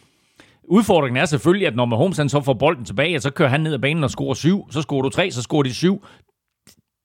[0.64, 3.74] Udfordringen er selvfølgelig, at når Mahomes han så får bolden tilbage, så kører han ned
[3.74, 6.04] ad banen og scorer syv, så scorer du tre, så scorer de syv.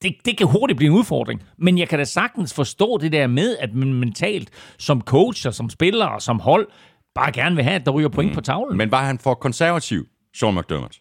[0.01, 1.43] Det, det kan hurtigt blive en udfordring.
[1.57, 4.49] Men jeg kan da sagtens forstå det der med, at man mentalt
[4.79, 6.67] som coach og som spiller og som hold
[7.15, 8.35] bare gerne vil have, at der ryger point mm.
[8.35, 8.77] på tavlen.
[8.77, 10.05] Men var han for konservativ,
[10.35, 10.99] Sean McDermott?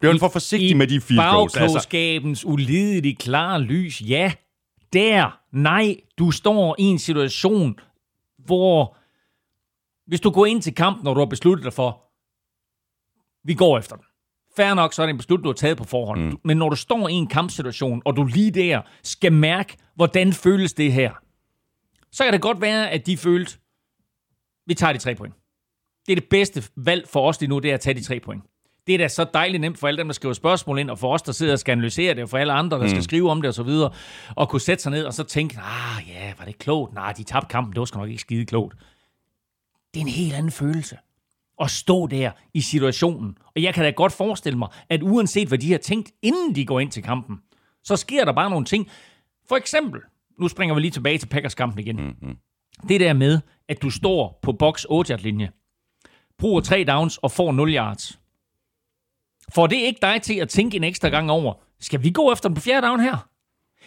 [0.00, 1.56] Blev han for forsigtig I med de field goals?
[1.56, 4.32] Altså, bagklogskabens ulideligt klare lys, ja.
[4.92, 7.78] Der, nej, du står i en situation,
[8.38, 8.96] hvor
[10.06, 12.02] hvis du går ind til kampen, når du har besluttet dig for,
[13.44, 14.04] vi går efter den.
[14.56, 16.20] Fair nok, så er det en beslutning, du har taget på forhånd.
[16.20, 16.38] Mm.
[16.44, 20.72] Men når du står i en kampsituation, og du lige der skal mærke, hvordan føles
[20.72, 21.12] det her,
[22.12, 23.58] så kan det godt være, at de følte,
[24.66, 25.34] vi tager de tre point.
[26.06, 28.20] Det er det bedste valg for os lige nu, det er at tage de tre
[28.20, 28.42] point.
[28.86, 31.12] Det er da så dejligt nemt for alle dem, der skriver spørgsmål ind, og for
[31.12, 32.88] os, der sidder og skal analysere det, og for alle andre, der mm.
[32.88, 33.90] skal skrive om det og så videre,
[34.36, 36.94] og kunne sætte sig ned og så tænke, ah ja, var det klogt?
[36.94, 38.76] Nej, de tabte kampen, det var sgu nok ikke skide klogt.
[39.94, 40.96] Det er en helt anden følelse
[41.60, 43.38] at stå der i situationen.
[43.56, 46.66] Og jeg kan da godt forestille mig, at uanset hvad de har tænkt, inden de
[46.66, 47.36] går ind til kampen,
[47.84, 48.88] så sker der bare nogle ting.
[49.48, 50.00] For eksempel,
[50.38, 51.96] nu springer vi lige tilbage til Packers-kampen igen.
[51.96, 52.36] Mm-hmm.
[52.88, 55.50] Det der med, at du står på box 8 linje
[56.38, 58.18] bruger tre downs og får 0 yards.
[59.54, 62.48] Får det ikke dig til at tænke en ekstra gang over, skal vi gå efter
[62.48, 63.28] den på fjerde down her?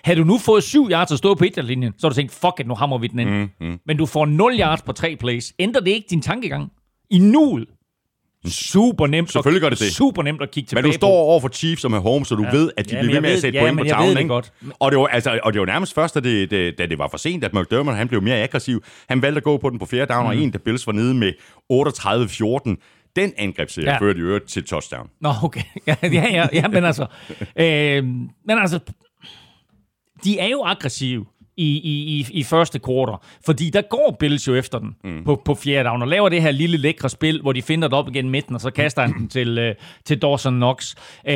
[0.03, 2.31] Havde du nu fået 7 yards at stå på 1 linjen så har du tænkt,
[2.31, 3.29] fuck it, nu hammer vi den ind.
[3.29, 3.79] Mm, mm.
[3.85, 5.53] Men du får 0 yards på tre plays.
[5.59, 6.71] Ændrer det ikke din tankegang?
[7.09, 7.67] I nuet.
[8.45, 9.31] Super nemt.
[9.31, 9.93] Selvfølgelig gør det det.
[9.93, 12.35] Super nemt at kigge tilbage Men du står over for Chiefs og med Holmes, så
[12.35, 12.51] du ja.
[12.51, 14.17] ved, at de Ja, bliver ved med at sætte ja, point på tavlen.
[14.17, 14.27] ikke?
[14.27, 14.53] godt.
[14.79, 17.07] Og, det var, altså, og det var nærmest først, da det, det, da det var
[17.07, 18.83] for sent, at McDermott han blev mere aggressiv.
[19.09, 20.29] Han valgte at gå på den på fjerde down, mm.
[20.29, 21.33] og en, da Bills var nede med
[21.73, 22.98] 38-14.
[23.15, 23.99] Den angrebsserie ja.
[23.99, 25.09] Førte i øvrigt til touchdown.
[25.21, 25.63] Nå, okay.
[25.87, 27.05] Ja, ja, ja, ja men altså...
[27.55, 28.79] Øh, men altså...
[30.23, 31.25] De er jo aggressive
[31.59, 33.23] i, i, i, i første quarter.
[33.45, 35.23] Fordi der går Bills jo efter den mm.
[35.23, 37.97] på, på fjerde down, og laver det her lille lækre spil, hvor de finder det
[37.97, 39.75] op igen midten, og så kaster han den til, uh,
[40.05, 40.95] til Dawson Knox.
[41.27, 41.33] Uh,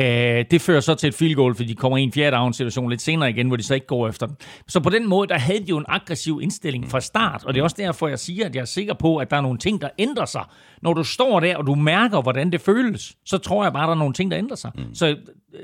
[0.50, 2.90] det fører så til et field goal, fordi de kommer i en fjerde down situation
[2.90, 4.36] lidt senere igen, hvor de så ikke går efter den.
[4.68, 7.60] Så på den måde, der havde de jo en aggressiv indstilling fra start, og det
[7.60, 9.80] er også derfor, jeg siger, at jeg er sikker på, at der er nogle ting,
[9.80, 10.44] der ændrer sig.
[10.84, 13.90] Når du står der, og du mærker, hvordan det føles, så tror jeg bare, der
[13.90, 14.70] er nogle ting, der ændrer sig.
[14.74, 14.94] Mm.
[14.94, 15.16] Så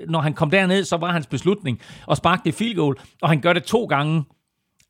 [0.09, 1.81] når han kom derned, så var hans beslutning
[2.11, 4.25] at sparke det field goal, og han gør det to gange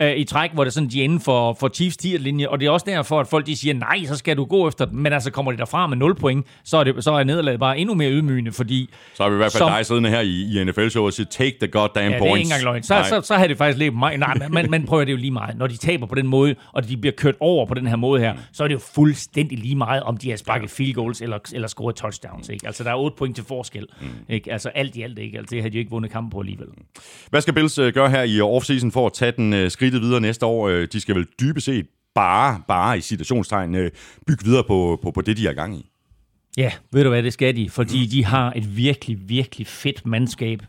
[0.00, 2.66] øh, i træk, hvor det sådan, de er inden for, for Chiefs linje og det
[2.66, 5.12] er også derfor, at folk de siger, nej, så skal du gå efter dem, men
[5.12, 7.94] altså kommer de derfra med 0 point, så er, det, så er nederlaget bare endnu
[7.94, 8.90] mere ydmygende, fordi...
[9.14, 11.26] Så har vi i hvert fald som, dig siddende her i, i NFL-showet og siger,
[11.26, 12.22] take the goddamn ja, points.
[12.22, 12.82] det er ikke engang løgn.
[12.82, 14.18] Så, så, så, så har det faktisk levet mig.
[14.18, 15.58] Nej, men, men prøver det jo lige meget.
[15.58, 18.20] Når de taber på den måde, og de bliver kørt over på den her måde
[18.20, 21.38] her, så er det jo fuldstændig lige meget, om de har sparket field goals eller,
[21.52, 22.48] eller scoret touchdowns.
[22.48, 22.66] Ikke?
[22.66, 23.86] Altså, der er 8 point til forskel.
[24.00, 24.06] Mm.
[24.28, 24.52] Ikke?
[24.52, 25.38] Altså, alt i alt ikke.
[25.38, 26.66] Altså, det har de jo ikke vundet kampen på alligevel.
[27.30, 30.20] Hvad skal Bills uh, gøre her i offseason for at tage den uh, skridtet videre
[30.20, 30.68] næste år?
[30.68, 33.90] Øh, de skal vel dybest set bare, bare i situationstegn øh,
[34.26, 35.90] bygge videre på, på, på det, de er gang i.
[36.56, 40.62] Ja, ved du hvad, det skal de, fordi de har et virkelig, virkelig fedt mandskab.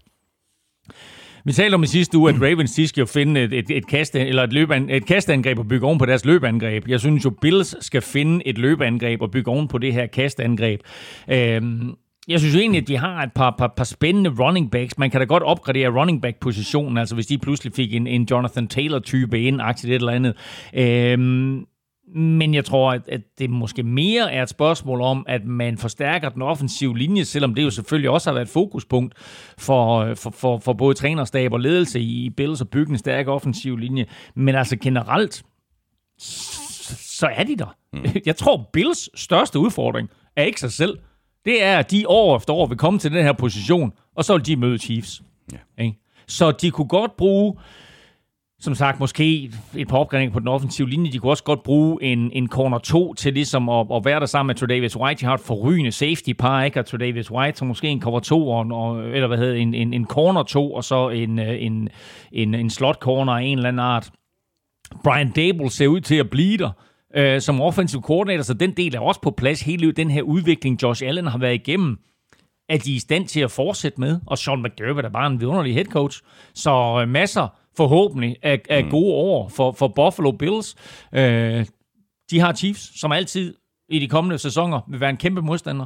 [1.46, 3.88] Vi talte om i sidste uge, at Ravens de skal jo finde et, et, et,
[3.88, 6.88] kast, eller et, løbean, et kastangreb og bygge oven på deres løbeangreb.
[6.88, 10.80] Jeg synes jo, Bills skal finde et løbeangreb og bygge oven på det her kastangreb.
[11.28, 11.96] Øhm,
[12.28, 14.98] jeg synes egentlig, at de har et par, par, par spændende running backs.
[14.98, 18.68] Man kan da godt opgradere running back-positionen, altså hvis de pludselig fik en, en Jonathan
[18.68, 20.36] Taylor-type ind, aktivt et eller andet.
[20.74, 21.66] Øhm,
[22.16, 26.30] men jeg tror, at, at det måske mere er et spørgsmål om, at man forstærker
[26.30, 29.14] den offensive linje, selvom det jo selvfølgelig også har været et fokuspunkt
[29.58, 33.78] for, for, for, for både trænerstab og ledelse i Bills at bygge en stærk offensiv
[33.78, 34.06] linje.
[34.36, 35.44] Men altså generelt,
[36.18, 37.76] så er de der.
[37.94, 38.06] Mm.
[38.26, 40.98] Jeg tror, Bills største udfordring er ikke sig selv
[41.46, 44.34] det er, at de år efter år vil komme til den her position, og så
[44.38, 45.22] vil de møde Chiefs.
[45.52, 45.84] Ja.
[45.84, 45.98] Ikke?
[46.28, 47.56] Så de kunne godt bruge,
[48.60, 51.12] som sagt, måske et par opgraderinger på den offensive linje.
[51.12, 54.26] De kunne også godt bruge en, en corner 2 til ligesom at, at være der
[54.26, 55.20] sammen med Tredavious White.
[55.20, 56.80] De har et forrygende safety par, ikke?
[56.80, 60.06] Og Tredavious White, så måske en cover 2, og, eller hvad hedder en, en, en
[60.06, 61.90] corner 2, og så en, en,
[62.32, 64.12] en, en slot corner af en eller anden art.
[65.04, 66.72] Brian Dable ser ud til at blive der
[67.16, 69.62] øh, som offensive coordinator, så den del er også på plads.
[69.62, 71.98] Hele den her udvikling, Josh Allen har været igennem,
[72.70, 74.20] er de i stand til at fortsætte med.
[74.28, 76.22] Og Sean McDermott er bare en vidunderlig head coach.
[76.54, 77.48] Så øh, masser
[77.78, 78.90] forhåbentlig af, af mm.
[78.90, 80.76] gode år for, for Buffalo Bills.
[81.14, 81.66] Øh,
[82.32, 83.56] de har Chiefs, som altid
[83.90, 85.86] i de kommende sæsoner vil være en kæmpe modstander.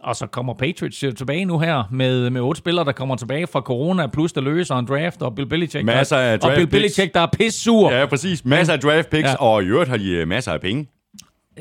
[0.00, 3.60] Og så kommer Patriots tilbage nu her med, med otte spillere, der kommer tilbage fra
[3.60, 7.14] corona, plus der løser en draft, og Bill Belichick, masser af der, og Bill Belichick,
[7.14, 7.92] der er pisse sur.
[7.92, 8.44] Ja, præcis.
[8.44, 9.34] Masser af draft picks, ja.
[9.34, 10.86] og i øvrigt har de øh, masser af penge.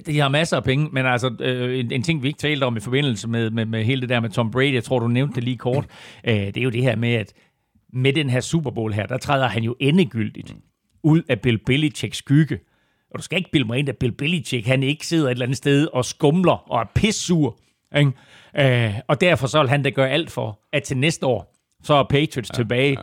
[0.05, 2.77] De har masser af penge, men altså øh, en, en ting, vi ikke talte om
[2.77, 5.35] i forbindelse med, med, med hele det der med Tom Brady, jeg tror, du nævnte
[5.35, 5.85] det lige kort,
[6.27, 7.33] øh, det er jo det her med, at
[7.93, 10.55] med den her Super Bowl her, der træder han jo endegyldigt
[11.03, 12.59] ud af Bill Belichicks skygge.
[13.11, 15.45] Og du skal ikke bilde mig ind, at Bill Belichick, han ikke sidder et eller
[15.45, 17.57] andet sted og skumler og er pissur
[17.95, 18.11] ikke?
[18.57, 21.93] Øh, og derfor så vil han da gøre alt for, at til næste år, så
[21.93, 23.01] er Patriots ja, tilbage ja.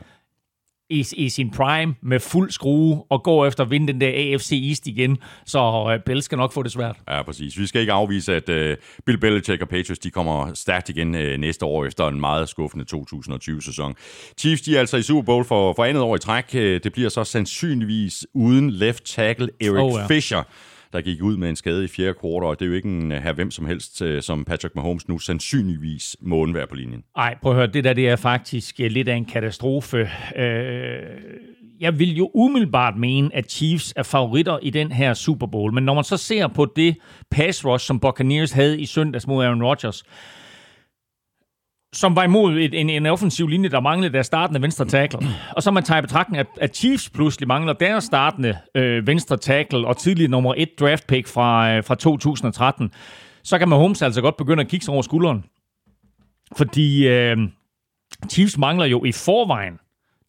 [0.90, 4.62] I, i sin prime med fuld skrue og går efter at vinde den der AFC
[4.68, 5.18] East igen.
[5.46, 6.96] Så uh, Bill skal nok få det svært.
[7.08, 7.58] Ja, præcis.
[7.58, 11.20] Vi skal ikke afvise, at uh, Bill Belichick og Patriots de kommer stærkt igen uh,
[11.20, 13.94] næste år efter en meget skuffende 2020-sæson.
[14.38, 16.52] Chiefs de er altså i Super Bowl for, for andet år i træk.
[16.52, 20.06] Det bliver så sandsynligvis uden left tackle Eric oh, ja.
[20.06, 20.42] Fisher
[20.92, 23.12] der gik ud med en skade i fjerde kvartal, og det er jo ikke en
[23.12, 27.02] øh, her hvem som helst, øh, som Patrick Mahomes nu sandsynligvis må undvære på linjen.
[27.16, 30.10] Nej, prøv at høre, det der det er faktisk øh, lidt af en katastrofe.
[30.36, 31.02] Øh,
[31.80, 35.84] jeg vil jo umiddelbart mene, at Chiefs er favoritter i den her Super Bowl, men
[35.84, 36.96] når man så ser på det
[37.30, 40.04] pass rush, som Buccaneers havde i søndags mod Aaron Rodgers,
[41.92, 45.20] som var imod et, en, en offensiv linje, der manglede deres startende venstre tackle.
[45.56, 49.36] Og så man tager i betragtning, at, at Chiefs pludselig mangler deres startende øh, venstre
[49.36, 52.90] tackle og tidlig nummer et draft pick fra, øh, fra 2013,
[53.44, 55.44] så kan Mahomes altså godt begynde at kigge sig over skulderen.
[56.56, 57.36] Fordi øh,
[58.30, 59.78] Chiefs mangler jo i forvejen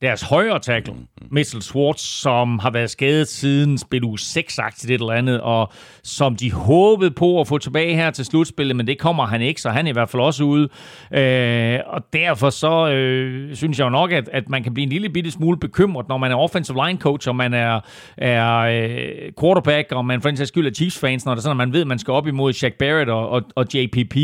[0.04, 0.94] deres højre tackle,
[1.32, 5.72] Mitchell Schwartz, som har været skadet siden spil uge 6 til det eller andet, og
[6.04, 9.62] som de håbede på at få tilbage her til slutspillet, men det kommer han ikke,
[9.62, 10.70] så han er i hvert fald også ude.
[11.14, 14.90] Øh, og derfor så øh, synes jeg jo nok, at, at man kan blive en
[14.90, 17.80] lille bitte smule bekymret, når man er offensive line coach, og man er,
[18.18, 21.44] er øh, quarterback, og man for en sags skyld er Chiefs fans, når det er
[21.44, 24.16] sådan, at man ved, at man skal op imod Shaq Barrett og, og, og JPP.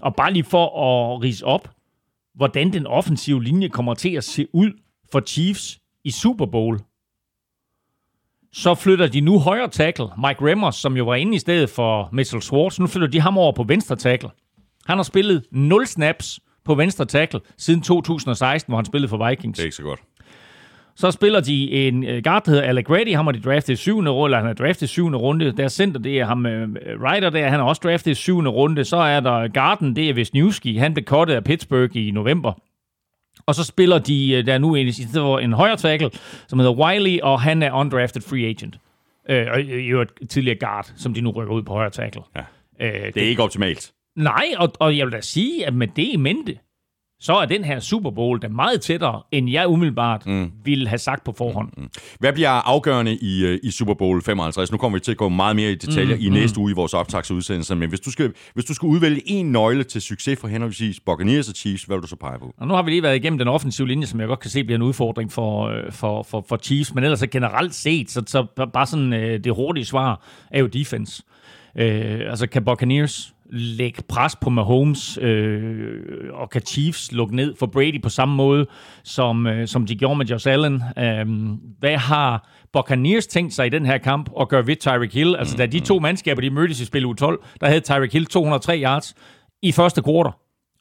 [0.00, 1.68] Og bare lige for at rise op,
[2.34, 4.70] hvordan den offensive linje kommer til at se ud
[5.14, 6.78] for Chiefs i Super Bowl,
[8.52, 12.08] så flytter de nu højre tackle, Mike Remmers, som jo var inde i stedet for
[12.12, 14.30] Mitchell Schwartz, nu flytter de ham over på venstre tackle.
[14.86, 19.56] Han har spillet 0 snaps på venstre tackle siden 2016, hvor han spillede for Vikings.
[19.56, 20.00] Det er ikke så godt.
[20.94, 23.16] så spiller de en øh, guard, der hedder Alec Grady.
[23.16, 25.52] Han har de draftet i syvende runde, eller han er draftet i syvende runde.
[25.52, 26.68] Der center, det er ham, øh,
[27.02, 28.84] Ryder der, han er også draftet i syvende runde.
[28.84, 30.76] Så er der Garden, det er Wisniewski.
[30.76, 32.52] Han blev kottet af Pittsburgh i november.
[33.46, 34.86] Og så spiller de, øh, der er nu en,
[35.42, 36.10] en højre tackle,
[36.48, 38.76] som hedder Wiley, og han er undrafted free agent.
[39.28, 42.22] Øh, og i øvrigt tidligere guard, som de nu rykker ud på højre tackle.
[42.36, 42.40] Ja.
[42.80, 43.92] Øh, Det er ikke optimalt.
[44.16, 46.58] Nej, og, og jeg vil da sige, at med det i mente,
[47.20, 50.52] så er den her Super Bowl da meget tættere, end jeg umiddelbart mm.
[50.64, 51.68] ville have sagt på forhånd.
[51.76, 51.88] Mm.
[52.18, 54.72] Hvad bliver afgørende i, øh, i Super Bowl 55?
[54.72, 56.74] Nu kommer vi til at gå meget mere i detaljer mm, i næste uge i
[56.74, 60.48] vores optagsudsendelse, men hvis du, skal, hvis du skal udvælge en nøgle til succes for
[60.48, 62.54] henholdsvis Buccaneers og Chiefs, hvad vil du så pege på?
[62.58, 64.64] Og nu har vi lige været igennem den offensive linje, som jeg godt kan se
[64.64, 68.22] bliver en udfordring for, øh, for, for, for Chiefs, men ellers så generelt set, så,
[68.26, 71.22] så bare sådan øh, det hurtige svar er jo defense.
[71.78, 76.00] Øh, altså kan Buccaneers lægge pres på Mahomes, øh,
[76.32, 78.66] og kan Chiefs lukke ned for Brady på samme måde,
[79.04, 80.82] som, øh, som de gjorde med Josh Allen.
[80.98, 81.26] Øh,
[81.78, 85.36] hvad har Buccaneers tænkt sig i den her kamp at gøre ved Tyreek Hill?
[85.36, 88.26] Altså da de to mandskaber, de mødtes i spil u 12, der havde Tyreek Hill
[88.26, 89.14] 203 yards
[89.62, 90.32] i første kvartal,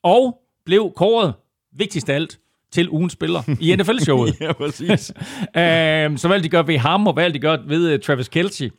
[0.03, 1.33] og blev kåret,
[1.77, 2.39] vigtigst af alt,
[2.71, 4.41] til ugens spiller i NFL-showet.
[4.41, 5.13] ja, præcis.
[5.57, 8.71] øh, så hvad de gøre ved ham, og hvad de gøre ved uh, Travis Kelce?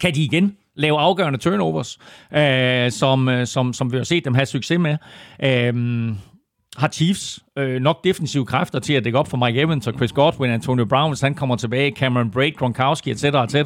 [0.00, 1.98] Kan de igen lave afgørende turnovers,
[2.34, 4.96] øh, som, øh, som, som vi har set dem have succes med.
[5.44, 6.14] Øh,
[6.76, 10.12] har Chiefs øh, nok defensive kræfter til at dække op for Mike Evans og Chris
[10.12, 13.56] Godwin, Antonio Brown, hvis han kommer tilbage, Cameron Brake, Gronkowski, etc., etc.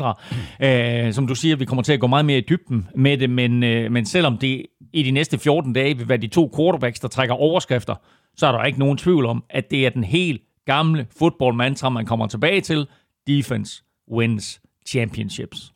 [0.60, 3.30] Øh, som du siger, vi kommer til at gå meget mere i dybden med det,
[3.30, 7.00] men, øh, men selvom det i de næste 14 dage vil være de to quarterbacks,
[7.00, 7.94] der trækker overskrifter,
[8.36, 12.06] så er der ikke nogen tvivl om, at det er den helt gamle football-mantra, man
[12.06, 12.86] kommer tilbage til.
[13.26, 13.82] Defense
[14.12, 15.72] wins championships.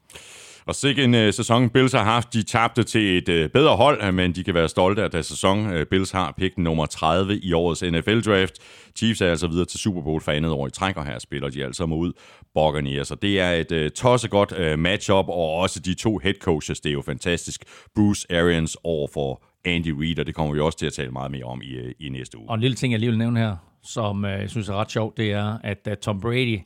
[0.66, 2.32] Og sikke en uh, sæson Bills har haft.
[2.32, 5.66] De tabte til et uh, bedre hold, men de kan være stolte af deres sæson.
[5.66, 8.54] Uh, Bills har pick nummer 30 i årets NFL-draft.
[8.96, 11.48] Chiefs er altså videre til Super Bowl for andet år i træk, og her spiller
[11.48, 12.12] de altså mod
[12.54, 13.08] Buccaneers.
[13.08, 16.88] Så det er et uh, tossegodt uh, matchup, og også de to head coaches, det
[16.88, 17.64] er jo fantastisk.
[17.94, 21.30] Bruce Arians over for Andy Reid, og det kommer vi også til at tale meget
[21.30, 22.48] mere om i, uh, i næste uge.
[22.48, 24.90] Og en lille ting, jeg lige vil nævne her, som uh, jeg synes er ret
[24.90, 26.60] sjovt, det er, at uh, Tom Brady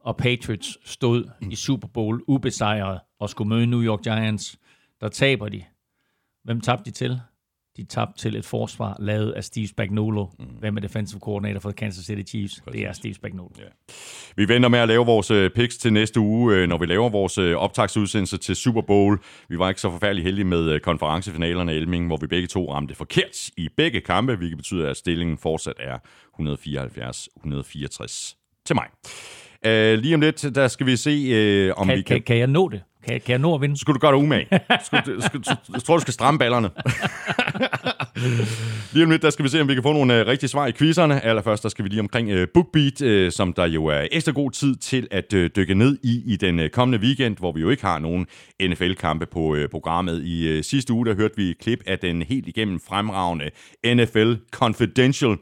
[0.00, 4.58] og Patriots stod i Super Bowl ubesejret og skulle møde New York Giants,
[5.00, 5.62] der taber de.
[6.44, 7.20] Hvem tabte de til?
[7.76, 10.26] De tabte til et forsvar lavet af Steve Spagnuolo.
[10.38, 10.44] Mm.
[10.44, 12.60] Hvem er defensive coordinator for Kansas City Chiefs?
[12.60, 12.78] Præcis.
[12.78, 13.54] Det er Steve Spagnuolo.
[13.58, 13.64] Ja.
[14.36, 17.08] Vi venter med at lave vores øh, picks til næste uge, øh, når vi laver
[17.08, 19.20] vores øh, optagsudsendelse til Super Bowl.
[19.48, 22.94] Vi var ikke så forfærdeligt heldige med konferencefinalerne i Elming, hvor vi begge to ramte
[22.94, 25.98] forkert i begge kampe, hvilket betyder, at stillingen fortsat er
[26.40, 28.86] 174-164 til mig.
[29.66, 32.22] Uh, lige om lidt, der skal vi se, uh, om kan, vi kan...
[32.22, 32.82] Kan jeg nå det?
[33.06, 33.76] Kan, kan jeg nå at vinde?
[33.76, 34.46] Skulle du gøre dig umage.
[34.84, 36.70] Skulle, skulle, jeg tror, du skal stramme ballerne.
[38.92, 40.66] lige om lidt, der skal vi se, om vi kan få nogle uh, rigtige svar
[40.66, 41.24] i quizzerne.
[41.24, 44.50] Allerførst, der skal vi lige omkring uh, BookBeat, uh, som der jo er ekstra god
[44.50, 47.70] tid til at uh, dykke ned i i den uh, kommende weekend, hvor vi jo
[47.70, 48.26] ikke har nogen
[48.62, 50.22] NFL-kampe på uh, programmet.
[50.24, 53.50] I uh, sidste uge, der hørte vi et klip af den helt igennem fremragende
[53.94, 55.36] NFL Confidential.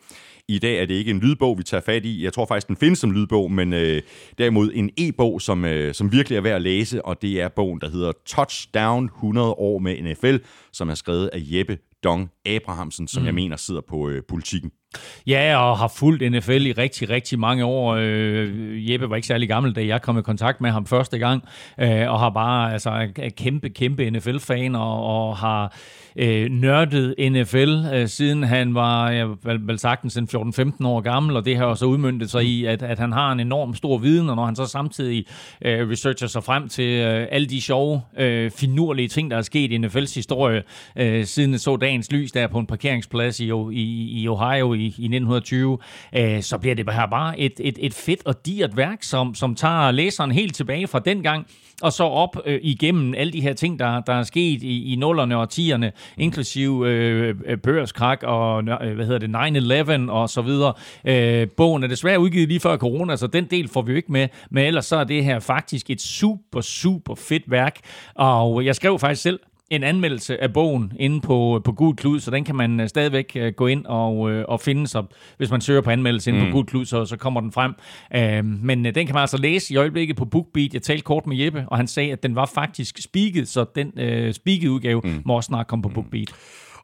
[0.51, 2.25] I dag er det ikke en lydbog, vi tager fat i.
[2.25, 4.03] Jeg tror faktisk, den findes som lydbog, men øh,
[4.39, 7.81] derimod en e-bog, som, øh, som virkelig er værd at læse, og det er bogen,
[7.81, 10.37] der hedder Touchdown 100 år med NFL,
[10.73, 13.27] som er skrevet af Jeppe Dong Abrahamsen, som mm.
[13.27, 14.71] jeg mener sidder på øh, politikken.
[15.27, 17.97] Ja, og har fulgt NFL i rigtig, rigtig mange år.
[18.01, 21.45] Øh, Jeppe var ikke særlig gammel, da jeg kom i kontakt med ham første gang,
[21.81, 25.75] øh, og har bare altså er kæmpe, kæmpe NFL-fan, og, og har
[26.17, 31.45] øh, nørdet NFL, øh, siden han var jeg vel, vel sagtens 14-15 år gammel, og
[31.45, 34.37] det har også udmyndtet sig i, at, at han har en enorm stor viden, og
[34.37, 35.27] når han så samtidig
[35.65, 39.73] øh, researcher sig frem til øh, alle de sjove, øh, finurlige ting, der er sket
[39.73, 40.63] i NFL's historie,
[40.97, 45.09] øh, siden så dagens lys der på en parkeringsplads i, i, i Ohio i, i
[45.09, 45.79] 1920,
[46.17, 49.55] øh, så bliver det her bare et, et, et fedt og dirt værk, som, som
[49.55, 51.47] tager læseren helt tilbage fra dengang,
[51.83, 54.97] og så op øh, igennem alle de her ting, der, der er sket i, i
[54.97, 60.43] nullerne og tierne, inklusive øh, øh børskrak og øh, hvad hedder det, 9-11 og så
[60.43, 60.73] videre.
[61.05, 64.13] Øh, bogen er desværre udgivet lige før corona, så den del får vi jo ikke
[64.13, 67.79] med, men ellers så er det her faktisk et super, super fedt værk,
[68.15, 69.41] og jeg skrev faktisk selv
[69.71, 73.33] en anmeldelse af bogen inde på, på Gud Klud, så den kan man øh, stadigvæk
[73.37, 75.05] øh, gå ind og, øh, og finde sig.
[75.37, 76.51] Hvis man søger på anmeldelse inde mm.
[76.51, 77.75] på Gud Klud, så, så kommer den frem.
[78.17, 80.75] Uh, men den kan man altså læse i øjeblikket på BookBeat.
[80.75, 83.93] Jeg talte kort med Jeppe, og han sagde, at den var faktisk spiket, så den
[83.97, 85.23] uh, spiket udgave mm.
[85.25, 86.33] må også snart komme på BookBeat.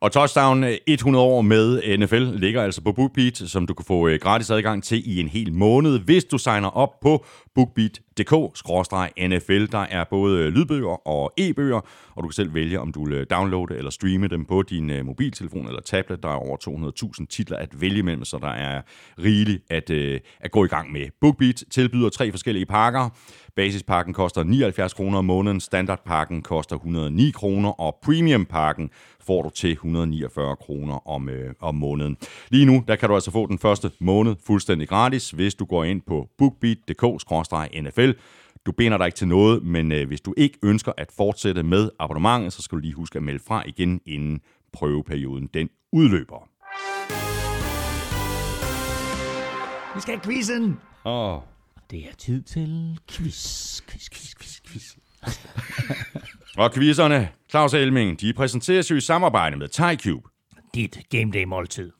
[0.04, 3.84] Og touchdown øh, 100 år med øh, NFL ligger altså på BookBeat, som du kan
[3.84, 7.24] få øh, gratis adgang til i en hel måned, hvis du signer op på
[7.54, 9.66] bookbeat.dk-nfl.
[9.72, 11.80] Der er både lydbøger og e-bøger,
[12.16, 15.66] og du kan selv vælge, om du vil downloade eller streame dem på din mobiltelefon
[15.66, 16.22] eller tablet.
[16.22, 16.56] Der er over
[17.20, 18.82] 200.000 titler at vælge mellem, så der er
[19.18, 19.90] rigeligt at,
[20.40, 21.06] at gå i gang med.
[21.20, 23.10] BookBeat tilbyder tre forskellige pakker.
[23.56, 28.90] Basispakken koster 79 kroner om måneden, standardpakken koster 109 kroner, og premiumpakken
[29.26, 32.16] får du til 149 kroner om, øh, om måneden.
[32.50, 35.84] Lige nu, der kan du altså få den første måned fuldstændig gratis, hvis du går
[35.84, 38.12] ind på bookbeat.dk-nfl.
[38.66, 41.90] Du binder dig ikke til noget, men øh, hvis du ikke ønsker at fortsætte med
[41.98, 44.40] abonnementet, så skal du lige huske at melde fra igen, inden
[44.72, 46.48] prøveperioden den udløber.
[49.94, 50.78] Vi skal have quizzen.
[51.04, 51.38] Åh,
[51.90, 54.96] Det er tid til quiz, quiz, quiz, quiz, quiz.
[56.56, 60.28] Og quizzerne, Claus Elming, de præsenteres jo i samarbejde med TyCube.
[60.74, 61.90] Dit game day måltid.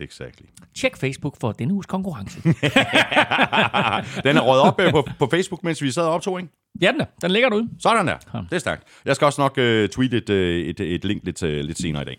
[0.00, 0.46] Exactly.
[0.74, 2.42] Tjek Facebook for denne uges konkurrence.
[4.28, 6.52] Den er røget op øh, på, på Facebook, mens vi sad og optog, ikke?
[6.80, 7.04] ja, den er.
[7.22, 7.68] Den ligger derude.
[7.78, 8.16] Sådan der.
[8.16, 8.82] Det er stærkt.
[9.04, 12.02] Jeg skal også nok øh, tweete et, øh, et, et link lidt, øh, lidt senere
[12.02, 12.18] i dag.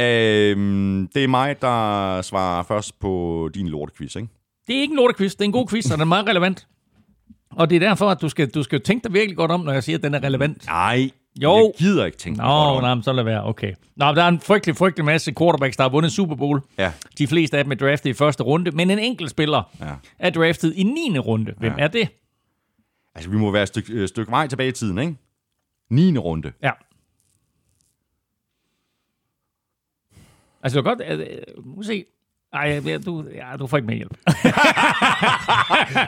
[0.00, 4.28] Øhm, det er mig, der svarer først på din lortequiz, ikke?
[4.66, 6.66] Det er ikke en lortequiz, det er en god quiz, og den er meget relevant.
[7.50, 9.72] Og det er derfor, at du skal, du skal tænke dig virkelig godt om, når
[9.72, 10.66] jeg siger, at den er relevant.
[10.66, 11.10] Nej,
[11.42, 11.56] Jo.
[11.56, 13.74] jeg gider ikke tænke godt Nå, nej, men så lad være, okay.
[13.96, 16.60] Nå, der er en frygtelig, frygtelig masse quarterbacks, der har vundet Super Bowl.
[16.78, 16.92] Ja.
[17.18, 19.94] De fleste af dem er draftet i første runde, men en enkelt spiller Ja.
[20.18, 21.18] er draftet i 9.
[21.18, 21.54] runde.
[21.58, 21.84] Hvem Ja.
[21.84, 22.08] er det?
[23.14, 25.16] Altså, vi må være et stykke, øh, stykke vej tilbage i tiden, ikke?
[25.90, 26.18] 9.
[26.18, 26.52] runde.
[26.62, 26.70] Ja.
[30.62, 31.20] Altså, det var godt...
[31.20, 31.38] Øh,
[31.76, 32.04] må se.
[32.52, 34.16] Ej, ja, du, ja, du får ikke mere hjælp.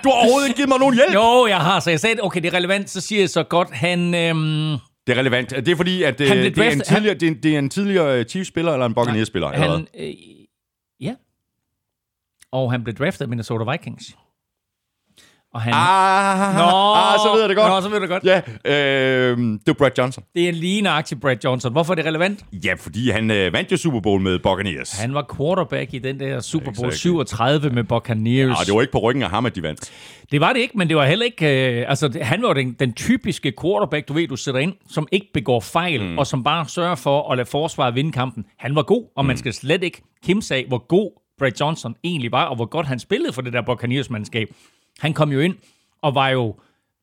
[0.04, 1.14] Du har overhovedet ikke givet mig nogen hjælp!
[1.14, 3.70] jo, jeg har, så jeg sagde, okay, det er relevant, så siger jeg så godt,
[3.70, 4.14] han...
[4.14, 5.50] Øhm, Det er relevant.
[5.50, 7.42] Det er fordi, at øh, blev det, er en draftet- han- tidligere, det, er en,
[7.42, 9.48] det er en tidligere øh, Chiefs-spiller eller en Buccaneers-spiller?
[9.48, 10.14] eller han øh,
[11.00, 11.14] ja.
[12.52, 14.16] Og han blev draftet af Minnesota Vikings.
[15.54, 15.72] Og han...
[15.76, 17.68] Ah, Nå, ah, så ved jeg det godt.
[17.68, 18.24] Nå, så ved jeg det godt.
[18.24, 18.40] Ja,
[19.30, 20.24] øh, det var Brad Johnson.
[20.34, 21.72] Det er lige nøjagtigt Brad Johnson.
[21.72, 22.44] Hvorfor er det relevant?
[22.52, 25.00] Ja, fordi han øh, vandt jo Super Bowl med Buccaneers.
[25.00, 27.10] Han var quarterback i den der Super Bowl Exactly.
[27.10, 28.60] 37 med Buccaneers.
[28.60, 29.92] Ah, det var ikke på ryggen af ham, at de vandt.
[30.30, 31.80] Det var det ikke, men det var heller ikke...
[31.80, 35.26] Øh, altså, han var den, den typiske quarterback, du ved, du sætter ind, som ikke
[35.34, 36.18] begår fejl, mm.
[36.18, 38.44] og som bare sørger for at lade forsvaret vinde kampen.
[38.58, 42.32] Han var god, og man skal slet ikke kimse af, hvor god Brad Johnson egentlig
[42.32, 44.46] var, og hvor godt han spillede for det der Buccaneers-mandskab.
[45.00, 45.54] Han kom jo ind
[46.02, 46.54] og var jo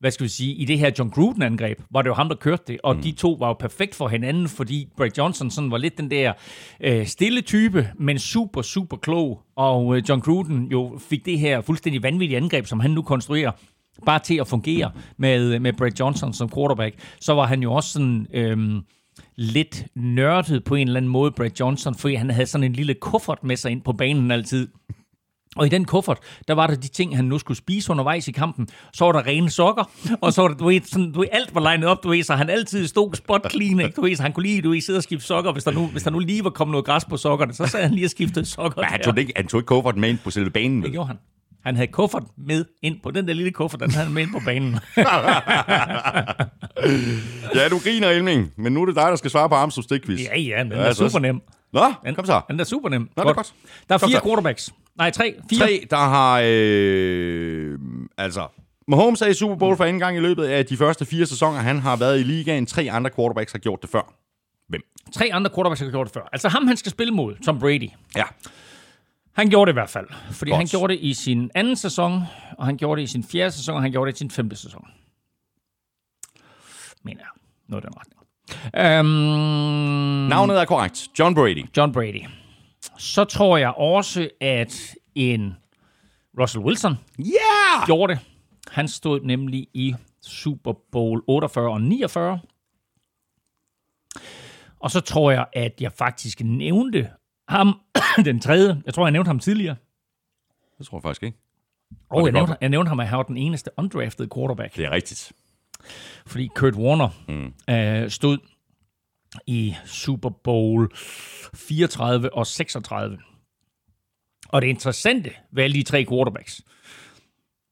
[0.01, 2.63] hvad skal vi sige, i det her John Gruden-angreb, var det jo ham, der kørte
[2.67, 3.01] det, og mm.
[3.01, 6.33] de to var jo perfekt for hinanden, fordi Brad Johnson sådan var lidt den der
[6.79, 11.61] øh, stille type, men super, super klog, og øh, John Gruden jo fik det her
[11.61, 13.51] fuldstændig vanvittige angreb, som han nu konstruerer,
[14.05, 16.95] bare til at fungere med, med Brad Johnson som quarterback.
[17.19, 18.27] Så var han jo også sådan...
[18.33, 18.81] Øh,
[19.35, 22.93] lidt nørdet på en eller anden måde, Brad Johnson, fordi han havde sådan en lille
[22.93, 24.67] kuffert med sig ind på banen altid.
[25.55, 26.17] Og i den kuffert,
[26.47, 28.67] der var der de ting, han nu skulle spise undervejs i kampen.
[28.93, 29.83] Så var der rene sokker,
[30.21, 32.23] og så var der, du ved, sådan, du ved, alt var legnet op, du ved,
[32.23, 33.93] så han altid stod spot clean, ikke?
[33.95, 35.87] Du ved, så han kunne lige, du ved, sidde og skifte sokker, hvis der, nu,
[35.87, 38.09] hvis der nu lige var kommet noget græs på sokkerne, så sad han lige og
[38.11, 38.81] skiftede sokker.
[38.81, 40.83] Men han tog, ikke, han tog ikke kuffert med ind på selve banen.
[40.83, 41.17] Det gjorde han.
[41.65, 44.31] Han havde kuffert med ind på den der lille kuffert, den havde han med ind
[44.31, 44.79] på banen.
[47.55, 48.51] Ja, du griner, Elming.
[48.57, 50.19] Men nu er det dig, der skal svare på Armstrong stikquiz.
[50.19, 51.41] ja, ja, men den Ja, er så- super nem.
[51.73, 51.81] Nå,
[52.15, 52.41] kom så.
[52.49, 53.09] Den er super nem.
[53.17, 53.53] Nå, det er godt.
[53.89, 54.73] Der er fire quarterbacks.
[54.95, 55.35] Nej, tre.
[55.49, 55.59] Fire.
[55.59, 56.41] Tre, der har...
[56.45, 57.79] Øh,
[58.17, 58.47] altså,
[58.87, 61.59] Mahomes er i Super Bowl for anden gang i løbet af de første fire sæsoner.
[61.59, 62.65] Han har været i ligaen.
[62.65, 64.13] Tre andre quarterbacks har gjort det før.
[64.67, 64.81] Hvem?
[65.13, 66.29] Tre andre quarterbacks har gjort det før.
[66.31, 67.89] Altså ham, han skal spille mod, Tom Brady.
[68.15, 68.23] Ja.
[69.33, 70.07] Han gjorde det i hvert fald.
[70.31, 70.57] Fordi Godt.
[70.59, 72.21] han gjorde det i sin anden sæson,
[72.57, 74.55] og han gjorde det i sin fjerde sæson, og han gjorde det i sin femte
[74.55, 74.87] sæson.
[77.03, 77.29] Mener jeg.
[77.67, 78.17] Noget i den retning.
[78.75, 81.07] Øhm, Navnet er korrekt.
[81.19, 81.65] John Brady.
[81.77, 82.25] John Brady.
[82.97, 85.55] Så tror jeg også, at en
[86.39, 87.87] Russell Wilson Yeah!
[87.87, 88.21] gjorde det.
[88.71, 92.39] Han stod nemlig i Super Bowl 48 og 49.
[94.79, 97.09] Og så tror jeg, at jeg faktisk nævnte
[97.47, 97.79] ham,
[98.25, 98.81] den tredje.
[98.85, 99.75] Jeg tror, jeg nævnte ham tidligere.
[100.77, 101.37] Det tror jeg faktisk ikke.
[102.09, 104.75] Og det jeg nævnte, jeg nævnte ham, at han var den eneste undrafted quarterback.
[104.75, 105.31] Det er rigtigt.
[106.25, 107.53] Fordi Kurt Warner mm.
[107.73, 108.37] øh, stod
[109.47, 110.89] i Super Bowl
[111.53, 113.17] 34 og 36.
[114.49, 116.61] Og det interessante ved alle de tre quarterbacks,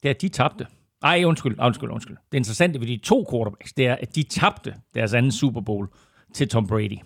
[0.03, 0.68] det er, at de tabte.
[1.03, 2.18] Ej, undskyld, undskyld, undskyld.
[2.31, 5.88] Det interessante ved de to quarterbacks, det er, at de tabte deres anden Super Bowl
[6.34, 6.98] til Tom Brady.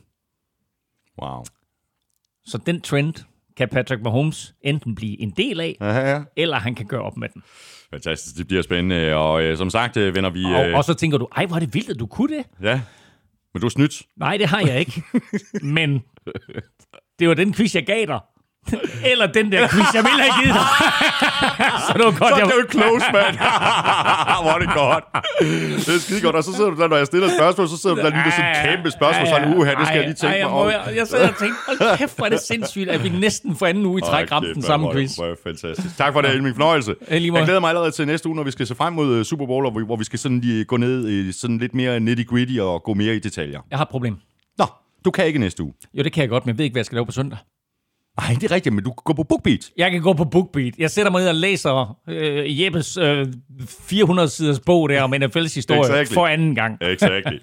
[1.22, 1.44] Wow.
[2.46, 3.14] Så den trend
[3.58, 6.24] kan Patrick Mahomes enten blive en del af, Ja, ja.
[6.36, 7.44] eller han kan gøre op med den.
[7.90, 8.38] Fantastisk.
[8.38, 9.14] Det bliver spændende.
[9.16, 10.44] Og øh, som sagt, øh, vender vi...
[10.46, 12.46] Og, Øh, og så tænker du, ej, hvor er det vildt, at du kunne det.
[12.62, 12.82] ja.
[13.54, 14.02] Men du er snydt.
[14.18, 15.04] Nej, det har jeg ikke.
[15.64, 16.02] Men
[17.20, 18.20] det var den quiz, jeg gav dig.
[19.12, 20.68] Eller den der quiz, jeg ville have givet dig.
[21.88, 22.46] så det var godt, Så jeg...
[22.46, 23.36] er det jo close, mand.
[24.44, 25.04] Hvor er det godt.
[25.86, 26.36] Det er skide godt.
[26.36, 28.24] Og så sidder du der, når jeg stiller et spørgsmål, så sidder du der lige
[28.28, 29.28] med sådan et kæmpe spørgsmål.
[29.28, 30.70] Sådan, uha, det skal jeg lige tænke mig jeg, om.
[30.70, 33.66] jeg, jeg sad og tænkte, hold kæft, hvor er det sindssygt, at vi næsten for
[33.66, 35.12] anden uge i træk ramte den samme quiz.
[35.16, 35.98] Det var fantastisk.
[35.98, 36.56] Tak for det, Elming.
[36.56, 36.96] Fornøjelse.
[37.10, 39.46] Jeg glæder mig allerede til næste uge, når vi skal se frem mod øh, Super
[39.46, 42.94] Bowl, hvor vi skal sådan lige gå ned i sådan lidt mere nitty-gritty og gå
[42.94, 43.60] mere i detaljer.
[43.72, 44.16] Jeg har et problem.
[44.58, 44.66] Nå,
[45.06, 45.74] du kan ikke næste uge.
[45.94, 47.38] Jo, det kan jeg godt, men jeg ved ikke, hvad jeg skal lave på søndag.
[48.22, 49.70] Nej, det er rigtigt, men du kan gå på BookBeat.
[49.78, 50.74] Jeg kan gå på BookBeat.
[50.78, 53.28] Jeg sætter mig ned og læser øh, Jeppes øh,
[53.62, 56.14] 400-siders bog der om NFL's historie Exactly.
[56.14, 56.78] for anden gang.
[56.94, 57.38] Exactly.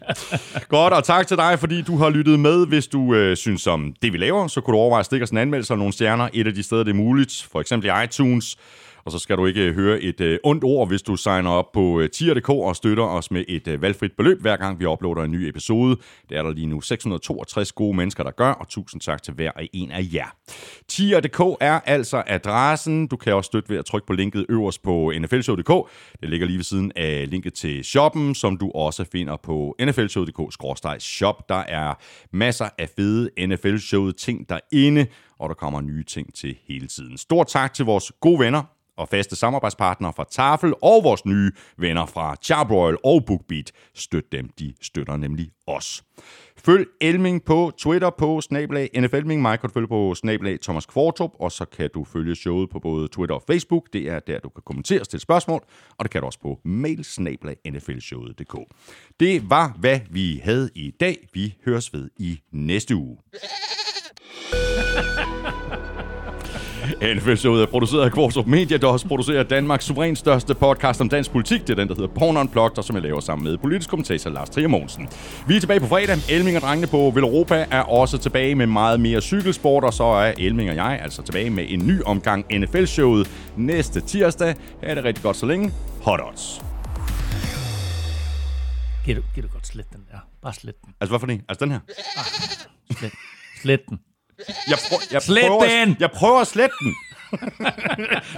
[0.68, 2.66] Godt, og tak til dig, fordi du har lyttet med.
[2.66, 5.30] Hvis du øh, synes om det, vi laver, så kunne du overveje at stikke os
[5.30, 7.48] en anmeldelse og nogle stjerner et af de steder, det er muligt.
[7.52, 8.56] For eksempel i iTunes.
[9.04, 11.72] Og så skal du ikke øh, høre et øh, ondt ord, hvis du signer op
[11.72, 15.22] på øh, tier.dk og støtter os med et øh, valgfrit beløb, hver gang vi uploader
[15.22, 15.96] en ny episode.
[16.28, 19.50] Det er der lige nu 662 gode mennesker, der gør, og tusind tak til hver
[19.50, 20.36] og en af jer.
[20.88, 23.06] Tier.dk er altså adressen.
[23.06, 25.90] Du kan også støtte ved at trykke på linket øverst på nflshow.dk.
[26.20, 31.48] Det ligger lige ved siden af linket til shoppen, som du også finder på nflshow.dk-shop.
[31.48, 31.94] Der er
[32.32, 35.06] masser af fede NFL-showet ting derinde,
[35.38, 37.18] og der kommer nye ting til hele tiden.
[37.18, 42.06] Stort tak til vores gode venner og faste samarbejdspartnere fra Tafel og vores nye venner
[42.06, 43.72] fra Charbroil og BookBeat.
[43.94, 46.04] Støt dem, de støtter nemlig os.
[46.64, 49.42] Følg Elming på Twitter på snablag NFLming.
[49.42, 53.08] Mig kan følge på snablag Thomas Kvartrup, og så kan du følge showet på både
[53.08, 53.88] Twitter og Facebook.
[53.92, 55.64] Det er der, du kan kommentere og stille spørgsmål,
[55.98, 58.56] og det kan du også på mail snablag nflshowet.dk.
[59.20, 61.28] Det var, hvad vi havde i dag.
[61.32, 63.18] Vi høres ved i næste uge.
[67.02, 71.30] NFL-showet er produceret af Kvartrup Media, der også producerer Danmarks suverænt største podcast om dansk
[71.30, 71.60] politik.
[71.60, 74.30] Det er den, der hedder Porn Unplugged, og som jeg laver sammen med politisk kommentator
[74.30, 75.08] Lars Trier Mogensen.
[75.46, 76.16] Vi er tilbage på fredag.
[76.30, 80.32] Elming og drengene på Villeuropa er også tilbage med meget mere cykelsport, og så er
[80.38, 84.54] Elming og jeg altså tilbage med en ny omgang NFL-showet næste tirsdag.
[84.82, 85.72] Ha' det rigtig godt så længe.
[86.02, 86.62] Hot odds.
[89.04, 90.18] Giv du, giv du godt slet den der.
[90.42, 90.94] Bare slet den.
[91.00, 91.42] Altså, hvad for en?
[91.48, 91.80] Altså den her?
[92.90, 93.12] Slet,
[93.62, 93.98] slet den.
[94.68, 95.96] Jeg, prøver, jeg, Slet prøver, den!
[96.00, 96.94] jeg prøver at slette den.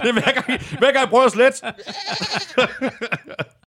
[0.03, 1.61] det er hver gang, hver gang jeg prøver at slette.